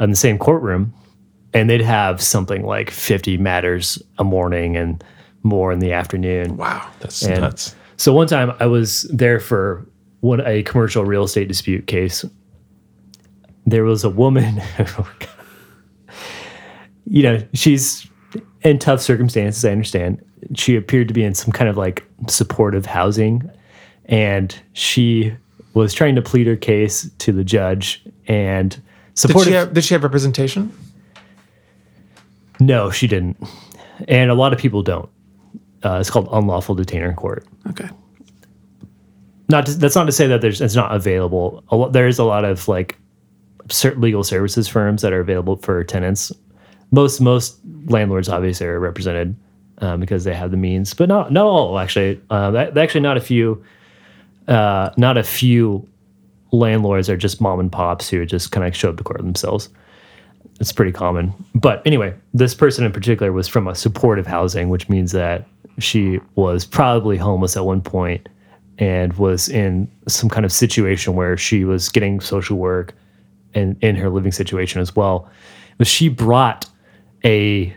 in 0.00 0.10
the 0.10 0.16
same 0.16 0.38
courtroom, 0.38 0.92
and 1.54 1.68
they'd 1.68 1.82
have 1.82 2.22
something 2.22 2.64
like 2.64 2.90
fifty 2.90 3.36
matters 3.36 4.02
a 4.18 4.24
morning 4.24 4.76
and 4.76 5.02
more 5.42 5.72
in 5.72 5.80
the 5.80 5.92
afternoon. 5.92 6.56
Wow. 6.56 6.88
that's 7.00 7.22
And 7.22 7.40
nuts 7.40 7.74
So 7.96 8.12
one 8.12 8.26
time 8.26 8.52
I 8.60 8.66
was 8.66 9.02
there 9.12 9.40
for 9.40 9.86
one 10.20 10.40
a 10.40 10.62
commercial 10.62 11.04
real 11.04 11.24
estate 11.24 11.48
dispute 11.48 11.86
case. 11.86 12.24
There 13.66 13.84
was 13.84 14.02
a 14.02 14.10
woman, 14.10 14.60
oh 14.78 15.08
you 17.06 17.22
know, 17.22 17.42
she's 17.52 18.08
in 18.62 18.78
tough 18.78 19.00
circumstances. 19.00 19.64
I 19.64 19.70
understand. 19.70 20.24
She 20.54 20.76
appeared 20.76 21.08
to 21.08 21.14
be 21.14 21.22
in 21.22 21.34
some 21.34 21.52
kind 21.52 21.68
of 21.68 21.76
like 21.76 22.04
supportive 22.28 22.86
housing, 22.86 23.48
and 24.06 24.58
she 24.72 25.34
was 25.74 25.94
trying 25.94 26.14
to 26.16 26.22
plead 26.22 26.46
her 26.46 26.56
case 26.56 27.08
to 27.18 27.32
the 27.32 27.44
judge 27.44 28.02
and 28.26 28.70
Did 28.70 28.82
supportive. 29.14 29.50
she, 29.50 29.54
have, 29.54 29.74
did 29.74 29.84
she 29.84 29.94
have 29.94 30.02
representation? 30.02 30.72
No, 32.66 32.90
she 32.90 33.06
didn't, 33.06 33.36
and 34.08 34.30
a 34.30 34.34
lot 34.34 34.52
of 34.52 34.58
people 34.58 34.82
don't. 34.82 35.08
Uh, 35.84 35.98
it's 36.00 36.10
called 36.10 36.28
unlawful 36.32 36.74
detainer 36.74 37.08
in 37.08 37.16
court. 37.16 37.46
Okay. 37.68 37.88
not 39.48 39.66
to, 39.66 39.74
that's 39.74 39.96
not 39.96 40.04
to 40.04 40.12
say 40.12 40.26
that 40.26 40.40
there's 40.40 40.60
it's 40.60 40.76
not 40.76 40.94
available. 40.94 41.64
A 41.68 41.76
lot, 41.76 41.92
there's 41.92 42.18
a 42.18 42.24
lot 42.24 42.44
of 42.44 42.68
like 42.68 42.98
cer- 43.70 43.96
legal 43.96 44.22
services 44.22 44.68
firms 44.68 45.02
that 45.02 45.12
are 45.12 45.20
available 45.20 45.56
for 45.56 45.82
tenants. 45.84 46.32
Most 46.90 47.20
most 47.20 47.58
landlords 47.86 48.28
obviously 48.28 48.66
are 48.66 48.78
represented 48.78 49.34
um, 49.78 50.00
because 50.00 50.24
they 50.24 50.34
have 50.34 50.50
the 50.50 50.56
means, 50.56 50.94
but 50.94 51.08
not 51.08 51.32
not 51.32 51.46
all 51.46 51.78
actually. 51.78 52.20
Um, 52.30 52.56
actually, 52.56 53.00
not 53.00 53.16
a 53.16 53.20
few. 53.20 53.62
Uh, 54.48 54.90
not 54.96 55.16
a 55.16 55.22
few 55.22 55.88
landlords 56.52 57.08
are 57.08 57.16
just 57.16 57.40
mom 57.40 57.60
and 57.60 57.72
pops 57.72 58.08
who 58.08 58.24
just 58.26 58.52
kind 58.52 58.66
of 58.66 58.76
show 58.76 58.90
up 58.90 58.96
to 58.98 59.04
court 59.04 59.22
themselves. 59.22 59.68
It's 60.62 60.70
pretty 60.70 60.92
common. 60.92 61.34
But 61.56 61.84
anyway, 61.84 62.14
this 62.32 62.54
person 62.54 62.84
in 62.84 62.92
particular 62.92 63.32
was 63.32 63.48
from 63.48 63.66
a 63.66 63.74
supportive 63.74 64.28
housing, 64.28 64.68
which 64.68 64.88
means 64.88 65.10
that 65.10 65.44
she 65.80 66.20
was 66.36 66.64
probably 66.64 67.16
homeless 67.16 67.56
at 67.56 67.64
one 67.64 67.80
point 67.80 68.28
and 68.78 69.12
was 69.14 69.48
in 69.48 69.90
some 70.06 70.30
kind 70.30 70.44
of 70.44 70.52
situation 70.52 71.16
where 71.16 71.36
she 71.36 71.64
was 71.64 71.88
getting 71.88 72.20
social 72.20 72.58
work 72.58 72.94
and 73.54 73.76
in 73.82 73.96
her 73.96 74.08
living 74.08 74.30
situation 74.30 74.80
as 74.80 74.94
well. 74.94 75.28
But 75.78 75.88
she 75.88 76.08
brought 76.08 76.70
a 77.24 77.76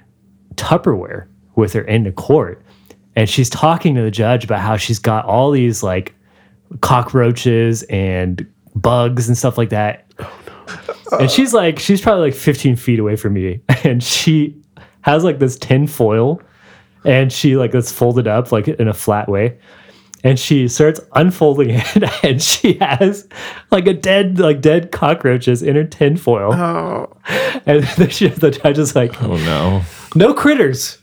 Tupperware 0.53 1.25
with 1.55 1.73
her 1.73 1.81
into 1.81 2.11
court 2.11 2.63
and 3.15 3.27
she's 3.27 3.49
talking 3.49 3.95
to 3.95 4.03
the 4.03 4.11
judge 4.11 4.43
about 4.43 4.59
how 4.59 4.77
she's 4.77 4.99
got 4.99 5.25
all 5.25 5.49
these 5.49 5.81
like 5.81 6.13
cockroaches 6.81 7.81
and 7.89 8.45
bugs 8.75 9.27
and 9.27 9.35
stuff 9.35 9.57
like 9.57 9.69
that. 9.69 10.05
Oh, 10.19 10.94
And 11.19 11.31
she's 11.31 11.53
like, 11.53 11.79
she's 11.79 12.01
probably 12.01 12.29
like 12.31 12.33
15 12.33 12.75
feet 12.75 12.99
away 12.99 13.15
from 13.15 13.33
me. 13.33 13.61
And 13.83 14.03
she 14.03 14.55
has 15.01 15.23
like 15.23 15.37
this 15.39 15.57
tin 15.57 15.85
foil 15.85 16.41
and 17.03 17.31
she 17.31 17.55
like 17.55 17.75
it's 17.75 17.91
folded 17.91 18.27
up 18.27 18.51
like 18.51 18.67
in 18.67 18.87
a 18.87 18.93
flat 18.93 19.29
way. 19.29 19.57
And 20.23 20.39
she 20.39 20.67
starts 20.67 20.99
unfolding 21.13 21.69
it 21.73 22.23
and 22.23 22.41
she 22.41 22.73
has 22.79 23.27
like 23.69 23.85
a 23.85 23.93
dead, 23.93 24.39
like 24.39 24.61
dead 24.61 24.91
cockroaches 24.91 25.61
in 25.61 25.75
her 25.75 25.83
tin 25.83 26.17
foil. 26.17 26.53
Oh, 26.53 27.11
And 27.67 27.83
then 27.83 28.09
she, 28.09 28.27
the 28.29 28.51
judge 28.51 28.79
is 28.79 28.95
like, 28.95 29.21
oh 29.21 29.37
no 29.37 29.83
no 30.15 30.33
critters. 30.33 30.97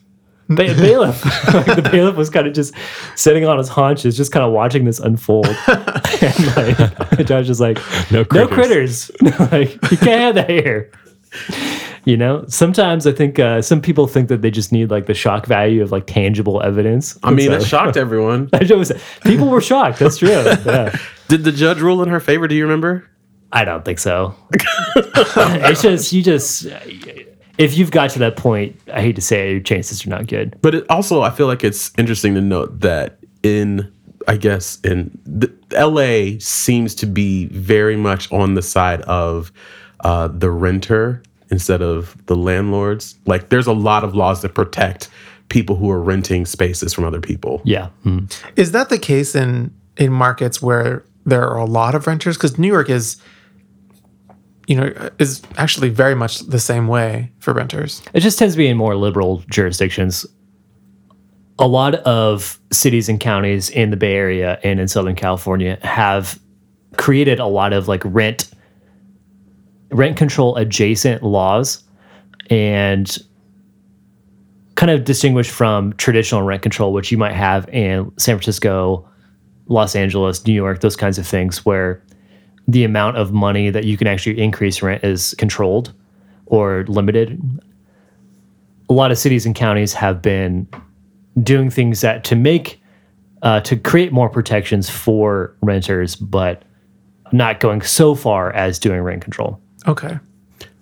Ba- 0.48 0.74
bailiff. 0.74 1.24
like 1.54 1.76
the 1.76 1.88
bailiff 1.90 2.16
was 2.16 2.30
kind 2.30 2.46
of 2.46 2.52
just 2.52 2.74
sitting 3.16 3.44
on 3.46 3.58
his 3.58 3.68
haunches, 3.68 4.16
just 4.16 4.32
kind 4.32 4.44
of 4.44 4.52
watching 4.52 4.84
this 4.84 4.98
unfold. 4.98 5.46
and 5.66 6.56
like 6.56 6.76
the 7.16 7.24
judge 7.26 7.48
is 7.50 7.60
like, 7.60 7.78
No 8.10 8.24
no 8.32 8.46
critters. 8.46 9.10
like 9.22 9.72
you 9.90 9.96
can't 9.98 10.20
have 10.20 10.34
that 10.36 10.50
here. 10.50 10.90
You 12.04 12.16
know, 12.16 12.44
sometimes 12.48 13.06
I 13.06 13.12
think 13.12 13.38
uh, 13.38 13.62
some 13.62 13.80
people 13.80 14.06
think 14.06 14.28
that 14.28 14.42
they 14.42 14.50
just 14.50 14.72
need 14.72 14.90
like 14.90 15.06
the 15.06 15.14
shock 15.14 15.46
value 15.46 15.82
of 15.82 15.92
like 15.92 16.06
tangible 16.06 16.60
evidence. 16.62 17.16
I 17.22 17.30
mean, 17.30 17.48
So- 17.48 17.54
it 17.54 17.64
shocked 17.64 17.96
everyone. 17.96 18.48
Was, 18.52 18.92
people 19.24 19.48
were 19.48 19.60
shocked. 19.60 20.00
That's 20.00 20.18
true. 20.18 20.28
Yeah. 20.28 20.96
Did 21.28 21.44
the 21.44 21.52
judge 21.52 21.80
rule 21.80 22.02
in 22.02 22.08
her 22.08 22.20
favor? 22.20 22.48
Do 22.48 22.54
you 22.54 22.64
remember? 22.64 23.08
I 23.52 23.64
don't 23.64 23.84
think 23.84 23.98
so. 23.98 24.34
it's 24.96 25.82
just 25.82 26.12
you 26.12 26.22
just 26.22 26.66
if 27.58 27.76
you've 27.76 27.90
got 27.90 28.10
to 28.10 28.18
that 28.20 28.36
point, 28.36 28.78
I 28.92 29.00
hate 29.00 29.16
to 29.16 29.22
say 29.22 29.48
it, 29.48 29.52
your 29.52 29.60
chances 29.60 30.06
are 30.06 30.10
not 30.10 30.26
good. 30.26 30.56
But 30.62 30.74
it 30.74 30.90
also, 30.90 31.22
I 31.22 31.30
feel 31.30 31.46
like 31.46 31.64
it's 31.64 31.90
interesting 31.98 32.34
to 32.34 32.40
note 32.40 32.80
that 32.80 33.18
in, 33.42 33.92
I 34.28 34.36
guess, 34.36 34.78
in 34.80 35.16
the, 35.24 35.52
LA 35.72 36.38
seems 36.38 36.94
to 36.96 37.06
be 37.06 37.46
very 37.46 37.96
much 37.96 38.30
on 38.32 38.54
the 38.54 38.62
side 38.62 39.02
of 39.02 39.52
uh, 40.00 40.28
the 40.28 40.50
renter 40.50 41.22
instead 41.50 41.82
of 41.82 42.16
the 42.26 42.36
landlords. 42.36 43.16
Like, 43.26 43.50
there's 43.50 43.66
a 43.66 43.72
lot 43.72 44.04
of 44.04 44.14
laws 44.14 44.42
that 44.42 44.54
protect 44.54 45.08
people 45.48 45.76
who 45.76 45.90
are 45.90 46.00
renting 46.00 46.46
spaces 46.46 46.94
from 46.94 47.04
other 47.04 47.20
people. 47.20 47.60
Yeah. 47.64 47.90
Mm. 48.04 48.34
Is 48.56 48.72
that 48.72 48.88
the 48.88 48.98
case 48.98 49.34
in 49.34 49.72
in 49.98 50.10
markets 50.10 50.62
where 50.62 51.04
there 51.26 51.46
are 51.46 51.58
a 51.58 51.66
lot 51.66 51.94
of 51.94 52.06
renters? 52.06 52.36
Because 52.36 52.58
New 52.58 52.68
York 52.68 52.88
is, 52.88 53.18
you 54.72 54.80
know, 54.80 55.10
is 55.18 55.42
actually 55.58 55.90
very 55.90 56.14
much 56.14 56.38
the 56.38 56.58
same 56.58 56.88
way 56.88 57.30
for 57.40 57.52
renters. 57.52 58.00
It 58.14 58.20
just 58.20 58.38
tends 58.38 58.54
to 58.54 58.58
be 58.58 58.68
in 58.68 58.78
more 58.78 58.96
liberal 58.96 59.44
jurisdictions. 59.50 60.24
A 61.58 61.68
lot 61.68 61.96
of 61.96 62.58
cities 62.70 63.06
and 63.10 63.20
counties 63.20 63.68
in 63.68 63.90
the 63.90 63.98
Bay 63.98 64.14
Area 64.14 64.58
and 64.64 64.80
in 64.80 64.88
Southern 64.88 65.14
California 65.14 65.78
have 65.82 66.40
created 66.96 67.38
a 67.38 67.44
lot 67.44 67.74
of 67.74 67.86
like 67.86 68.00
rent 68.06 68.50
rent 69.90 70.16
control 70.16 70.56
adjacent 70.56 71.22
laws 71.22 71.84
and 72.48 73.18
kind 74.76 74.90
of 74.90 75.04
distinguished 75.04 75.50
from 75.50 75.92
traditional 75.98 76.44
rent 76.44 76.62
control, 76.62 76.94
which 76.94 77.12
you 77.12 77.18
might 77.18 77.34
have 77.34 77.68
in 77.68 78.10
San 78.16 78.36
Francisco, 78.36 79.06
Los 79.66 79.94
Angeles, 79.94 80.46
New 80.46 80.54
York, 80.54 80.80
those 80.80 80.96
kinds 80.96 81.18
of 81.18 81.26
things 81.26 81.66
where 81.66 82.02
the 82.72 82.84
amount 82.84 83.18
of 83.18 83.32
money 83.32 83.68
that 83.68 83.84
you 83.84 83.96
can 83.98 84.06
actually 84.06 84.40
increase 84.40 84.82
rent 84.82 85.04
is 85.04 85.34
controlled 85.38 85.92
or 86.46 86.84
limited. 86.88 87.40
A 88.88 88.92
lot 88.92 89.10
of 89.10 89.18
cities 89.18 89.44
and 89.44 89.54
counties 89.54 89.92
have 89.92 90.22
been 90.22 90.66
doing 91.42 91.70
things 91.70 92.00
that 92.00 92.24
to 92.24 92.36
make 92.36 92.80
uh, 93.42 93.60
to 93.60 93.76
create 93.76 94.12
more 94.12 94.28
protections 94.28 94.88
for 94.88 95.54
renters, 95.62 96.14
but 96.14 96.62
not 97.32 97.60
going 97.60 97.82
so 97.82 98.14
far 98.14 98.52
as 98.52 98.78
doing 98.78 99.00
rent 99.00 99.20
control. 99.20 99.60
Okay. 99.86 100.18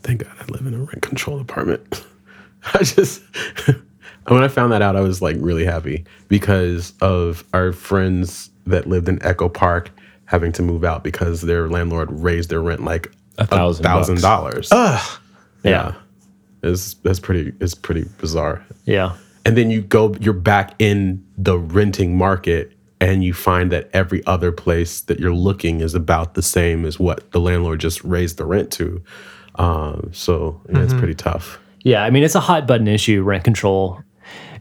Thank 0.02 0.22
God 0.22 0.32
I 0.38 0.44
live 0.52 0.66
in 0.66 0.74
a 0.74 0.78
rent 0.78 1.02
control 1.02 1.40
apartment. 1.40 2.04
I 2.74 2.82
just, 2.82 3.22
when 4.28 4.44
I 4.44 4.48
found 4.48 4.72
that 4.72 4.82
out, 4.82 4.94
I 4.94 5.00
was 5.00 5.22
like 5.22 5.36
really 5.40 5.64
happy 5.64 6.04
because 6.28 6.92
of 7.00 7.44
our 7.54 7.72
friends 7.72 8.50
that 8.66 8.86
lived 8.86 9.08
in 9.08 9.22
Echo 9.24 9.48
Park 9.48 9.90
having 10.30 10.52
to 10.52 10.62
move 10.62 10.84
out 10.84 11.02
because 11.02 11.42
their 11.42 11.68
landlord 11.68 12.08
raised 12.12 12.50
their 12.50 12.62
rent 12.62 12.84
like 12.84 13.10
A 13.38 13.46
thousand 13.46 13.82
thousand 13.82 14.20
dollars. 14.20 14.68
Yeah. 15.64 15.94
It's 16.62 16.94
that's 16.94 17.18
pretty 17.18 17.52
it's 17.60 17.74
pretty 17.74 18.06
bizarre. 18.18 18.64
Yeah. 18.84 19.16
And 19.44 19.56
then 19.56 19.72
you 19.72 19.82
go 19.82 20.14
you're 20.20 20.32
back 20.32 20.74
in 20.78 21.26
the 21.36 21.58
renting 21.58 22.16
market 22.16 22.72
and 23.00 23.24
you 23.24 23.34
find 23.34 23.72
that 23.72 23.90
every 23.92 24.24
other 24.26 24.52
place 24.52 25.00
that 25.02 25.18
you're 25.18 25.34
looking 25.34 25.80
is 25.80 25.94
about 25.96 26.34
the 26.34 26.42
same 26.42 26.84
as 26.84 27.00
what 27.00 27.32
the 27.32 27.40
landlord 27.40 27.80
just 27.80 28.04
raised 28.04 28.36
the 28.36 28.44
rent 28.44 28.70
to. 28.72 29.02
Um, 29.56 30.10
so 30.12 30.60
yeah, 30.68 30.82
it's 30.82 30.94
pretty 30.94 31.14
tough. 31.14 31.58
Yeah, 31.82 32.04
I 32.04 32.10
mean 32.10 32.22
it's 32.22 32.36
a 32.36 32.40
hot 32.40 32.68
button 32.68 32.86
issue, 32.86 33.22
rent 33.22 33.42
control. 33.42 34.00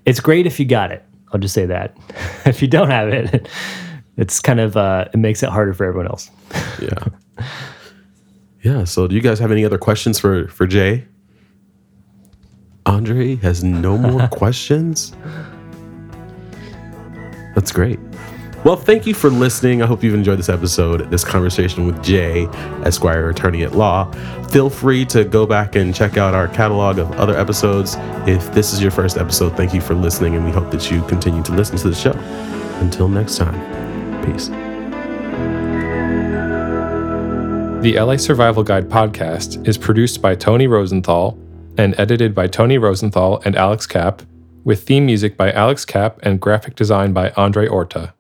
It's 0.06 0.20
great 0.20 0.48
if 0.48 0.60
you 0.60 0.66
got 0.66 0.92
it. 0.92 1.06
I'll 1.32 1.40
just 1.40 1.54
say 1.54 1.68
that. 1.68 1.96
if 2.46 2.64
you 2.64 2.68
don't 2.68 2.90
have 2.90 3.10
it, 3.10 3.48
it's 4.20 4.42
kind 4.42 4.60
of 4.60 4.76
uh, 4.76 5.06
it 5.14 5.18
makes 5.18 5.42
it 5.42 5.50
harder 5.50 5.74
for 5.74 5.86
everyone 5.86 6.08
else. 6.08 6.30
Yeah. 6.82 7.46
Yeah. 8.62 8.84
So, 8.86 9.08
do 9.08 9.16
you 9.16 9.22
guys 9.22 9.38
have 9.40 9.52
any 9.52 9.66
other 9.66 9.78
questions 9.78 10.20
for 10.20 10.48
for 10.48 10.66
Jay? 10.66 11.06
Andre 12.86 13.36
has 13.38 13.64
no 13.64 13.98
more 13.98 14.28
questions. 14.32 15.14
That's 17.56 17.72
great. 17.72 18.00
Well, 18.66 18.76
thank 18.76 19.06
you 19.08 19.14
for 19.14 19.30
listening. 19.30 19.82
I 19.82 19.86
hope 19.86 20.04
you've 20.04 20.14
enjoyed 20.14 20.40
this 20.40 20.50
episode, 20.50 21.10
this 21.10 21.24
conversation 21.24 21.86
with 21.86 22.02
Jay, 22.04 22.46
Esquire 22.84 23.30
Attorney 23.30 23.64
at 23.64 23.74
Law. 23.74 24.12
Feel 24.50 24.70
free 24.70 25.06
to 25.06 25.24
go 25.24 25.46
back 25.46 25.76
and 25.76 25.96
check 25.96 26.18
out 26.18 26.34
our 26.34 26.50
catalog 26.50 26.98
of 26.98 27.10
other 27.14 27.38
episodes. 27.38 27.96
If 28.28 28.54
this 28.54 28.74
is 28.74 28.82
your 28.82 28.92
first 28.92 29.18
episode, 29.18 29.56
thank 29.56 29.74
you 29.74 29.80
for 29.80 29.96
listening, 29.96 30.36
and 30.36 30.44
we 30.44 30.52
hope 30.52 30.72
that 30.72 30.92
you 30.92 31.02
continue 31.04 31.44
to 31.44 31.54
listen 31.54 31.78
to 31.78 31.90
the 31.90 31.96
show. 31.96 32.12
Until 32.82 33.08
next 33.08 33.38
time, 33.38 33.79
peace. 34.32 34.50
The 37.82 37.98
LA 37.98 38.18
Survival 38.18 38.64
Guide 38.64 38.90
podcast 38.90 39.66
is 39.68 39.78
produced 39.78 40.22
by 40.22 40.36
Tony 40.36 40.68
Rosenthal 40.68 41.40
and 41.78 41.98
edited 41.98 42.36
by 42.36 42.48
Tony 42.48 42.78
Rosenthal 42.78 43.42
and 43.46 43.56
Alex 43.56 43.88
Kapp, 43.88 44.22
with 44.66 44.84
theme 44.84 45.06
music 45.06 45.38
by 45.38 45.52
Alex 45.54 45.86
Kapp 45.86 46.20
and 46.24 46.42
graphic 46.42 46.76
design 46.76 47.14
by 47.14 47.32
Andre 47.38 47.68
Orta. 47.68 48.14